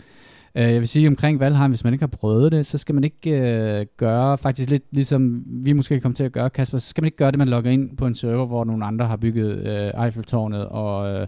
[0.54, 3.04] Uh, jeg vil sige omkring Valheim, hvis man ikke har prøvet det, så skal man
[3.04, 7.02] ikke uh, gøre, faktisk lidt ligesom vi måske kommer til at gøre, Kasper, så skal
[7.02, 9.58] man ikke gøre det, man logger ind på en server, hvor nogle andre har bygget
[9.94, 11.20] uh, Eiffeltårnet og...
[11.20, 11.26] Uh,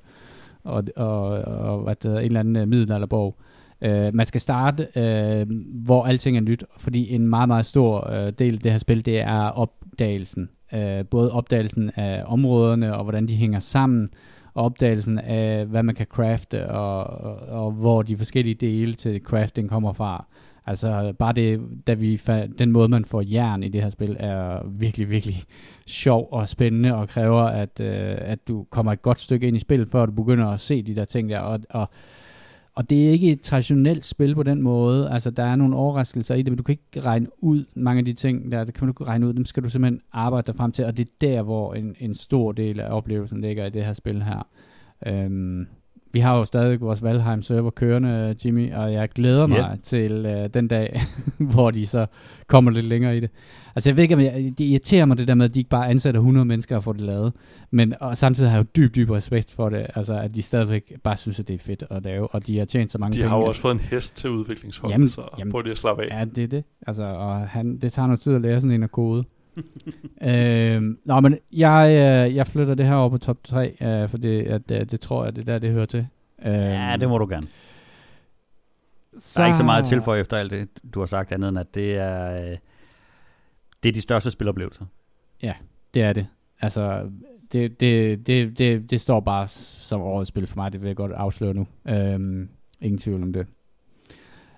[0.64, 3.36] og, og, og hvad det hedder, en eller anden uh, middelalderborg.
[3.82, 5.46] Øh, man skal starte, øh,
[5.84, 9.06] hvor alting er nyt, fordi en meget, meget stor øh, del af det her spil,
[9.06, 10.48] det er opdagelsen.
[10.74, 14.10] Øh, både opdagelsen af områderne, og hvordan de hænger sammen,
[14.54, 19.20] og opdagelsen af, hvad man kan crafte, og, og, og hvor de forskellige dele til
[19.20, 20.24] crafting kommer fra.
[20.66, 24.16] Altså bare det, da vi fandt, den måde, man får jern i det her spil,
[24.20, 25.42] er virkelig, virkelig
[25.86, 29.60] sjov og spændende, og kræver, at, øh, at du kommer et godt stykke ind i
[29.60, 31.38] spillet, før du begynder at se de der ting der.
[31.38, 31.90] Og, og,
[32.78, 35.10] og det er ikke et traditionelt spil på den måde.
[35.10, 38.04] Altså, der er nogle overraskelser i det, men du kan ikke regne ud mange af
[38.04, 38.64] de ting der.
[38.64, 39.32] Det kan du ikke regne ud.
[39.32, 42.14] Dem skal du simpelthen arbejde dig frem til, og det er der, hvor en, en
[42.14, 44.46] stor del af oplevelsen ligger i det her spil her.
[45.06, 45.66] Øhm,
[46.12, 49.76] vi har jo stadig vores Valheim server kørende, Jimmy, og jeg glæder mig Ja.
[49.82, 51.00] til øh, den dag,
[51.52, 52.06] hvor de så
[52.46, 53.30] kommer lidt længere i det.
[53.78, 55.70] Altså jeg ved ikke, om jeg, det irriterer mig det der med, at de ikke
[55.70, 57.32] bare ansætter 100 mennesker og får det lavet.
[57.70, 59.86] Men og samtidig har jeg jo dyb, dyb respekt for det.
[59.94, 62.64] Altså at de stadigvæk bare synes, at det er fedt at lave, og de har
[62.64, 63.28] tjent så mange De penge.
[63.28, 65.52] har jo også fået en hest til udviklingsholdet, Jamen, så jamen.
[65.52, 66.18] prøv lige at slappe af.
[66.20, 66.64] Ja, det er det.
[66.86, 69.24] Altså, og han, det tager noget tid at lære sådan en at kode.
[70.22, 71.88] øhm, nå, men jeg,
[72.28, 75.00] øh, jeg flytter det her over på top 3, øh, for det, at, øh, det
[75.00, 76.06] tror jeg, det er der, det hører til.
[76.46, 77.46] Øhm, Ja, det må du gerne.
[79.36, 81.58] Der er ikke så meget til for efter alt det, du har sagt andet end,
[81.58, 82.56] at det er, øh,
[83.82, 84.84] det er de største spiloplevelser.
[85.42, 85.52] Ja,
[85.94, 86.26] Det er det.
[86.60, 87.10] Altså,
[87.52, 90.96] det, det, det, det, det står bare som årets spil for mig, det vil jeg
[90.96, 91.66] godt afsløre nu.
[91.88, 92.48] Øhm,
[92.80, 93.46] ingen tvivl om det.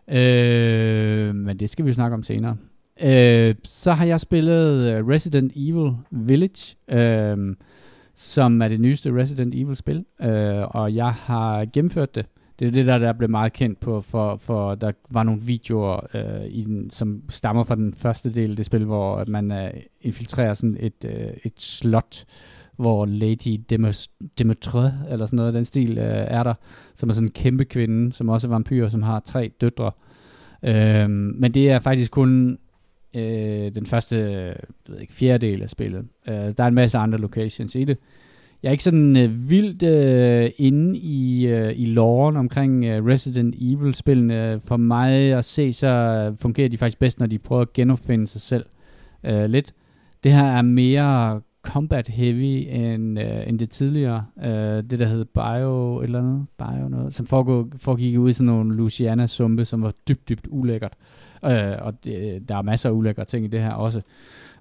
[0.09, 2.57] Øh, men det skal vi jo snakke om senere.
[3.03, 7.57] Øh, så har jeg spillet øh, Resident Evil Village, øh,
[8.15, 12.27] som er det nyeste Resident Evil spil, øh, og jeg har gennemført det.
[12.61, 16.01] Det er det der, der blev meget kendt på, for, for der var nogle videoer,
[16.15, 19.53] øh, i den, som stammer fra den første del af det spil, hvor at man
[19.53, 22.25] øh, infiltrerer sådan et, øh, et slot,
[22.77, 23.61] hvor Lady
[24.39, 26.55] Demetre, eller sådan noget af den stil, øh, er der,
[26.97, 29.93] som er sådan en kæmpe kvinde, som også er vampyr, som har tre døtre.
[30.63, 32.59] Øh, men det er faktisk kun
[33.17, 34.55] øh, den første øh, jeg
[34.89, 36.05] ved ikke, fjerdedel af spillet.
[36.29, 37.99] Øh, der er en masse andre locations i det.
[38.63, 43.55] Jeg er ikke sådan øh, vildt øh, inde i, øh, i loven omkring øh, Resident
[43.61, 44.61] Evil-spillene.
[44.65, 48.41] For mig at se, så fungerer de faktisk bedst, når de prøver at genopfinde sig
[48.41, 48.65] selv
[49.25, 49.75] øh, lidt.
[50.25, 54.25] Det her er mere combat heavy end, øh, end det tidligere.
[54.45, 58.33] Øh, det der hed Bio et eller andet, Bio noget, som foregik, foregik ud i
[58.33, 60.93] sådan nogle Louisiana-sumpe, som var dybt, dybt ulækkert.
[61.45, 64.03] Øh, og det, der er masser af ulækre ting i det her også.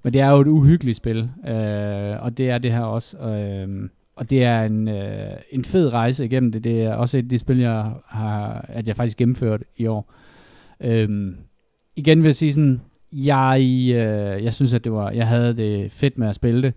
[0.04, 3.18] Men det er jo et uhyggeligt spil, øh, og det er det her også.
[3.18, 6.64] Øh, og det er en, øh, en fed rejse igennem det.
[6.64, 10.14] Det er også et af de spil, jeg har, at jeg faktisk gennemført i år.
[10.80, 11.38] Øhm,
[11.96, 12.82] igen vil jeg sige sådan,
[13.12, 16.74] jeg, øh, jeg synes, at det var, jeg havde det fedt med at spille det,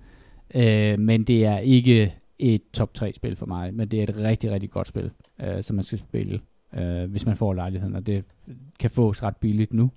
[0.55, 4.17] øh, men det er ikke et top 3 spil for mig, men det er et
[4.17, 5.11] rigtig, rigtig godt spil,
[5.43, 6.41] øh, som man skal spille,
[6.79, 8.25] øh, hvis man får lejligheden, og det
[8.79, 9.91] kan fås ret billigt nu.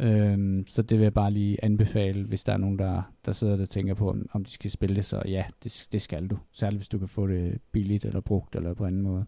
[0.00, 3.62] Øhm, så det vil jeg bare lige anbefale, hvis der er nogen, der, der sidder
[3.62, 6.38] og tænker på, om, om de skal spille det, så ja, det, det skal du.
[6.52, 9.24] Særligt hvis du kan få det billigt eller brugt eller på anden måde.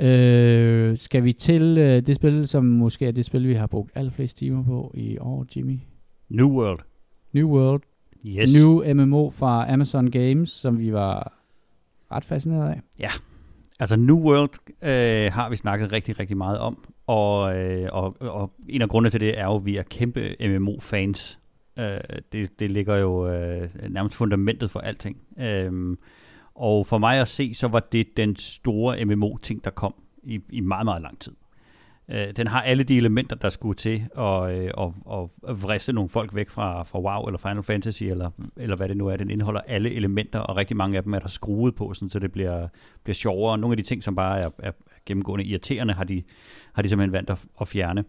[0.00, 3.90] Øh, skal vi til øh, det spil, som måske er det spil, vi har brugt
[3.94, 5.78] allerflest timer på i år, Jimmy?
[6.28, 6.80] New World.
[7.32, 7.82] New World.
[8.26, 8.54] Yes.
[8.54, 11.32] New MMO fra Amazon Games, som vi var
[12.12, 12.80] ret fascineret af.
[13.80, 14.50] Altså New World
[14.82, 19.10] øh, har vi snakket rigtig, rigtig meget om, og, øh, og, og en af grundene
[19.10, 21.38] til det er jo, at vi er kæmpe MMO-fans.
[21.78, 21.98] Øh,
[22.32, 25.16] det, det ligger jo øh, nærmest fundamentet for alting.
[25.40, 25.96] Øh,
[26.54, 30.60] og for mig at se, så var det den store MMO-ting, der kom i, i
[30.60, 31.32] meget, meget lang tid.
[32.08, 34.92] Øh, den har alle de elementer, der skulle til at, øh, at,
[35.48, 38.96] at vriste nogle folk væk fra, fra WoW eller Final Fantasy, eller, eller hvad det
[38.96, 39.16] nu er.
[39.16, 42.18] Den indeholder alle elementer, og rigtig mange af dem er der skruet på, sådan, så
[42.18, 42.68] det bliver,
[43.04, 43.58] bliver sjovere.
[43.58, 44.72] Nogle af de ting, som bare er, er
[45.06, 46.22] gennemgående irriterende, har de,
[46.72, 48.04] har de simpelthen valgt at, at fjerne.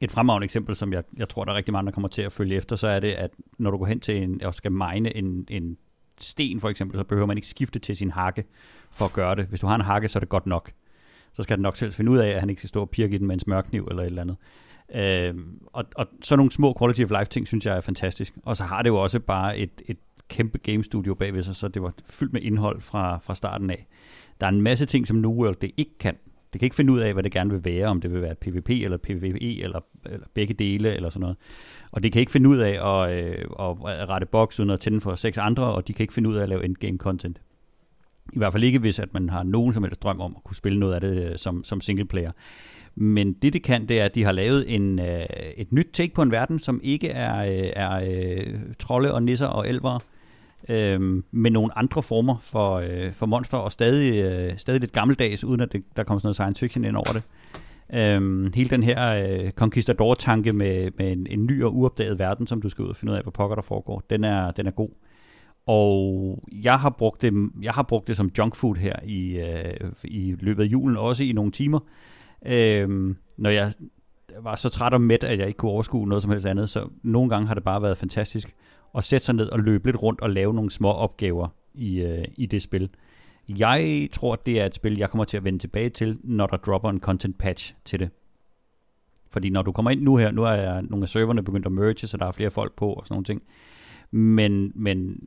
[0.00, 2.32] et fremragende eksempel, som jeg, jeg tror, der er rigtig mange, der kommer til at
[2.32, 5.16] følge efter, så er det, at når du går hen til en, og skal mine
[5.16, 5.76] en, en
[6.20, 8.44] sten for eksempel, så behøver man ikke skifte til sin hakke
[8.90, 9.46] for at gøre det.
[9.46, 10.72] Hvis du har en hakke, så er det godt nok.
[11.32, 13.14] Så skal den nok selv finde ud af, at han ikke skal stå og pirke
[13.14, 14.36] i den med en smørkniv eller et eller andet.
[14.94, 15.34] Øh,
[15.66, 18.34] og, og sådan nogle små quality of life ting, synes jeg er fantastisk.
[18.42, 19.98] Og så har det jo også bare et, et
[20.28, 23.86] kæmpe game studio bagved sig, så det var fyldt med indhold fra, fra starten af.
[24.40, 26.16] Der er en masse ting, som New World det ikke kan.
[26.52, 28.34] Det kan ikke finde ud af, hvad det gerne vil være, om det vil være
[28.34, 31.36] PvP eller PvE eller, eller begge dele eller sådan noget.
[31.92, 35.00] Og det kan ikke finde ud af at, øh, at rette boks uden at tænde
[35.00, 37.40] for seks andre, og de kan ikke finde ud af at lave endgame content.
[38.32, 40.56] I hvert fald ikke, hvis at man har nogen som helst drøm om at kunne
[40.56, 42.32] spille noget af det øh, som, som single player.
[42.94, 45.26] Men det, det kan, det er, at de har lavet en, øh,
[45.56, 49.46] et nyt take på en verden, som ikke er, øh, er øh, trolde og nisser
[49.46, 50.00] og elvere,
[50.68, 55.44] øh, med nogle andre former for, øh, for monster, og stadig, øh, stadig lidt gammeldags,
[55.44, 57.22] uden at det, der kommer sådan noget science fiction ind over det.
[57.94, 62.62] Øh, hele den her øh, conquistador-tanke med, med en, en ny og uopdaget verden, som
[62.62, 64.70] du skal ud og finde ud af, hvad pokker der foregår, den er, den er
[64.70, 64.90] god.
[65.66, 69.92] Og jeg har brugt det, jeg har brugt det som junk food her i, øh,
[70.04, 71.78] i løbet af julen, også i nogle timer.
[72.46, 73.72] Øh, når jeg
[74.40, 76.88] var så træt og mæt, at jeg ikke kunne overskue noget som helst andet, så
[77.02, 78.54] nogle gange har det bare været fantastisk
[78.96, 82.24] at sætte sig ned og løbe lidt rundt og lave nogle små opgaver i, øh,
[82.36, 82.90] i det spil.
[83.48, 86.56] Jeg tror, det er et spil, jeg kommer til at vende tilbage til, når der
[86.56, 88.10] dropper en content patch til det.
[89.30, 92.06] Fordi når du kommer ind nu her, nu er nogle af serverne begyndt at merge,
[92.06, 93.42] så der er flere folk på og sådan nogle ting.
[94.10, 95.18] Men, men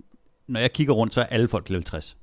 [0.48, 2.18] når jeg kigger rundt, så er alle folk level 60.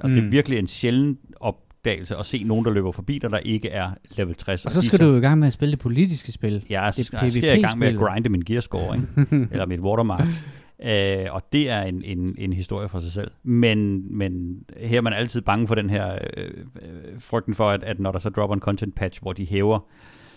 [0.00, 0.14] Og mm.
[0.14, 0.32] det er mm.
[0.32, 4.34] virkelig en sjælden opdagelse at se nogen, der løber forbi dig, der ikke er level
[4.34, 4.66] 60.
[4.66, 6.66] Og så skal så, du i gang med at spille det politiske spil.
[6.70, 9.48] Ja, jeg skal, jeg skal i gang med at grinde min gearscore, ikke?
[9.52, 10.44] eller mit watermarks.
[10.82, 13.30] Øh, og det er en, en, en historie for sig selv.
[13.42, 16.50] Men, men her er man altid bange for den her øh,
[16.82, 19.80] øh frygten for, at, at når der så dropper en content patch, hvor de hæver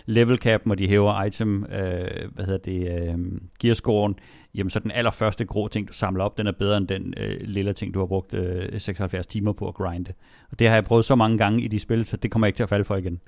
[0.06, 3.18] level cap, og de hæver item, øh, hvad hedder det, øh,
[3.60, 4.15] gearscoren,
[4.56, 7.38] jamen så den allerførste grå ting, du samler op, den er bedre end den øh,
[7.41, 10.14] lille ting, du har brugt øh, 76 timer på at grinde.
[10.52, 12.49] Og det har jeg prøvet så mange gange i de spil, så det kommer jeg
[12.49, 13.20] ikke til at falde for igen.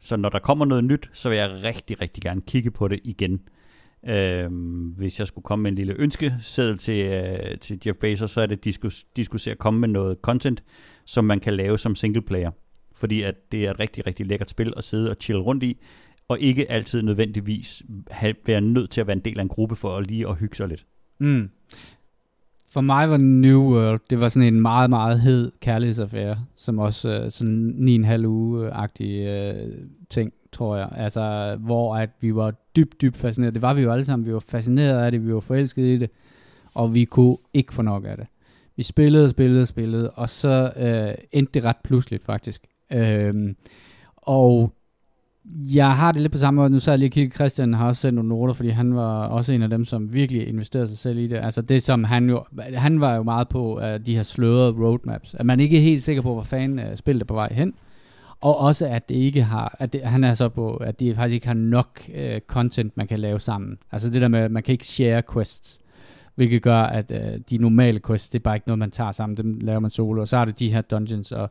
[0.00, 3.00] Så når der kommer noget nyt, så vil jeg rigtig, rigtig gerne kigge på det
[3.04, 3.40] igen.
[4.08, 4.52] Øh,
[4.96, 8.46] hvis jeg skulle komme med en lille ønskeseddel til, øh, til Jeff Bezos, så er
[8.46, 10.62] det, at de skulle, de skulle se at komme med noget content,
[11.04, 12.50] som man kan lave som single player.
[12.94, 15.76] Fordi at det er et rigtig, rigtig lækkert spil at sidde og chill rundt i,
[16.28, 19.76] og ikke altid nødvendigvis have, være nødt til at være en del af en gruppe
[19.76, 20.86] for at lige at hygge sig lidt.
[21.18, 21.50] Mm.
[22.72, 27.24] For mig var New World, det var sådan en meget, meget hed kærlighedsaffære, som også
[27.24, 29.72] uh, sådan 9,5 uge-agtig øh,
[30.10, 30.88] ting tror jeg.
[30.96, 33.54] Altså, hvor at vi var dybt, dybt fascineret.
[33.54, 34.26] Det var vi jo alle sammen.
[34.26, 36.10] Vi var fascineret af det, vi var forelskede i det,
[36.74, 38.26] og vi kunne ikke få nok af det.
[38.76, 42.66] Vi spillede, spillede, spillede, og så øh, endte det ret pludseligt faktisk.
[42.92, 43.56] Øhm,
[44.16, 44.72] og
[45.74, 46.70] jeg har det lidt på samme måde.
[46.70, 49.52] Nu så jeg lige kigge Christian har også sendt nogle noter, fordi han var også
[49.52, 51.36] en af dem, som virkelig investerede sig selv i det.
[51.36, 55.34] Altså det, som han jo, han var jo meget på, uh, de her slørede roadmaps.
[55.34, 57.74] At man ikke er helt sikker på, hvor fanden uh, spillet er på vej hen.
[58.42, 61.34] Og også at det ikke har, at det, han er så på, at de faktisk
[61.34, 63.78] ikke har nok øh, content, man kan lave sammen.
[63.92, 65.80] Altså det der med, at man kan ikke share quests,
[66.34, 69.36] hvilket gør, at øh, de normale quests, det er bare ikke noget, man tager sammen,
[69.36, 71.50] dem laver man solo, og så er det de her dungeons, og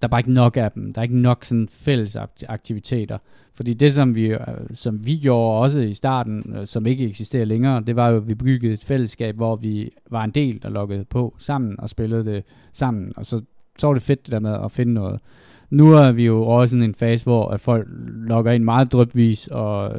[0.00, 0.92] der er bare ikke nok af dem.
[0.92, 2.16] Der er ikke nok sådan fælles
[2.48, 3.18] aktiviteter.
[3.54, 4.38] Fordi det, som vi, øh,
[4.72, 8.28] som vi gjorde også i starten, øh, som ikke eksisterer længere, det var jo, at
[8.28, 12.24] vi byggede et fællesskab, hvor vi var en del, der loggede på sammen og spillede
[12.24, 13.12] det sammen.
[13.16, 13.42] Og så,
[13.78, 15.20] så var det fedt det der med at finde noget.
[15.70, 19.46] Nu er vi jo også i en fase, hvor at folk logger ind meget drøbvis
[19.46, 19.92] og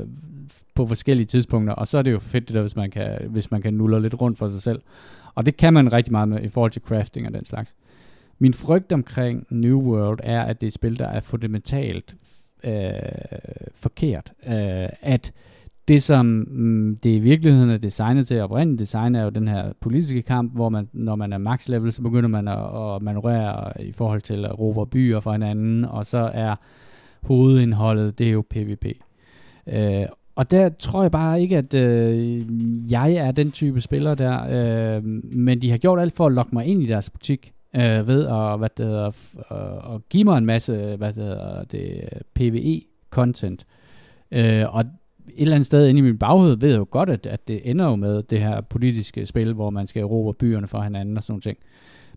[0.76, 3.52] på forskellige tidspunkter, og så er det jo fedt det der, hvis man kan, hvis
[3.52, 4.82] man kan nulle lidt rundt for sig selv.
[5.36, 7.76] Og det kan man rigtig meget med i forhold til crafting og den slags.
[8.40, 12.16] Min frygt omkring New World er, at det er et spil, der er fundamentalt
[12.64, 12.92] øh,
[13.76, 14.34] forkert.
[14.48, 15.34] Øh, at
[15.88, 19.74] det, som mm, det i virkeligheden er designet til, oprindeligt design er jo den her
[19.80, 23.82] politiske kamp, hvor man, når man er max level, så begynder man at, at manøvrere
[23.82, 26.56] i forhold til at råbe byer fra hinanden, og så er
[27.22, 28.86] hovedindholdet, det er jo PvP.
[29.68, 30.06] Øh,
[30.36, 32.42] og der tror jeg bare ikke, at øh,
[32.92, 34.46] jeg er den type spiller der,
[34.98, 38.08] øh, men de har gjort alt for at lokke mig ind i deres butik øh,
[38.08, 39.12] ved at, hvad det hedder,
[39.52, 42.10] øh, at give mig en masse hvad det hedder, det,
[42.40, 43.66] PvE-content.
[44.32, 44.86] Øh, og
[45.28, 47.70] et eller andet sted inde i min baghoved ved jeg jo godt, at, at det
[47.70, 51.24] ender jo med det her politiske spil, hvor man skal erobre byerne fra hinanden og
[51.24, 51.58] sådan noget ting.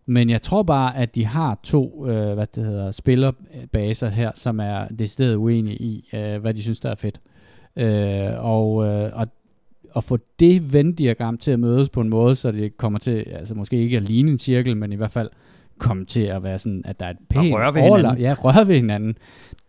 [0.06, 4.60] Men jeg tror bare, at de har to øh, hvad det hedder, spillerbaser her, som
[4.60, 7.20] er decideret uenige i, øh, hvad de synes, der er fedt.
[7.76, 9.28] Øh, og, øh, og
[9.96, 13.54] at få det venddiagram til at mødes på en måde, så det kommer til, altså
[13.54, 15.30] måske ikke at ligne en cirkel, men i hvert fald
[15.78, 18.18] komme til at være sådan, at der er et pænt røre ved hinanden.
[18.18, 19.16] Ja, røre ved hinanden.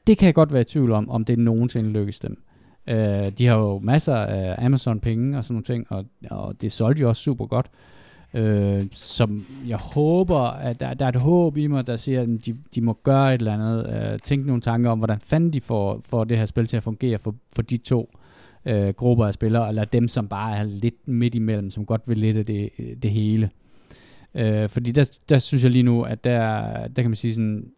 [0.07, 2.43] Det kan jeg godt være i tvivl om, om det nogensinde lykkes dem.
[2.89, 7.01] Øh, de har jo masser af Amazon-penge og sådan nogle ting, og, og det solgte
[7.01, 7.69] jo også super godt.
[8.33, 12.27] Øh, som jeg håber, at der, der er et håb i mig, der siger, at
[12.45, 14.11] de, de må gøre et eller andet.
[14.13, 16.83] Øh, tænke nogle tanker om, hvordan fanden de får, får det her spil til at
[16.83, 18.09] fungere for, for de to
[18.65, 22.17] øh, grupper af spillere, eller dem, som bare er lidt midt imellem, som godt vil
[22.17, 22.69] lidt af det,
[23.03, 23.49] det hele.
[24.35, 27.71] Øh, fordi der, der synes jeg lige nu, at der, der kan man sige sådan,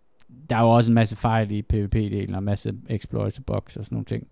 [0.49, 3.83] der er jo også en masse fejl i PvP-delen, og en masse exploit box og
[3.85, 4.27] sådan nogle ting.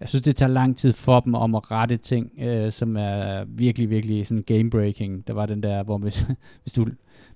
[0.00, 3.44] Jeg synes, det tager lang tid for dem om at rette ting, øh, som er
[3.48, 5.26] virkelig, virkelig sådan game-breaking.
[5.26, 6.26] Der var den der, hvor hvis,
[6.62, 6.86] hvis du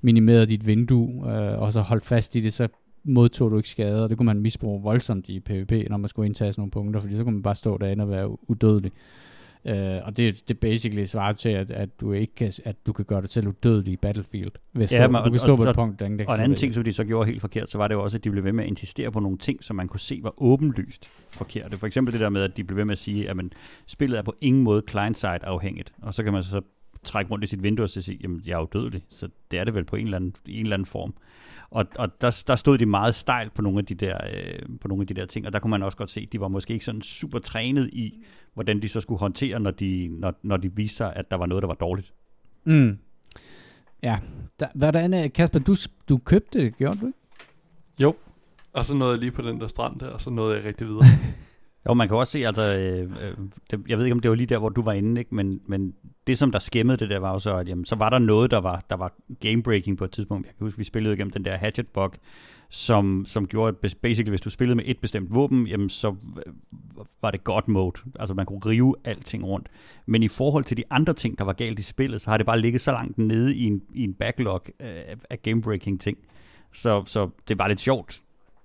[0.00, 2.68] minimerede dit vindue, øh, og så holdt fast i det, så
[3.04, 6.26] modtog du ikke skade, og det kunne man misbruge voldsomt i PvP, når man skulle
[6.26, 8.92] indtage sådan nogle punkter, fordi så kunne man bare stå derinde og være udødelig.
[9.64, 9.72] Uh,
[10.06, 13.20] og det, det basically svarer til, at, at, du ikke kan, at du kan gøre
[13.20, 14.50] dig selv udødelig i Battlefield.
[14.72, 16.40] Hvis ja, du, man, du kan stå og, på et punkt, der ikke Og en
[16.40, 18.30] anden ting, som de så gjorde helt forkert, så var det jo også, at de
[18.30, 21.76] blev ved med at insistere på nogle ting, som man kunne se var åbenlyst forkerte.
[21.76, 23.52] For eksempel det der med, at de blev ved med at sige, at man,
[23.86, 25.92] spillet er på ingen måde client-side afhængigt.
[26.02, 26.60] Og så kan man så
[27.04, 29.74] trække rundt i sit vindue og sige, jamen jeg er udødelig, så det er det
[29.74, 31.14] vel på en eller anden, en eller anden form.
[31.70, 34.88] Og, og der, der stod de meget stejlt på nogle af de der øh, på
[34.88, 36.48] nogle af de der ting, og der kunne man også godt se, at de var
[36.48, 38.24] måske ikke sådan super trænet i,
[38.54, 41.46] hvordan de så skulle håndtere, når de, når, når de viste sig, at der var
[41.46, 42.12] noget, der var dårligt.
[42.64, 42.98] Mm.
[44.02, 44.18] Ja.
[44.60, 45.76] Der, hvordan er, Kasper, du,
[46.08, 47.18] du købte det, gjorde du ikke?
[47.98, 48.14] Jo,
[48.72, 50.86] og så nåede jeg lige på den der strand der, og så nåede jeg rigtig
[50.86, 51.04] videre.
[51.88, 53.36] Jo, man kan også se, altså, øh, øh
[53.70, 55.34] det, jeg ved ikke, om det var lige der, hvor du var inde, ikke?
[55.34, 55.94] Men, men
[56.26, 58.50] det, som der skæmmede det der, var jo så, at jamen, så var der noget,
[58.50, 59.12] der var, der var
[59.44, 60.46] game-breaking på et tidspunkt.
[60.46, 62.12] Jeg kan huske, vi spillede igennem den der hatchet-bug,
[62.70, 66.14] som, som gjorde, at basically, hvis du spillede med et bestemt våben, jamen, så
[66.46, 66.52] øh,
[67.22, 68.00] var det god mode.
[68.18, 69.68] Altså, man kunne rive alting rundt.
[70.06, 72.46] Men i forhold til de andre ting, der var galt i spillet, så har det
[72.46, 76.18] bare ligget så langt nede i en, i en backlog af, af game-breaking ting.
[76.74, 78.22] Så, så det var lidt sjovt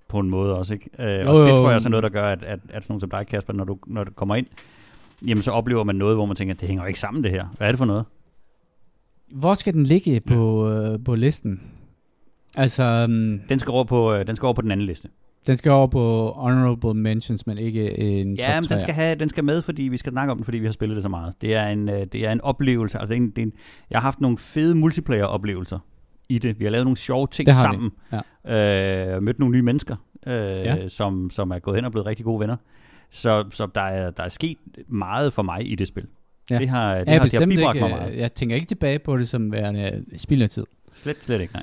[0.08, 0.90] på en måde også, ikke?
[0.98, 2.84] Øh, og jo, det tror jeg også er noget, der gør, at, at, at sådan
[2.88, 4.46] nogen som dig, Kasper, når du, når du kommer ind,
[5.26, 7.46] jamen så oplever man noget, hvor man tænker, det hænger jo ikke sammen det her.
[7.56, 8.04] Hvad er det for noget?
[9.32, 10.92] Hvor skal den ligge på, ja.
[10.92, 11.60] øh, på listen?
[12.56, 15.08] Altså, um, den, skal over på, øh, den skal over på den anden liste.
[15.46, 19.28] Den skal over på honorable mentions, men ikke en Ja, men den skal, have, den
[19.28, 21.34] skal med, fordi vi skal snakke om den, fordi vi har spillet det så meget.
[21.40, 22.98] Det er en, øh, det er en oplevelse.
[22.98, 23.52] Altså, det er en, det er en,
[23.90, 25.78] jeg har haft nogle fede multiplayer-oplevelser
[26.28, 26.58] i det.
[26.58, 27.90] Vi har lavet nogle sjove ting sammen.
[28.46, 29.14] Ja.
[29.14, 29.96] Øh, mødt nogle nye mennesker,
[30.26, 30.88] øh, ja.
[30.88, 32.56] som, som er gået hen og blevet rigtig gode venner.
[33.10, 34.58] Så, så der, er, der er sket
[34.88, 36.06] meget for mig i det spil.
[36.50, 36.58] Ja.
[36.58, 38.16] Det har, det ja, har, det har bibragt ikke, mig meget.
[38.16, 40.64] Jeg tænker ikke tilbage på det som værende spild af tid.
[40.94, 41.62] Slet, slet ikke, nej.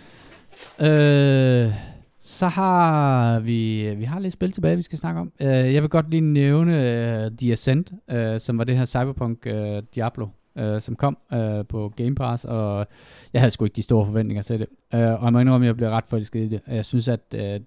[0.90, 1.74] Øh,
[2.22, 5.32] så har vi, vi har lidt spil tilbage, vi skal snakke om.
[5.40, 9.48] Uh, jeg vil godt lige nævne uh, The Ascent, uh, som var det her Cyberpunk
[9.52, 9.54] uh,
[9.96, 10.28] Diablo
[10.58, 12.88] øh, som kom øh, på Game Pass, og
[13.34, 14.68] jeg havde sgu ikke de store forventninger til det.
[14.94, 16.62] Øh, og jeg må indrømme, at jeg blev ret forelsket i det.
[16.68, 17.60] Jeg synes, at øh,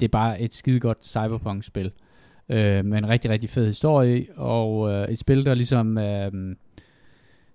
[0.00, 1.92] det er bare et skidegodt Cyberpunk-spil,
[2.48, 6.56] øh, med en rigtig, rigtig fed historie, og øh, et spil, der ligesom øh,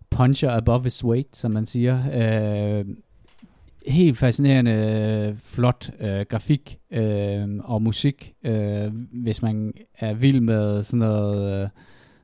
[0.09, 1.99] puncher above its weight, som man siger.
[2.13, 2.85] Øh,
[3.87, 10.99] helt fascinerende, flot øh, grafik øh, og musik, øh, hvis man er vild med sådan
[10.99, 11.63] noget...
[11.63, 11.69] Øh,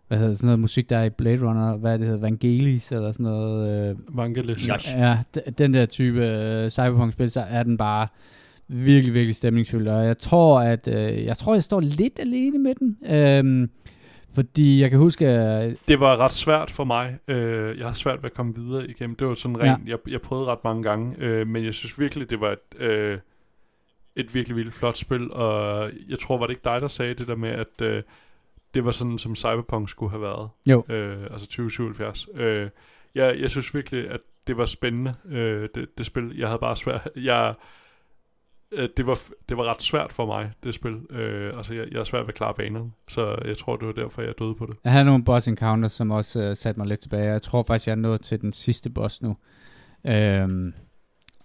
[0.07, 3.11] hvad hedder sådan noget musik, der er i Blade Runner, hvad det hedder, Vangelis eller
[3.11, 3.89] sådan noget.
[3.89, 4.67] Øh, Vangelis.
[4.95, 5.19] Ja,
[5.57, 8.07] den der type øh, cyberpunk-spil, så er den bare
[8.67, 12.75] virkelig, virkelig stemningsfyldt, og jeg tror, at øh, jeg tror, jeg står lidt alene med
[12.75, 12.97] den.
[13.15, 13.67] Øh,
[14.33, 15.27] fordi jeg kan huske...
[15.27, 17.17] At det var ret svært for mig.
[17.27, 19.15] Øh, jeg har svært ved at komme videre igennem.
[19.15, 19.87] Det var sådan rent...
[19.87, 19.91] Ja.
[19.91, 23.17] Jeg, jeg prøvede ret mange gange, øh, men jeg synes virkelig, det var et, øh,
[24.15, 25.31] et virkelig, virkelig flot spil.
[25.31, 27.81] Og jeg tror, var det ikke dig, der sagde det der med, at...
[27.81, 28.03] Øh,
[28.75, 30.49] det var sådan, som Cyberpunk skulle have været.
[30.65, 30.83] Jo.
[30.89, 32.27] Øh, altså 2077.
[32.33, 32.69] Øh,
[33.15, 36.37] jeg, jeg synes virkelig, at det var spændende, øh, det, det spil.
[36.37, 37.09] Jeg havde bare svært...
[37.15, 37.53] Jeg,
[38.71, 39.19] øh, det, var,
[39.49, 40.93] det var ret svært for mig, det spil.
[41.09, 43.93] Øh, altså, jeg, jeg er svært ved at klare banerne, så jeg tror, det var
[43.93, 44.75] derfor, jeg døde på det.
[44.83, 47.31] Jeg havde nogle boss encounters, som også øh, satte mig lidt tilbage.
[47.31, 49.37] Jeg tror faktisk, jeg er nået til den sidste boss nu,
[50.05, 50.43] øh,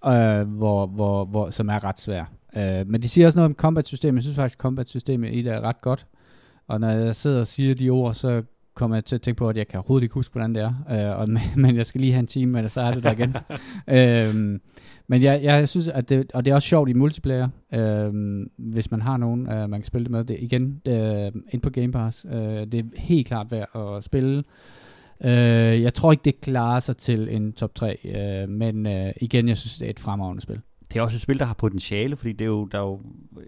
[0.07, 2.25] øh, hvor, hvor, hvor, som er ret svær.
[2.57, 4.17] Øh, men de siger også noget om combat-systemet.
[4.17, 6.07] Jeg synes faktisk, combat-systemet i det er ret godt.
[6.71, 8.43] Og når jeg sidder og siger de ord, så
[8.75, 10.75] kommer jeg til at tænke på, at jeg kan overhovedet ikke huske, hvordan det er.
[10.91, 11.29] Øh, og,
[11.63, 13.37] men jeg skal lige have en time med det, så er det der igen.
[13.99, 14.61] øhm,
[15.09, 18.91] men jeg, jeg synes, at det, og det er også sjovt i multiplayer, øhm, hvis
[18.91, 20.25] man har nogen, øh, man kan spille det med.
[20.25, 22.27] Det igen øh, ind på Game Pass.
[22.33, 24.45] Øh, det er helt klart værd at spille.
[25.25, 29.49] Øh, jeg tror ikke, det klarer sig til en top 3, øh, men øh, igen,
[29.49, 30.61] jeg synes, det er et fremragende spil
[30.93, 33.01] det er også et spil, der har potentiale, fordi det er jo, der er jo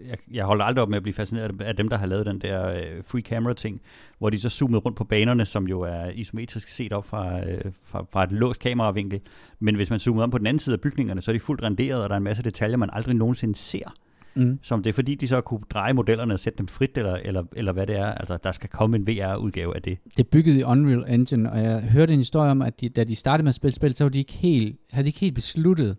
[0.07, 2.39] jeg, jeg holder aldrig op med at blive fascineret af dem, der har lavet den
[2.39, 3.81] der uh, free camera ting,
[4.17, 7.71] hvor de så zoomede rundt på banerne, som jo er isometrisk set op fra, uh,
[7.83, 9.21] fra, fra et låst kameravinkel.
[9.59, 11.63] Men hvis man zoomer om på den anden side af bygningerne, så er de fuldt
[11.63, 13.93] renderet, og der er en masse detaljer, man aldrig nogensinde ser.
[14.35, 14.59] Mm.
[14.61, 17.43] Som det er fordi, de så kunne dreje modellerne og sætte dem frit, eller, eller,
[17.55, 18.05] eller hvad det er.
[18.05, 19.97] Altså, der skal komme en VR-udgave af det.
[20.17, 23.03] Det er bygget i Unreal Engine, og jeg hørte en historie om, at de, da
[23.03, 25.35] de startede med at spille spil, så var de ikke helt, havde de ikke helt
[25.35, 25.97] besluttet,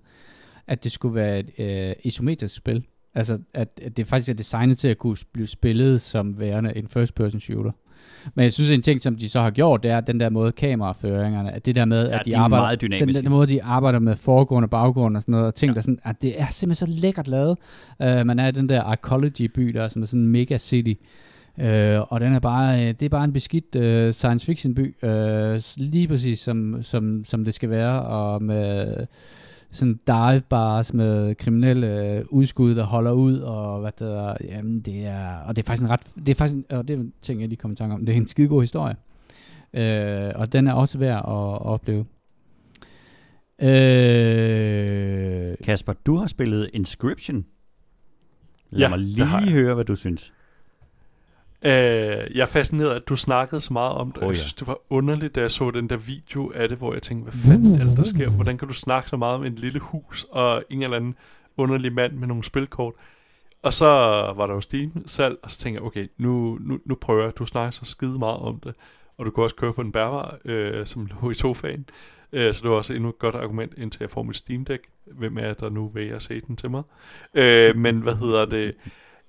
[0.67, 2.85] at det skulle være et øh, isometrisk spil.
[3.15, 6.89] Altså, at, at det faktisk er designet til at kunne blive spillet som værende en
[6.89, 7.71] first-person shooter.
[8.35, 10.53] Men jeg synes, en ting, som de så har gjort, det er den der måde
[10.53, 13.23] kameraføringerne, at det der med, ja, at de, de arbejder, meget dynamiske.
[13.23, 15.75] den, måde, de arbejder med forgrund og baggrund og sådan noget, og ting, ja.
[15.75, 17.59] der sådan, at det er simpelthen så lækkert lavet.
[18.01, 21.03] Uh, man er i den der Arcology-by, der som er sådan en mega city.
[21.59, 24.95] Uh, og den er bare, uh, det er bare en beskidt uh, science fiction by,
[25.03, 28.97] uh, lige præcis som, som, som det skal være, og med
[29.75, 34.81] sådan dive bars med kriminelle øh, udskud, der holder ud, og hvad det er, jamen
[34.81, 37.13] det er, og det er faktisk en ret, det er faktisk, og det er en
[37.23, 38.97] ting, jeg lige kommer i tanke om, det er en skide god historie.
[39.75, 42.05] Øh, og den er også værd at, at opleve.
[43.63, 47.45] Øh, Kasper, du har spillet Inscription.
[48.71, 50.33] Lad ja, mig lige høre, hvad du synes.
[51.67, 54.23] Øh, jeg er fascineret, at du snakkede så meget om det.
[54.23, 54.29] Oh, ja.
[54.29, 57.03] Jeg synes, det var underligt, da jeg så den der video af det, hvor jeg
[57.03, 58.31] tænkte, hvad fanden er det, der sker?
[58.31, 61.15] Hvordan kan du snakke så meget om en lille hus og en eller anden
[61.57, 62.95] underlig mand med nogle spilkort?
[63.63, 63.87] Og så
[64.37, 67.37] var der jo Steam salg, og så tænkte jeg, okay, nu, nu, nu prøver jeg.
[67.39, 68.75] Du snakker så skide meget om det,
[69.19, 71.87] og du kan også køre på en bærbar, øh, som lå i sofaen.
[72.33, 74.85] Øh, så det var også endnu et godt argument, indtil jeg får mit Steam Deck.
[75.05, 76.83] Hvem er der nu ved at se den til mig?
[77.35, 78.75] Øh, men hvad hedder det?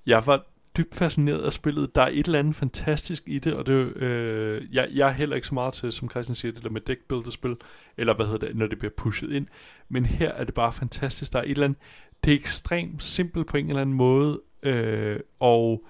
[0.06, 0.46] Jeg var
[0.78, 1.96] dybt fascineret af spillet.
[1.96, 5.36] Der er et eller andet fantastisk i det, og det øh, jeg, jeg er heller
[5.36, 7.56] ikke så meget til, som Christian siger, det der med deckbuilder-spil,
[7.98, 9.48] eller hvad hedder det, når det bliver pushet ind.
[9.90, 11.34] Men her er det bare fantastisk.
[11.34, 11.80] Der er et eller andet,
[12.24, 15.86] det er ekstremt simpelt på en eller anden måde, øh, og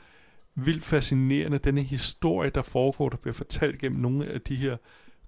[0.56, 4.78] vildt fascinerende, denne historie, der foregår, der bliver fortalt gennem nogle af de her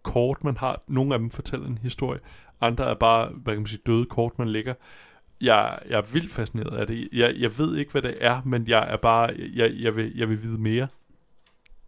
[0.04, 0.82] kort, man har.
[0.88, 2.20] Nogle af dem fortæller en historie,
[2.62, 4.74] andre er bare, hvad kan man sige, døde kort, man lægger
[5.41, 7.09] jeg, jeg er vildt fascineret af det.
[7.14, 10.30] Jeg, jeg ved ikke, hvad det er, men jeg er bare, jeg, jeg, vil, jeg
[10.30, 10.88] vil vide mere.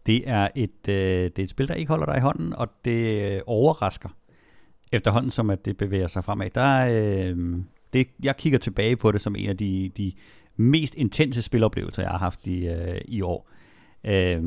[0.05, 2.67] Det er, et, øh, det er et spil, der ikke holder dig i hånden, og
[2.85, 4.09] det øh, overrasker
[4.91, 6.49] efterhånden, som at det bevæger sig fremad.
[6.49, 7.57] Der, øh,
[7.93, 10.11] det, jeg kigger tilbage på det som en af de, de
[10.55, 13.49] mest intense spiloplevelser, jeg har haft i, øh, i år.
[14.03, 14.43] Øh,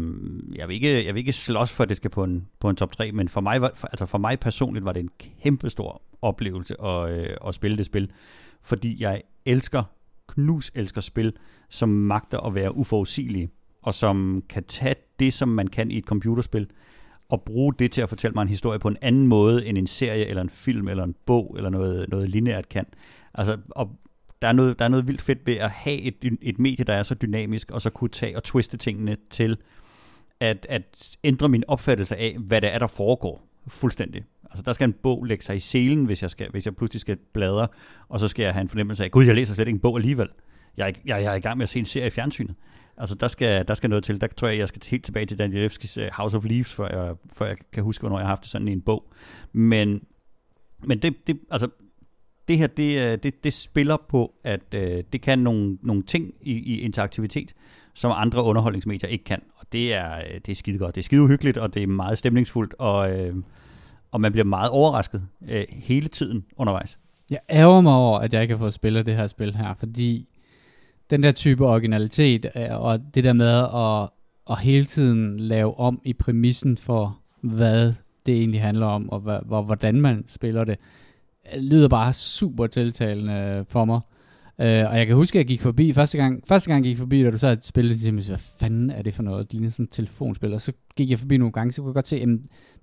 [0.54, 2.76] jeg, vil ikke, jeg vil ikke slås for, at det skal på en, på en
[2.76, 5.10] top 3, men for mig, var, for, altså for mig personligt var det en
[5.42, 8.10] kæmpe stor oplevelse at, øh, at spille det spil
[8.62, 9.82] fordi jeg elsker,
[10.28, 11.32] knus elsker spil,
[11.68, 13.50] som magter at være uforudsigelige,
[13.82, 16.70] og som kan tage det, som man kan i et computerspil,
[17.28, 19.86] og bruge det til at fortælle mig en historie på en anden måde, end en
[19.86, 22.86] serie, eller en film, eller en bog, eller noget, noget lineært kan.
[23.34, 23.96] Altså, og
[24.42, 26.92] der er, noget, der er noget vildt fedt ved at have et, et medie, der
[26.92, 29.56] er så dynamisk, og så kunne tage og twiste tingene til
[30.40, 34.24] at, at ændre min opfattelse af, hvad det er, der foregår fuldstændig.
[34.44, 37.00] Altså der skal en bog lægge sig i selen, hvis jeg, skal, hvis jeg pludselig
[37.00, 37.68] skal bladre,
[38.08, 39.96] og så skal jeg have en fornemmelse af, gud, jeg læser slet ikke en bog
[39.96, 40.28] alligevel.
[40.76, 42.54] Jeg er, jeg, jeg er i gang med at se en serie i fjernsynet.
[42.96, 44.20] Altså der skal, der skal noget til.
[44.20, 47.14] Der tror jeg, jeg skal helt tilbage til Danielewskis øh, House of Leaves, før jeg,
[47.32, 49.12] før jeg kan huske, hvornår jeg har haft det sådan i en bog.
[49.52, 50.04] Men,
[50.84, 51.68] men det, det, altså,
[52.52, 56.34] det her, det, øh, det, det spiller på, at øh, det kan nogle, nogle ting
[56.40, 57.54] i, i interaktivitet,
[57.94, 59.42] som andre underholdningsmedier ikke kan.
[59.56, 60.94] Og det er, øh, det er skide godt.
[60.94, 63.10] Det er skide uhyggeligt, og det er meget stemningsfuldt, og,
[64.10, 66.98] og man bliver meget overrasket øh, hele tiden undervejs.
[67.30, 70.28] Jeg ærger mig over, at jeg ikke har fået spillet det her spil her, fordi
[71.10, 74.08] den der type originalitet, og det der med at,
[74.50, 77.92] at hele tiden lave om i præmissen for, hvad
[78.26, 80.78] det egentlig handler om, og hvad, hvordan man spiller det,
[81.58, 84.00] lyder bare super tiltalende for mig.
[84.58, 86.98] Uh, og jeg kan huske, at jeg gik forbi, første gang, første gang jeg gik
[86.98, 89.46] forbi, da du så havde spillet, så hvad fanden er det for noget?
[89.46, 90.54] Det ligner sådan et telefonspil.
[90.54, 92.28] Og så gik jeg forbi nogle gange, så kunne jeg godt se, at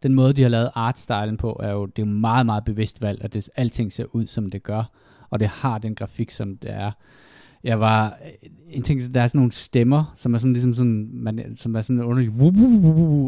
[0.04, 3.02] den måde, de har lavet artstylen på, er jo, det er jo meget, meget bevidst
[3.02, 4.84] valg, at det, alting ser ud, som det gør.
[5.30, 6.92] Og det har den grafik, som det er
[7.64, 11.10] jeg var, øh, en ting, der er sådan nogle stemmer, som er sådan ligesom sådan,
[11.14, 12.32] man, som er sådan underlig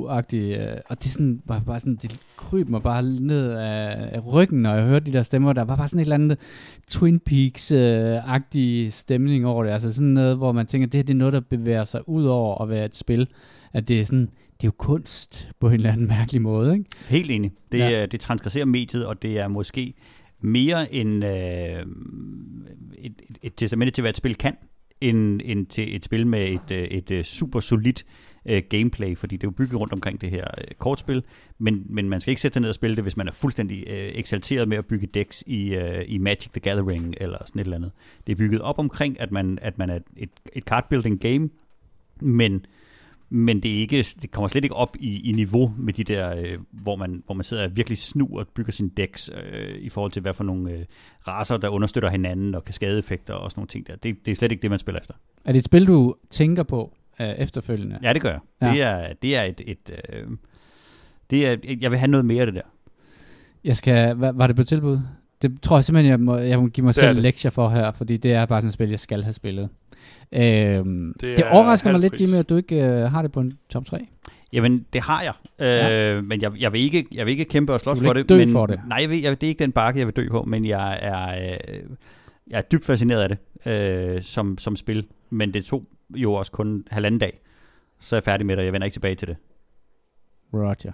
[0.09, 4.33] agtig øh, og det sådan, bare, bare sådan, det kryb mig bare ned af, af
[4.33, 6.37] ryggen, når jeg hørte de der stemmer, der var bare sådan et eller andet
[6.87, 11.17] Twin Peaks-agtig stemning over det, altså sådan noget, hvor man tænker, det her det er
[11.17, 13.27] noget, der bevæger sig ud over at være et spil,
[13.73, 14.29] at det er sådan,
[14.61, 16.85] det er jo kunst på en eller anden mærkelig måde, ikke?
[17.07, 17.51] Helt enig.
[17.71, 18.05] Det, ja.
[18.05, 19.93] det transgresserer mediet, og det er måske
[20.41, 21.85] mere en, øh,
[22.97, 24.55] et, et, et testament til, hvad et spil kan,
[25.01, 28.05] end, end til et spil med et, øh, et, øh, et super solidt
[28.45, 31.23] øh, gameplay, fordi det er jo bygget rundt omkring det her øh, kortspil,
[31.57, 33.83] men, men man skal ikke sætte sig ned og spille det, hvis man er fuldstændig
[33.93, 37.63] øh, eksalteret med at bygge decks i, øh, i Magic the Gathering eller sådan et
[37.63, 37.91] eller andet.
[38.27, 41.49] Det er bygget op omkring, at man, at man er et, et card building game,
[42.21, 42.65] men
[43.33, 46.37] men det, er ikke, det kommer slet ikke op i, i niveau med de der,
[46.37, 49.89] øh, hvor, man, hvor man sidder og virkelig snu og bygger sin decks øh, i
[49.89, 50.85] forhold til, hvad for nogle øh,
[51.27, 53.95] raser, der understøtter hinanden og kaskadeeffekter og sådan nogle ting der.
[53.95, 55.13] Det, det er slet ikke det, man spiller efter.
[55.45, 57.97] Er det et spil, du tænker på øh, efterfølgende?
[58.03, 58.39] Ja, det gør jeg.
[58.61, 58.71] Ja.
[58.71, 59.61] Det, er, det er et...
[59.67, 60.27] et øh,
[61.29, 62.69] det er, jeg vil have noget mere af det der.
[63.63, 64.99] Jeg skal, var, var det på tilbud?
[65.41, 67.91] Det tror jeg simpelthen, jeg må, jeg må give mig Det selv lektier for her,
[67.91, 69.69] fordi det er bare sådan et spil, jeg skal have spillet.
[70.31, 72.21] Øhm, det, Det er overrasker mig lidt, pris.
[72.21, 74.07] Jimmy, at du ikke øh, har det på en top 3.
[74.53, 75.33] Jamen, det har jeg.
[75.59, 76.21] Øh, Ja.
[76.21, 78.29] Men jeg, jeg, vil ikke, jeg vil ikke kæmpe og slås for det.
[78.29, 78.79] men, for det.
[78.87, 80.99] Nej, jeg vil, jeg, det er ikke den bakke, jeg vil dø på, men jeg
[81.01, 81.83] er, øh,
[82.47, 83.37] jeg er dybt fascineret af det
[83.71, 85.05] øh, som, som spil.
[85.29, 87.39] Men det tog jo også kun halvanden dag,
[87.99, 89.37] så er jeg færdig med det, og jeg vender ikke tilbage til det.
[90.53, 90.91] Roger.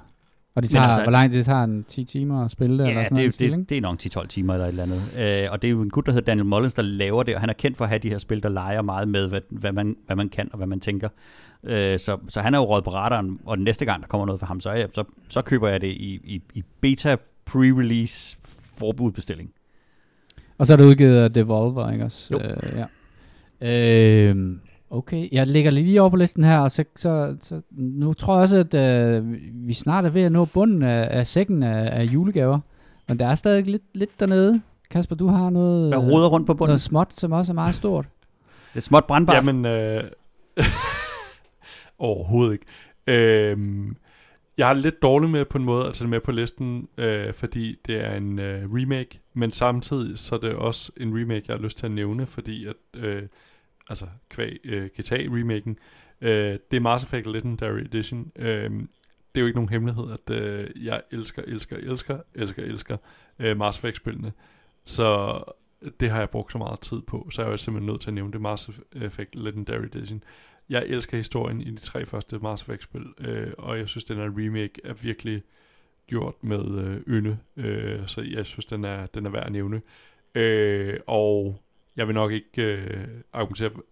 [0.57, 2.77] Og det Men tager, altså- hvor lang tid det tager en 10 timer at spille
[2.77, 2.87] det?
[2.87, 3.57] eller Ja, sådan noget, det, stil, ikke?
[3.57, 5.43] det, det er nok 10-12 timer eller et eller andet.
[5.45, 7.41] Øh, og det er jo en gut, der hedder Daniel Mullins, der laver det, og
[7.41, 9.71] han er kendt for at have de her spil, der leger meget med, hvad, hvad,
[9.71, 11.09] man, hvad man kan og hvad man tænker.
[11.63, 14.39] Øh, så, så han er jo råd på radaren, og næste gang, der kommer noget
[14.39, 17.17] fra ham, så, jeg, så, så køber jeg det i, i, i beta
[17.49, 18.37] pre-release
[18.77, 19.49] forbudbestilling.
[20.57, 22.27] Og så er det udgivet af Devolver, ikke også?
[22.33, 22.39] Jo.
[22.39, 22.81] Øh,
[23.61, 24.29] ja.
[24.31, 24.55] Øh,
[24.89, 28.41] okay, jeg lægger lige over på listen her, og så, så, så nu tror jeg
[28.41, 32.03] også, at øh, vi snart er ved at nå bunden af, af sækken af, af
[32.03, 32.59] julegaver.
[33.07, 34.61] Men der er stadig lidt, lidt dernede.
[34.89, 36.69] Kasper, du har noget, Hvad roder rundt på bunden?
[36.69, 38.05] noget småt, som også er meget stort.
[38.75, 39.35] Et småt brandbart.
[39.35, 40.03] Jamen, øh,
[41.99, 42.65] overhovedet ikke.
[43.07, 43.95] Øhm,
[44.57, 46.87] jeg har det lidt dårligt med på en måde at tage det med på listen,
[46.97, 51.43] øh, fordi det er en øh, remake, men samtidig så er det også en remake,
[51.47, 53.23] jeg har lyst til at nævne, fordi at, øh,
[53.89, 55.77] altså kvæg øh, GTA-remaken,
[56.21, 58.31] øh, det er Mass Effect Legendary Edition.
[58.35, 58.71] Øh,
[59.35, 62.97] det er jo ikke nogen hemmelighed, at øh, jeg elsker, elsker, elsker, elsker, elsker
[63.39, 64.31] øh, Mass Effect-spillene.
[64.85, 65.39] Så
[65.99, 68.09] det har jeg brugt så meget tid på, så jeg er jo simpelthen nødt til
[68.09, 70.23] at nævne det Mass Effect Legendary Edition.
[70.69, 74.23] Jeg elsker historien i de tre første Mass Effect-spil, øh, og jeg synes, den her
[74.23, 75.43] remake er virkelig
[76.07, 79.81] gjort med øh, ynde, øh, så jeg synes, den er, den er værd at nævne.
[80.35, 81.61] Øh, og
[81.97, 83.83] jeg vil nok ikke øh, argumentere for...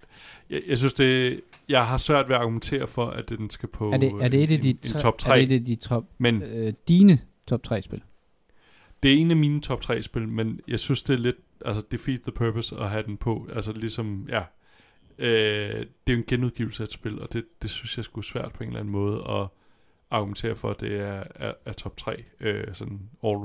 [0.50, 1.42] Jeg, jeg synes, det...
[1.70, 4.44] Jeg har svært ved at argumentere for, at den skal på er, det, er det
[4.44, 5.36] et af en, de, en, tre, top Er 3.
[5.36, 8.02] det et af de top, Men øh, dine top 3 spil?
[9.06, 11.84] det er en af mine top 3 spil, men jeg synes, det er lidt, altså
[11.92, 13.48] defeat the purpose at have den på.
[13.56, 14.44] Altså ligesom, ja,
[15.18, 18.26] øh, det er jo en genudgivelse af et spil, og det, det synes jeg skulle
[18.26, 19.48] svært på en eller anden måde at
[20.12, 23.40] argumentere for, at det er, er, er top 3, øh, sådan all,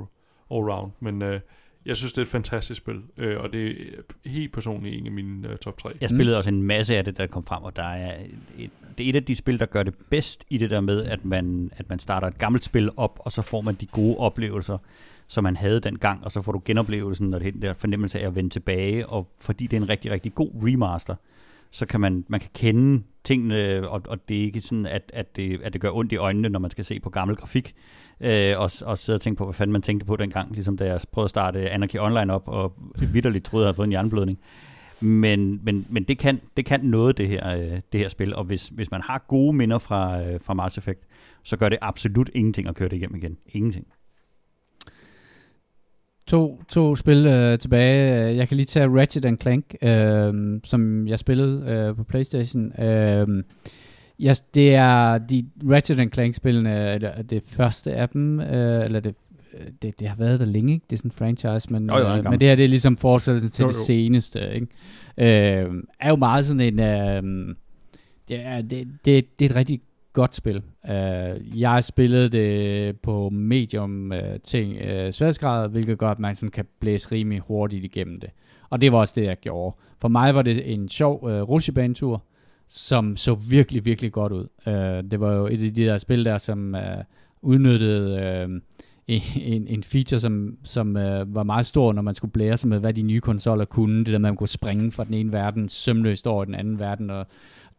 [0.50, 0.92] all round.
[1.00, 1.40] Men øh,
[1.86, 5.12] jeg synes, det er et fantastisk spil, øh, og det er helt personligt en af
[5.12, 5.90] mine øh, top 3.
[6.00, 8.16] Jeg spillede også en masse af det, der kom frem, og der er
[8.58, 11.04] et, det er et af de spil, der gør det bedst i det der med,
[11.04, 14.16] at man, at man starter et gammelt spil op, og så får man de gode
[14.16, 14.78] oplevelser,
[15.28, 18.34] som man havde dengang, og så får du genoplevelsen og den der fornemmelse af at
[18.34, 21.14] vende tilbage, og fordi det er en rigtig, rigtig god remaster,
[21.70, 25.36] så kan man, man kan kende tingene, og, og det er ikke sådan, at, at,
[25.36, 27.74] det, at det gør ondt i øjnene, når man skal se på gammel grafik,
[28.20, 30.84] øh, og, og sidde og tænke på, hvad fanden man tænkte på dengang, ligesom da
[30.84, 32.72] jeg prøvede at starte Anarchy Online op, og
[33.12, 34.38] vidderligt troede, jeg havde fået en hjerneblødning.
[35.00, 38.44] Men, men, men det, kan, det kan noget, det her, øh, det her spil, og
[38.44, 41.00] hvis, hvis man har gode minder fra, øh, fra Mass Effect,
[41.42, 43.36] så gør det absolut ingenting at køre det igennem igen.
[43.48, 43.86] Ingenting.
[46.26, 48.36] To, to spil øh, tilbage.
[48.36, 52.82] Jeg kan lige tage Ratchet and Clank, øh, som jeg spillede øh, på Playstation.
[52.82, 53.44] Øh,
[54.20, 59.14] jeg, det er de Ratchet Clank-spillene, eller det første af dem, øh, eller det,
[59.54, 60.86] øh, det, det har været der længe, ikke?
[60.90, 62.96] Det er sådan en franchise, men, Jo, jo, øh, men det her det er ligesom
[62.96, 63.84] fortsættelsen til Jo, det jo.
[63.84, 64.54] seneste.
[64.54, 64.66] Ikke?
[65.18, 66.78] Øh, er jo meget sådan en...
[66.80, 67.54] Øh,
[68.28, 69.80] det, er, det, det, det er et rigtig
[70.12, 70.62] godt spil.
[70.84, 76.50] Uh, jeg spillede det på medium uh, ting uh, sværhedsgrad, hvilket gør, at man sådan
[76.50, 78.30] kan blæse rimelig hurtigt igennem det.
[78.70, 79.76] Og det var også det, jeg gjorde.
[80.00, 82.22] For mig var det en sjov uh, rutsjebanetur,
[82.70, 84.46] som så virkelig, virkelig godt ud.
[84.66, 87.04] Øh, det var jo et af de der spil der, som øh,
[87.42, 88.60] udnyttede øh,
[89.36, 92.80] en, en feature, som, som øh, var meget stor, når man skulle blære sig med,
[92.80, 93.98] hvad de nye konsoller kunne.
[93.98, 96.78] Det der med, at man kunne springe fra den ene verden sømløst over den anden
[96.78, 97.26] verden, og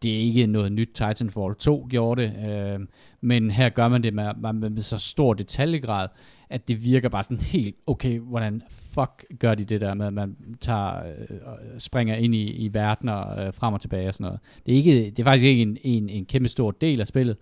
[0.02, 2.80] det er ikke noget nyt Titanfall 2 gjorde det, øh,
[3.22, 6.08] men her gør man det med, med, med så stor detaljegrad,
[6.52, 8.62] at det virker bare sådan helt, okay, hvordan
[8.94, 11.38] fuck gør de det der med, at man tager, øh,
[11.78, 14.40] springer ind i, i verdener øh, frem og tilbage og sådan noget.
[14.66, 17.38] Det er, ikke, det er faktisk ikke en, en, en kæmpe stor del af spillet,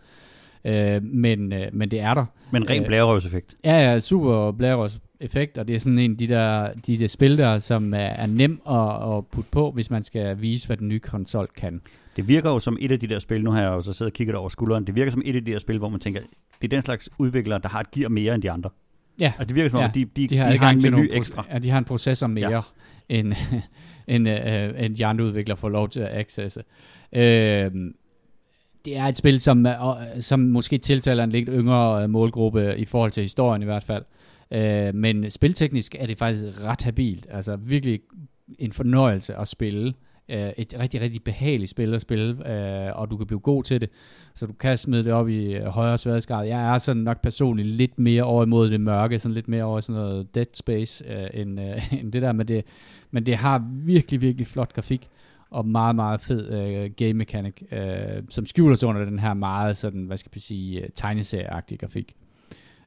[0.65, 2.25] øh, men, øh, men det er der.
[2.51, 3.55] Men ren Øh, blærerøvseffekt.
[3.65, 7.07] Ja, ja, super Blaros effekt, og det er sådan en af de der, de der
[7.07, 10.77] spil der, som er, er nem at, at putte på, hvis man skal vise, hvad
[10.77, 11.81] den nye konsol kan.
[12.15, 14.11] Det virker jo som et af de der spil, nu har jeg jo så siddet
[14.11, 16.21] og kigget over skulderen, det virker som et af de der spil, hvor man tænker,
[16.61, 18.69] det er den slags udviklere, der har et gear mere end de andre.
[19.19, 21.05] Ja, Altså det virker som om, Ja, de, de, de har, de har en menu
[21.11, 21.45] ekstra.
[21.51, 22.61] Ja, de har en processor mere, ja.
[23.09, 23.33] end,
[24.07, 26.63] end, øh, end de andre udviklere får lov til at accesse.
[27.13, 27.71] Øh,
[28.85, 29.67] det, er et spil, som,
[30.19, 34.03] som måske tiltaler en lidt yngre målgruppe i forhold til historien i hvert fald.
[34.51, 37.27] Øh, men spilteknisk er det faktisk ret habilt.
[37.29, 37.99] Altså virkelig
[38.59, 39.93] en fornøjelse at spille.
[40.29, 43.81] Øh, et rigtig, rigtig behageligt spil at spille, øh, og du kan blive god til
[43.81, 43.89] det.
[44.35, 46.47] Så du kan smide det op i øh, højere sværdesgrad.
[46.47, 49.79] Jeg er sådan nok personligt lidt mere over imod det mørke, sådan lidt mere over
[49.79, 52.65] sådan noget Dead Space, øh, end, øh, end det der, men det,
[53.11, 55.09] men det har virkelig, virkelig flot grafik
[55.49, 59.77] og meget, meget fed øh, game mechanic, øh, som skjuler sig under den her meget
[59.77, 62.13] sådan, hvad skal jeg sige, øh, tegneserieagtige grafik.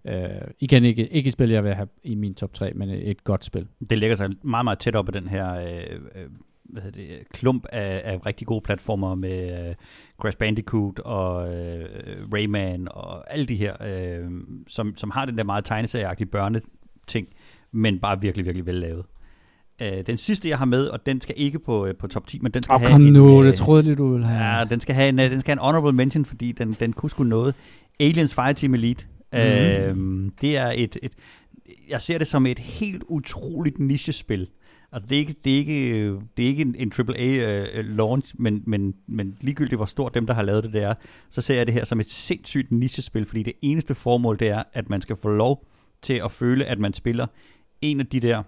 [0.04, 2.88] Øh, uh, igen ikke, ikke et spil, jeg vil have i min top 3, men
[2.88, 3.66] et godt spil.
[3.90, 6.26] Det ligger sig meget, meget tæt op af den her øh,
[6.72, 9.74] hvad det, klump af, af rigtig gode platformer med øh,
[10.20, 11.84] Crash Bandicoot og øh,
[12.32, 14.30] Rayman og alle de her, øh,
[14.68, 17.28] som, som har den der meget tegneserieagtige børneting,
[17.72, 19.04] men bare virkelig, virkelig vel lavet.
[19.82, 22.38] Øh, den sidste, jeg har med, og den skal ikke på, øh, på top 10,
[22.38, 24.58] men den skal oh, have kom en, nu, øh, det troede jeg, du ville have.
[24.58, 26.92] Ja, den skal have en, øh, den skal have en honorable mention, fordi den, den
[26.92, 27.54] kunne sgu noget.
[28.00, 29.06] Aliens Fireteam Elite.
[29.32, 29.38] Mm.
[29.38, 31.12] Øh, det er et, et,
[31.88, 34.48] jeg ser det som et helt utroligt nichespil.
[34.92, 36.04] Altså, det er ikke, det er ikke,
[36.36, 40.26] det er ikke en, en AAA-launch, øh, uh, men, men, men ligegyldigt hvor stort dem,
[40.26, 40.94] der har lavet det, det er,
[41.30, 44.62] så ser jeg det her som et sindssygt nichespil, fordi det eneste formål, det er,
[44.72, 45.66] at man skal få lov
[46.02, 47.26] til at føle, at man spiller
[47.80, 48.42] en af de der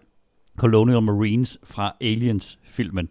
[0.58, 3.08] Colonial Marines fra Aliens-filmen.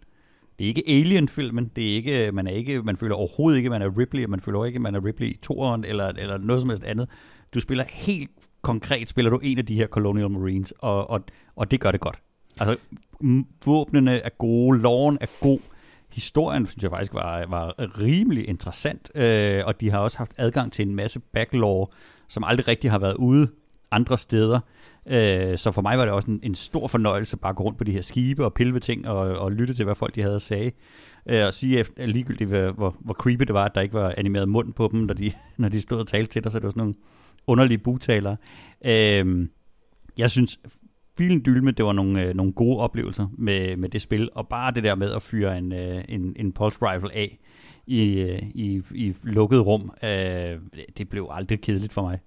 [0.59, 3.81] Det er ikke Alien-filmen, det er ikke, man, er ikke, man føler overhovedet ikke, man
[3.81, 6.83] er Ripley, man føler ikke, man er Ripley i toeren, eller, eller noget som helst
[6.83, 7.09] andet.
[7.53, 8.31] Du spiller helt
[8.61, 11.21] konkret, spiller du en af de her Colonial Marines, og, og,
[11.55, 12.19] og det gør det godt.
[12.59, 12.77] Altså,
[13.65, 15.59] våbnene er gode, loven er god,
[16.13, 20.71] historien synes jeg faktisk var, var rimelig interessant, øh, og de har også haft adgang
[20.71, 21.87] til en masse backlore,
[22.27, 23.47] som aldrig rigtig har været ude
[23.91, 24.59] andre steder.
[25.05, 27.77] Øh, så for mig var det også en, en stor fornøjelse bare at gå rundt
[27.77, 30.35] på de her skibe og pille ting og, og lytte til, hvad folk de havde
[30.35, 30.71] at sige.
[31.25, 34.13] Øh, og sige efter, ligegyldigt, hvor, hvor, hvor creepy det var, at der ikke var
[34.17, 36.63] animeret mund på dem, når de, når de stod og talte til dig, så det
[36.63, 36.95] var sådan nogle
[37.47, 38.37] underlige bugtalere.
[38.85, 39.47] Øh,
[40.17, 40.59] jeg synes
[41.17, 44.71] filen dylme, det var nogle, øh, nogle gode oplevelser med, med det spil, og bare
[44.71, 47.39] det der med at fyre en, øh, en, en pulse rifle af
[47.87, 50.09] i, øh, i, i lukket rum, øh,
[50.97, 52.19] det blev aldrig kedeligt for mig.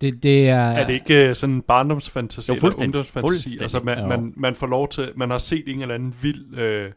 [0.00, 0.56] Det, det er...
[0.56, 3.58] er det ikke uh, sådan en barndomsfantasi jo, eller ungdomsfantasi?
[3.60, 6.90] Altså man, man, man får lov til, man har set en eller anden vild øh,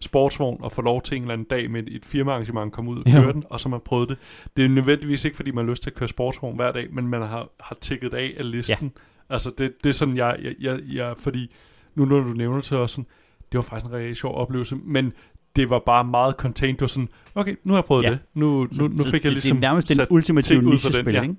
[0.00, 3.04] sportsvogn og får lov til en eller anden dag med et firmaarrangement komme ud og
[3.04, 3.32] køre jo.
[3.32, 4.18] den, og så har man prøvet det.
[4.56, 7.08] Det er nødvendigvis ikke, fordi man har lyst til at køre sportsvogn hver dag, men
[7.08, 8.92] man har, har tækket af af listen.
[8.94, 11.50] Ja Altså, det, det er sådan, jeg, jeg, jeg, jeg, fordi
[11.94, 13.06] nu når du nævner til os, sådan,
[13.52, 15.12] det var faktisk en rigtig sjov oplevelse, men
[15.56, 16.74] det var bare meget contained.
[16.74, 18.10] Det var sådan, okay, nu har jeg prøvet ja.
[18.10, 18.18] det.
[18.34, 21.22] Nu, nu, nu fik så jeg ligesom Det er nærmest den ultimative niche-spil, ja.
[21.22, 21.34] ikke?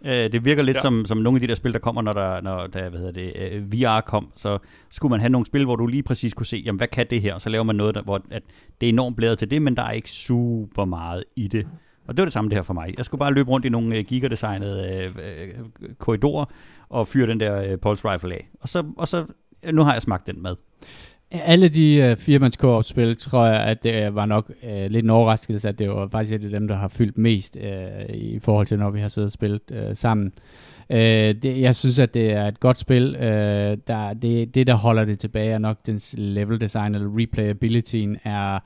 [0.00, 0.80] Uh, det virker lidt ja.
[0.80, 3.12] som, som nogle af de der spil, der kommer, når der, når der hvad hedder
[3.12, 4.58] det, øh, VR kom, så
[4.90, 7.22] skulle man have nogle spil, hvor du lige præcis kunne se, jamen hvad kan det
[7.22, 7.34] her?
[7.34, 8.42] Og så laver man noget, der, hvor at
[8.80, 11.66] det er enormt blæret til det, men der er ikke super meget i det.
[12.08, 12.94] Og det var det samme det her for mig.
[12.96, 15.48] Jeg skulle bare løbe rundt i nogle uh, gigardesignede øh,
[15.98, 16.44] korridorer,
[16.88, 18.48] og fyre den der øh, pulse rifle af.
[18.60, 19.24] Og så, og så,
[19.72, 20.56] nu har jeg smagt den mad.
[21.30, 25.68] Alle de uh, firmans spil tror jeg, at det var nok uh, lidt en overraskelse,
[25.68, 28.78] at det var faktisk et af dem, der har fyldt mest uh, i forhold til,
[28.78, 30.32] når vi har siddet og spillet uh, sammen.
[30.90, 33.16] Uh, det, jeg synes, at det er et godt spil.
[33.16, 33.22] Uh,
[33.86, 38.58] der, det, det, der holder det tilbage, er nok dens level design, eller replayabilityen er,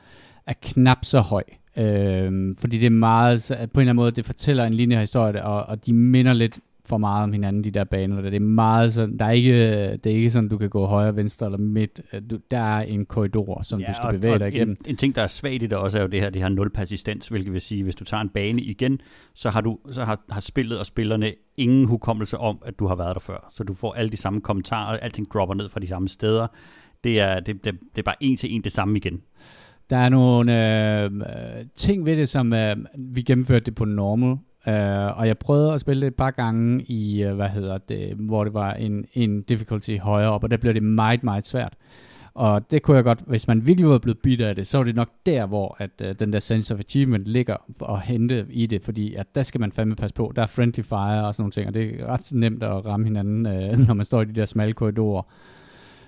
[0.46, 1.42] er knap så høj.
[1.76, 5.44] Uh, fordi det er meget, på en eller anden måde, det fortæller en lineær historie,
[5.44, 6.58] og, og de minder lidt
[6.90, 8.20] for meget om hinanden, de der baner.
[8.22, 9.52] Det er meget sådan, der er ikke,
[9.96, 12.00] det er ikke sådan, du kan gå højre, venstre eller midt.
[12.30, 14.76] Du, der er en korridor, som ja, du skal og, bevæge dig igennem.
[14.84, 16.48] En, en ting, der er svagt i det også, er jo det her, det har
[16.48, 19.00] nul persistens, hvilket vil sige, hvis du tager en bane igen,
[19.34, 22.94] så har, du, så har, har spillet og spillerne ingen hukommelse om, at du har
[22.94, 23.50] været der før.
[23.52, 26.46] Så du får alle de samme kommentarer, alting dropper ned fra de samme steder.
[27.04, 29.20] Det er, det, det, det er bare en til en det samme igen.
[29.90, 31.10] Der er nogle øh,
[31.74, 34.38] ting ved det, som øh, vi gennemførte det på normal,
[34.68, 38.14] øh, og jeg prøvede at spille det et par gange i, øh, hvad hedder det,
[38.16, 41.74] hvor det var en, en difficulty højere op, og der blev det meget, meget svært.
[42.34, 44.84] Og det kunne jeg godt, hvis man virkelig var blevet bidt af det, så var
[44.84, 48.66] det nok der, hvor at, øh, den der sense of achievement ligger og hente i
[48.66, 50.32] det, fordi at der skal man fandme passe på.
[50.36, 53.06] Der er friendly fire og sådan nogle ting, og det er ret nemt at ramme
[53.06, 55.22] hinanden, øh, når man står i de der smalle korridorer.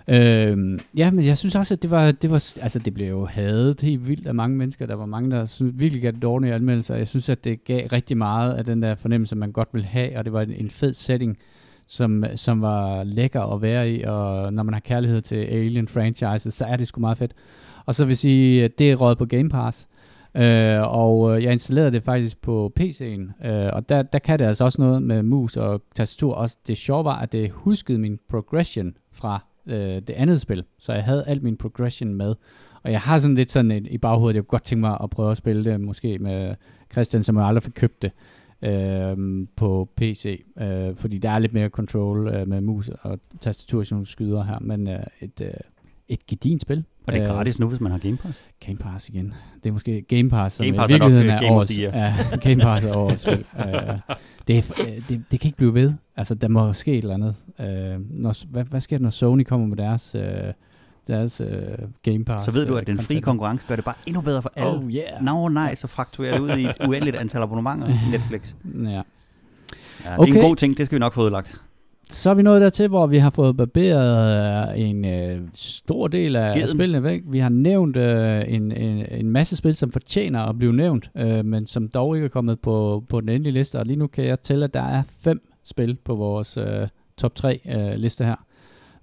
[0.09, 3.27] Øh, ja, men jeg synes også, at det var, det var, altså det blev jo
[3.27, 4.87] hadet helt vildt af mange mennesker.
[4.87, 6.97] Der var mange, der synes, virkelig gav det dårlige anmeldelser.
[6.97, 10.19] Jeg synes, at det gav rigtig meget af den der fornemmelse, man godt vil have,
[10.19, 11.39] og det var en, en fed setting,
[11.87, 16.55] som, som var lækker at være i, og når man har kærlighed til Alien franchises,
[16.55, 17.33] så er det sgu meget fedt.
[17.87, 19.89] Og så vil jeg sige, at det er råd på Game Pass,
[20.35, 24.45] øh, og øh, jeg installerede det faktisk på PC'en, øh, og der, der kan det
[24.45, 26.35] altså også noget med mus og tastatur.
[26.35, 30.65] Også det sjove var, at det huskede min progression fra øh, det andet spil.
[30.79, 32.35] Så jeg havde alt min progression med.
[32.83, 35.11] Og jeg har sådan lidt sådan et, i baghovedet, jeg kunne godt tænke mig at
[35.11, 36.55] prøve at spille det, måske med
[36.93, 38.13] Christian, som jeg aldrig fik købt det
[38.63, 43.83] øh, på PC, øh, fordi der er lidt mere control øh, med mus og tastatur,
[43.83, 45.51] som skyder her, men øh, et, øh,
[46.13, 46.85] et gedint spil.
[47.07, 48.45] Og det er Øh, gratis nu, hvis man har Game Pass.
[48.67, 49.35] Game Pass igen.
[49.63, 51.79] Det er måske Game Pass, som Game i Pass er nok, virkeligheden øh, er, årets,
[51.79, 52.15] ja,
[52.45, 53.45] Game Pass er årets spil.
[53.59, 53.65] Uh,
[54.49, 55.93] det, er, det, det kan ikke blive ved.
[56.17, 57.35] Altså, der må ske et eller andet.
[57.59, 60.23] Uh, når, hvad, hvad sker der, når Sony kommer med deres, uh,
[61.09, 61.47] deres uh,
[62.03, 62.45] Game Pass?
[62.45, 64.79] Så ved du, at den frie konkurrence gør det bare endnu bedre for alle.
[64.79, 65.23] Oh yeah.
[65.25, 68.55] Nå nej, så frakturerer det ud i et uendeligt antal abonnementer i Netflix.
[68.85, 68.91] Ja.
[68.91, 69.05] Ja, det
[70.05, 70.35] er Okay.
[70.35, 71.63] en god ting, det skal vi nok få udlagt.
[72.13, 76.37] Så er vi nået dertil, hvor vi har fået barberet øh, en øh, stor del
[76.37, 76.69] af Geden.
[76.69, 77.23] spillene væk.
[77.27, 81.45] Vi har nævnt øh, en, en, en masse spil, som fortjener at blive nævnt, øh,
[81.45, 83.79] men som dog ikke er kommet på, på den endelige liste.
[83.79, 87.35] Og lige nu kan jeg tælle, at der er fem spil på vores øh, top
[87.35, 88.37] 3 øh, liste her.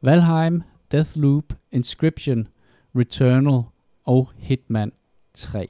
[0.02, 2.48] Valheim, Deathloop, Inscription,
[2.96, 3.62] Returnal
[4.06, 4.92] og Hitman
[5.34, 5.70] 3.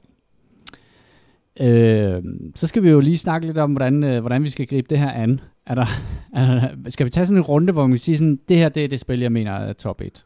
[1.60, 2.22] Øh,
[2.54, 4.98] så skal vi jo lige snakke lidt om, hvordan, øh, hvordan vi skal gribe det
[4.98, 5.40] her an.
[5.70, 5.86] Er der,
[6.34, 8.68] er der, skal vi tage sådan en runde, hvor man kan sige sådan, det her
[8.68, 10.24] det er det spil, jeg mener er top 1.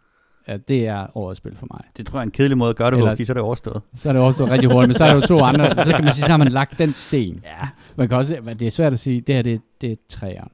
[0.48, 1.80] Ja, det er årets spil for mig.
[1.96, 3.34] Det tror jeg er en kedelig måde at gøre det på, Eller- fordi så er
[3.34, 3.82] det overstået.
[3.94, 6.04] Så er det også rigtig hurtigt, men så er der jo to andre, så kan
[6.04, 7.34] man sige, så har man lagt den sten.
[7.44, 10.48] Ja, Man kan også, det er svært at sige, det her det, det er træeren.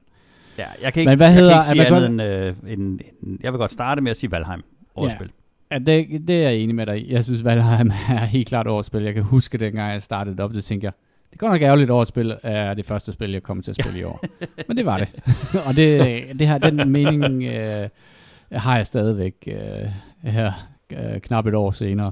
[0.57, 2.21] ja jeg kan ikke, Men hvad jeg hedder- kan ikke sige andet end,
[2.67, 4.61] øh, end, end, jeg vil godt starte med at sige Valheim.
[4.95, 5.17] Årets Ja.
[5.17, 5.31] spil.
[5.71, 7.05] Ja, det, det er jeg enig med dig.
[7.09, 9.01] Jeg synes, Valheim er helt klart årets spil.
[9.03, 10.93] Jeg kan huske, dengang jeg startede op, det tænkte jeg,
[11.31, 13.99] det godt nok ærgerligt årets spil, er det første spil, jeg kommer til at spille
[13.99, 14.23] i år.
[14.67, 15.07] Men det var det.
[15.67, 15.99] og det,
[16.39, 17.89] det her, den mening øh,
[18.51, 20.51] har jeg stadigvæk øh, her
[20.91, 22.11] øh, knap et år senere.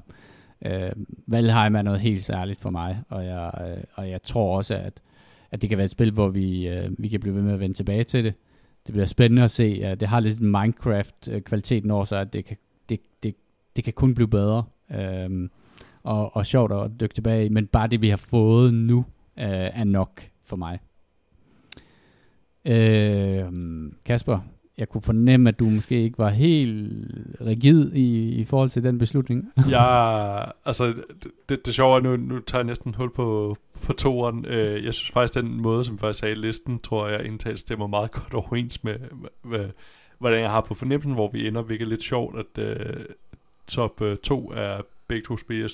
[0.65, 0.91] Øh,
[1.27, 4.93] Valheim er noget helt særligt for mig, og jeg, øh, og jeg tror også, at,
[5.51, 7.59] at det kan være et spil, hvor vi, øh, vi kan blive ved med at
[7.59, 8.35] vende tilbage til det.
[8.85, 9.81] Det bliver spændende at se.
[9.83, 12.57] at det har lidt Minecraft-kvaliteten over sig, at det kan,
[12.89, 13.35] det, det,
[13.75, 14.63] det kan kun blive bedre.
[14.95, 15.49] Øhm,
[16.03, 18.97] og, og sjovt at dykke tilbage i, men bare det, vi har fået nu,
[19.39, 20.79] øh, er nok for mig.
[22.65, 23.45] Øh,
[24.05, 24.39] Kasper,
[24.77, 27.05] jeg kunne fornemme, at du måske ikke var helt
[27.41, 29.51] rigid i, i forhold til den beslutning.
[29.69, 30.93] ja, altså,
[31.49, 34.45] det, det, sjove er, nu, nu tager jeg næsten hul på, på toeren.
[34.47, 37.87] Øh, jeg synes faktisk, den måde, som jeg sagde i listen, tror jeg indtalt stemmer
[37.87, 39.69] meget godt overens med, med, med,
[40.19, 43.05] hvordan jeg har på fornemmelsen, hvor vi ender, hvilket er lidt sjovt, at øh,
[43.67, 45.57] top øh, 2 er begge to spil.
[45.59, 45.69] Jeg-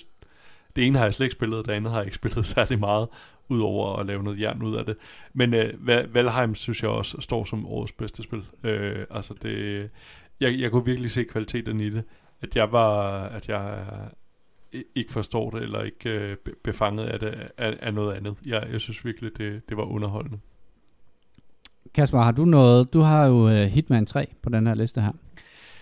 [0.76, 3.08] det ene har jeg slet ikke spillet, det andet har jeg ikke spillet særlig meget,
[3.50, 4.96] udover at lave noget jern ud af det.
[5.34, 8.44] Men øh, Valheim synes jeg også står som årets bedste spil.
[8.64, 9.90] Øh, altså det,
[10.40, 12.04] jeg, jeg kunne virkelig se kvaliteten i det.
[12.42, 13.86] At jeg var, at jeg
[14.96, 18.36] ikke forstår det, eller ikke øh, befanget af det, af, af noget andet.
[18.46, 20.40] Jeg, jeg synes virkelig, det, det var underholdende.
[21.94, 22.94] Kasper, har du noget?
[22.94, 25.12] Du har jo uh, Hitman 3 på den her liste her.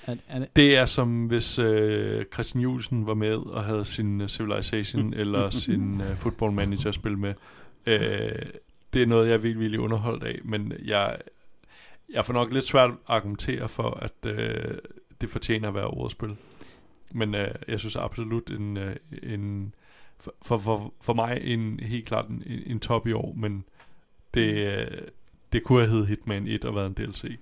[0.07, 4.21] Er, er det, Det er som hvis øh, Christian Julesen var med og havde sin
[4.21, 7.33] uh, Civilization eller sin uh, Football Manager spil med.
[7.85, 8.45] Øh,
[8.93, 11.17] det er noget, jeg er virkelig, virkelig underholdt af, men jeg,
[12.13, 14.77] jeg får nok lidt svært at argumentere for, at øh,
[15.21, 16.35] det fortjener at være årets spil.
[17.11, 19.73] Men øh, jeg synes absolut en, øh, en
[20.19, 23.63] for, for, for, for mig en helt klart en, en top i år, men
[24.33, 24.87] det, øh,
[25.53, 27.39] det kunne have heddet Hitman 1 og været en DLC.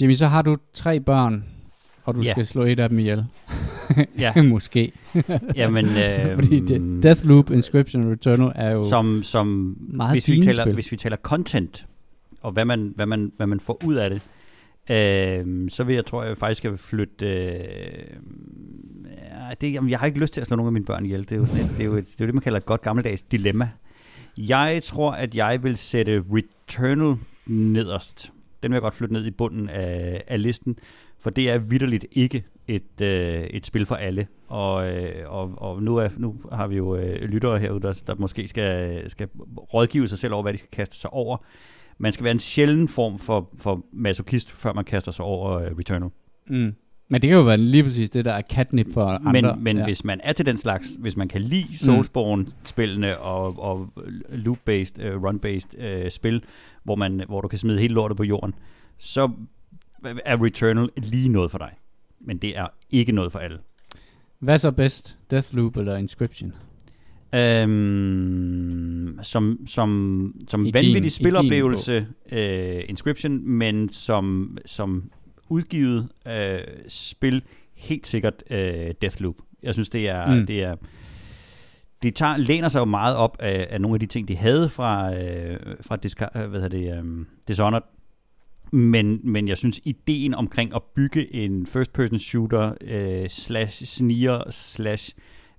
[0.00, 1.44] Jimmy, så har du tre børn,
[2.10, 2.32] og du Ja.
[2.32, 3.24] skal slå et af dem ihjel.
[4.18, 4.42] Ja.
[4.42, 4.92] Måske.
[5.56, 10.42] Jamen, øh, Fordi det, Deathloop, Inscription og Returnal er jo som, som meget hvis vi,
[10.42, 10.74] taler, spil.
[10.74, 11.86] hvis vi taler content,
[12.40, 14.20] og hvad man, hvad man, hvad man får ud af det,
[14.90, 17.26] øh, så vil jeg, tror jeg faktisk, jeg vil flytte...
[17.26, 17.52] Øh,
[19.18, 21.20] ja, det, jamen, jeg har ikke lyst til at slå nogle af mine børn ihjel.
[21.20, 22.58] Det er jo, sådan et, det, er jo et, det, er jo det, man kalder
[22.58, 23.68] et godt gammeldags dilemma.
[24.36, 27.16] Jeg tror, at jeg vil sætte Returnal
[27.46, 28.32] nederst.
[28.62, 30.76] Den vil jeg godt flytte ned i bunden af, af listen,
[31.20, 34.26] for det er vidderligt ikke et, øh, et spil for alle.
[34.48, 38.14] Og, øh, og, og nu, er, nu har vi jo øh, lyttere herude, der, der
[38.14, 39.28] måske skal, skal
[39.74, 41.36] rådgive sig selv over, hvad de skal kaste sig over.
[41.98, 45.78] Man skal være en sjælden form for, for masochist, før man kaster sig over øh,
[45.78, 46.10] Returnal.
[46.48, 46.74] Mm.
[47.12, 49.32] Men det kan jo være lige præcis det, der er catnip for andre.
[49.32, 49.84] Men, men ja.
[49.84, 53.92] hvis man er til den slags, hvis man kan lide Soulsborne-spillene og, og
[54.28, 56.42] loop-based, uh, run-based uh, spil,
[56.82, 58.54] hvor, man, hvor du kan smide hele lortet på jorden,
[58.98, 59.30] så
[60.24, 61.70] er Returnal lige noget for dig.
[62.20, 63.58] Men det er ikke noget for alle.
[64.38, 65.18] Hvad så bedst?
[65.30, 66.52] Deathloop eller Inscription?
[67.34, 75.10] Øhm, som som, som I din- vanvittig i spiloplevelse øh, Inscription, men som, som
[75.48, 76.58] udgivet øh,
[76.88, 77.42] spil
[77.74, 79.34] helt sikkert øh, Deathloop.
[79.62, 80.34] Jeg synes, det er...
[80.34, 80.46] Mm.
[80.46, 80.76] Det er
[82.02, 84.68] de tager, læner sig jo meget op af, af nogle af de ting, de havde
[84.68, 87.82] fra, øh, fra Disca, øh, hvad det, um, Dishonored,
[88.72, 95.14] Men, men jeg synes, ideen omkring at bygge en first-person shooter øh, slash sniger slash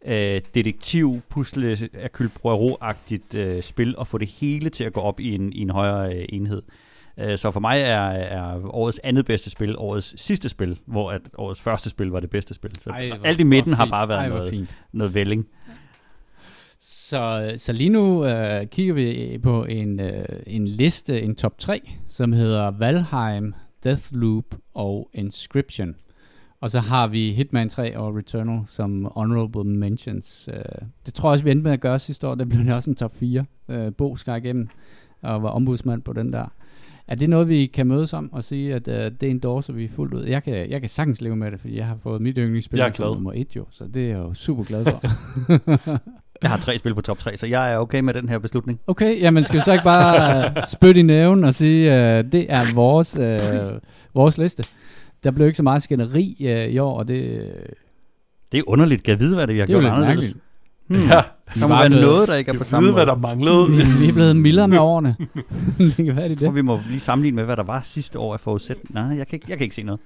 [0.06, 5.20] øh, detektiv pusle Hercule Poirot-agtigt øh, spil og få det hele til at gå op
[5.20, 6.62] i en, i en højere øh, enhed.
[7.20, 11.22] Øh, så for mig er, er årets andet bedste spil årets sidste spil, hvor at
[11.38, 12.72] årets første spil var det bedste spil.
[12.82, 14.76] Så Ej, alt i midten har bare været Ej, noget, fint.
[14.92, 15.48] noget vælling.
[16.84, 21.92] Så, så lige nu øh, kigger vi på en, øh, en liste, en top 3,
[22.08, 23.54] som hedder Valheim,
[23.84, 25.96] Deathloop og Inscription.
[26.62, 30.50] Og så har vi Hitman 3 og Returnal som honorable mentions.
[30.54, 32.36] Øh, det tror jeg også, vi endte med at gøre sidste år.
[32.36, 33.46] Der blev det også en top 4.
[33.70, 34.70] Øh, Bo skar igennem
[35.22, 36.46] og var ombudsmand på den der.
[37.08, 40.14] Er det noget, vi kan mødes om og sige, at øh, det endorser vi fuldt
[40.14, 40.24] ud?
[40.24, 42.92] Jeg kan, jeg kan sagtens leve med det, fordi jeg har fået mit yndlingsspil er
[42.92, 45.02] som nummer 1 jo, så det er jeg jo super glad for.
[46.42, 48.80] Jeg har tre spil på top 3, så jeg er okay med den her beslutning.
[48.88, 52.46] Okay, jamen skal vi så ikke bare uh, spytte i næven og sige, uh, det
[52.50, 53.78] er vores, uh,
[54.16, 54.64] vores liste.
[55.24, 57.50] Der blev ikke så meget skænderi uh, i år, og det,
[58.52, 59.04] Det er underligt.
[59.04, 60.36] Kan jeg vide, hvad det er, vi har det er jo gjort lidt anderledes?
[60.36, 60.44] mærkeligt.
[60.88, 61.00] Hmm.
[61.04, 61.22] Ja,
[61.62, 63.06] Der må var være blevet- noget, der ikke er på samme ved, måde.
[63.06, 63.68] hvad der manglede.
[63.72, 65.16] Vi, vi er blevet mildere med årene.
[65.78, 66.56] det kan være, det det.
[66.56, 68.78] vi må lige sammenligne med, hvad der var sidste år af forudsæt.
[68.90, 70.00] Nej, jeg kan ikke, jeg kan ikke se noget.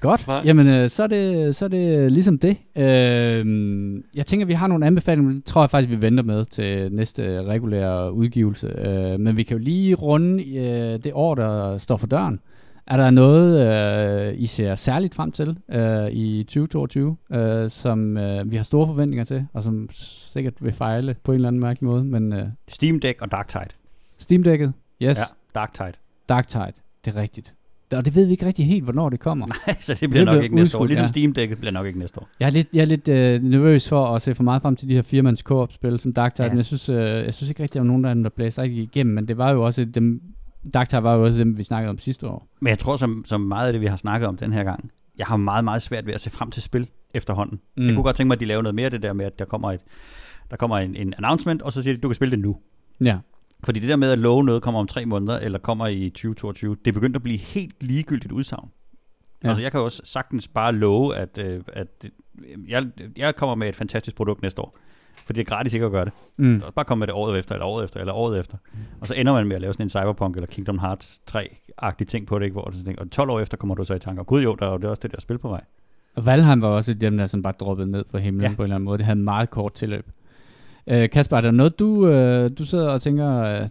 [0.00, 0.42] Godt, Nej.
[0.44, 2.56] jamen uh, så, er det, så er det ligesom det.
[2.76, 6.44] Uh, jeg tænker, vi har nogle anbefalinger, men det tror jeg faktisk, vi venter med
[6.44, 8.66] til næste regulære udgivelse.
[8.78, 12.40] Uh, men vi kan jo lige runde uh, det år, der står for døren.
[12.86, 17.36] Er der noget, uh, I ser særligt frem til uh, i 2022, uh,
[17.68, 21.48] som uh, vi har store forventninger til, og som sikkert vil fejle på en eller
[21.48, 22.38] anden mærkelig måde, men uh,
[22.68, 23.68] Steam Deck og Dark Tide.
[24.18, 24.72] Steam-dækket,
[25.02, 25.24] yes, Ja, ja.
[25.54, 25.92] Dark Tide.
[26.28, 26.72] Dark Tide,
[27.04, 27.54] det er rigtigt.
[27.92, 29.46] Og det ved vi ikke rigtig helt, hvornår det kommer.
[29.46, 30.80] Nej, så det Det bliver nok bliver ikke næste år.
[30.80, 31.32] udskudt, Ligesom ja.
[31.32, 32.28] Steam Deck'et bliver nok ikke næste år.
[32.40, 34.88] Jeg er lidt, jeg er lidt øh, nervøs for at se for meget frem til
[34.88, 36.50] de her firmands co-op-spil som Dark Tide, Ja.
[36.52, 38.82] men jeg synes, øh, jeg synes ikke rigtig, der var nogen dem, der blæste rigtig
[38.82, 40.22] igennem, men det var jo også dem,
[40.74, 42.48] Dark Tide var jo også dem, vi snakkede om sidste år.
[42.60, 44.90] Men jeg tror, som, som meget af det, vi har snakket om den her gang,
[45.18, 47.60] jeg har meget, meget svært ved at se frem til spil efterhånden.
[47.76, 47.86] Mm.
[47.86, 49.38] Jeg kunne godt tænke mig, at de laver noget mere af det der med, at
[49.38, 49.80] der kommer, et,
[50.50, 52.56] der kommer en, en announcement, og så siger de, du kan spille det nu.
[53.04, 53.16] Ja,
[53.64, 56.76] Fordi det der med at love noget kommer om tre måneder, eller kommer i 2022,
[56.84, 58.68] det er begyndt at blive helt ligegyldigt udsagn.
[59.44, 59.48] Ja.
[59.48, 62.10] Altså jeg kan jo også sagtens bare love, at, øh, at øh,
[62.70, 64.78] jeg, jeg kommer med et fantastisk produkt næste år.
[65.26, 66.12] Fordi det er gratis ikke at gøre det.
[66.36, 66.62] mm.
[66.74, 68.56] Bare komme med det året efter, eller året efter, eller året efter.
[69.00, 72.26] Og så ender man med at lave sådan en Cyberpunk eller Kingdom Hearts 3-agtig ting
[72.26, 72.52] på det, ikke?
[72.52, 74.66] Hvor tænker, og 12 år efter kommer du så i tanke, og gud jo, der
[74.66, 75.60] er jo det også det der spil på vej.
[76.14, 78.56] Og Valheim var også dem, der som bare droppede ned fra himlen Ja.
[78.56, 78.98] på en eller anden måde.
[78.98, 80.06] Det havde en meget kort tilløb.
[80.86, 83.68] Øh, Kasper, er der noget, du, øh, du sidder og tænker, øh,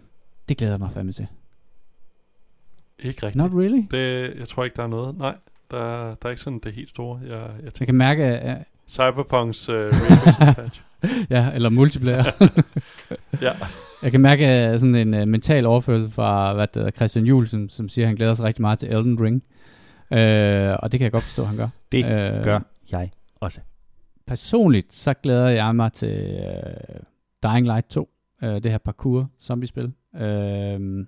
[0.48, 1.26] det glæder jeg mig fandme til?
[2.98, 3.36] Ikke rigtigt.
[3.36, 3.82] Not really?
[3.90, 5.18] Det, jeg tror ikke, der er noget.
[5.18, 5.34] Nej,
[5.70, 7.20] der, der er ikke sådan det helt store.
[7.22, 10.82] Jeg, jeg Jeg tænker, kan mærke, at, Cyberpunks uh, Ray patch.
[11.30, 12.24] ja, eller multiplayer.
[13.42, 13.52] Ja.
[14.02, 17.46] Jeg kan mærke øh, sådan en uh, mental overførsel fra hvad det hedder, Christian Juhl,
[17.70, 19.42] som siger, at han glæder sig rigtig meget til Elden Ring.
[20.10, 21.68] Uh, og det kan jeg godt forstå, at han gør.
[21.92, 22.60] Det Øh, gør
[22.90, 23.10] jeg
[23.40, 23.60] også.
[24.26, 27.00] Personligt, så glæder jeg mig til uh,
[27.44, 28.08] Dying Light 2,
[28.42, 31.04] uh, det her parkour zombiespil, uh,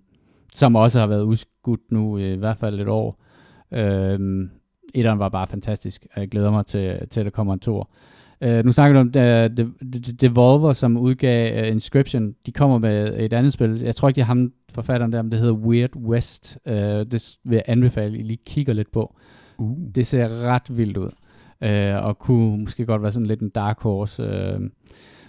[0.53, 3.23] som også har været udskudt nu i hvert fald et år.
[3.71, 4.49] Uh,
[4.95, 7.85] etteren var bare fantastisk, og jeg glæder mig til, til at der kommer en toer.
[8.47, 12.35] Uh, nu snakker du om uh, De- De- Devolver, som udgav uh, Inscription.
[12.47, 13.81] De kommer med et andet spil.
[13.81, 16.59] Jeg tror ikke, det er ham, forfatteren der, men det hedder Weird West.
[16.67, 19.15] Uh, det vil jeg anbefale, at I lige kigger lidt på.
[19.59, 19.79] Uh.
[19.95, 21.11] Det ser ret vildt ud
[21.63, 24.23] øh, og kunne måske godt være sådan lidt en dark horse.
[24.23, 24.61] Øh.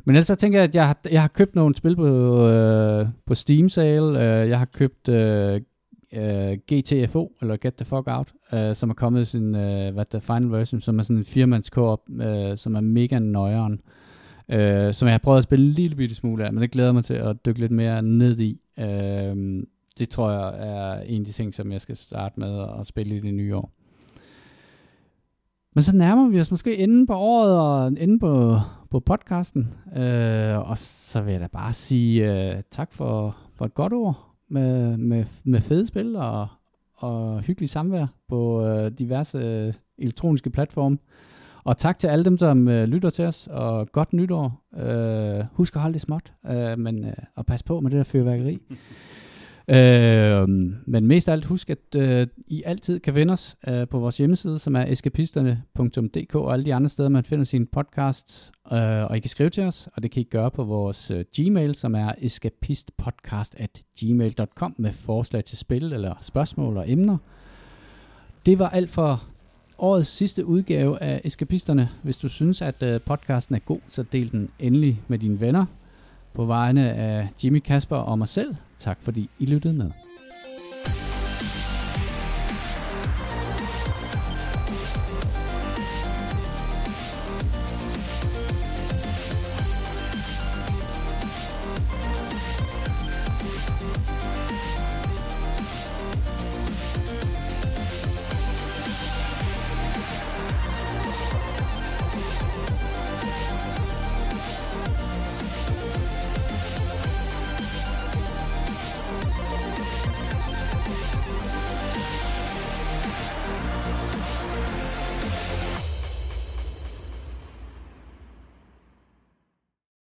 [0.06, 3.07] Men ellers så tænker jeg, at jeg har, jeg har købt nogle spil på, øh,
[3.26, 4.10] på Steam sale.
[4.10, 5.61] Øh, jeg har købt øh,
[6.14, 10.06] øh, GTFO, eller Get the Fuck Out, øh, som er kommet i sin øh, hvad
[10.11, 13.81] der final version, som er sådan en firmands op, øh, som er mega nøjeren.
[14.49, 16.91] Øh, som jeg har prøvet at spille en lille bitte smule af, men det glæder
[16.91, 18.60] mig til at dykke lidt mere ned i.
[18.80, 19.64] Øh,
[19.99, 23.15] det tror jeg er en af de ting, som jeg skal starte med at spille
[23.15, 23.72] i det nye år.
[25.76, 28.60] Men så nærmer vi os måske enden på året og enden på,
[28.91, 29.68] på podcasten.
[29.98, 34.36] Øh, og så vil jeg da bare sige øh, tak for, for et godt ord
[34.50, 36.48] med, med, med fede spil og,
[36.96, 40.98] og hyggelig samvær på øh, diverse øh, elektroniske platforme.
[41.64, 44.64] Og tak til alle dem, som øh, lytter til os, og godt nytår.
[44.78, 48.04] Øh, husk at holde det småt, øh, men, øh, og pas på med det der
[48.04, 48.60] fyrværkeri.
[49.70, 50.48] Øh,
[50.86, 54.18] men mest af alt husk, at øh, I altid kan finde os øh, på vores
[54.18, 58.52] hjemmeside, som er eskapisterne.dk og alle de andre steder, man finder sine podcasts.
[58.74, 61.26] Øh, og I kan skrive til os, og det kan I gøre på vores øh,
[61.38, 67.18] Gmail, som er escapistpodcast.gmail.com med forslag til spil eller spørgsmål og emner.
[68.46, 69.24] Det var alt for
[69.78, 71.90] årets sidste udgave af Eskapisterne.
[72.04, 75.66] Hvis du synes, at øh, podcasten er god, så del den endelig med dine venner.
[76.40, 79.91] På vegne af Jimmy Kasper og mig selv, tak fordi I lyttede med.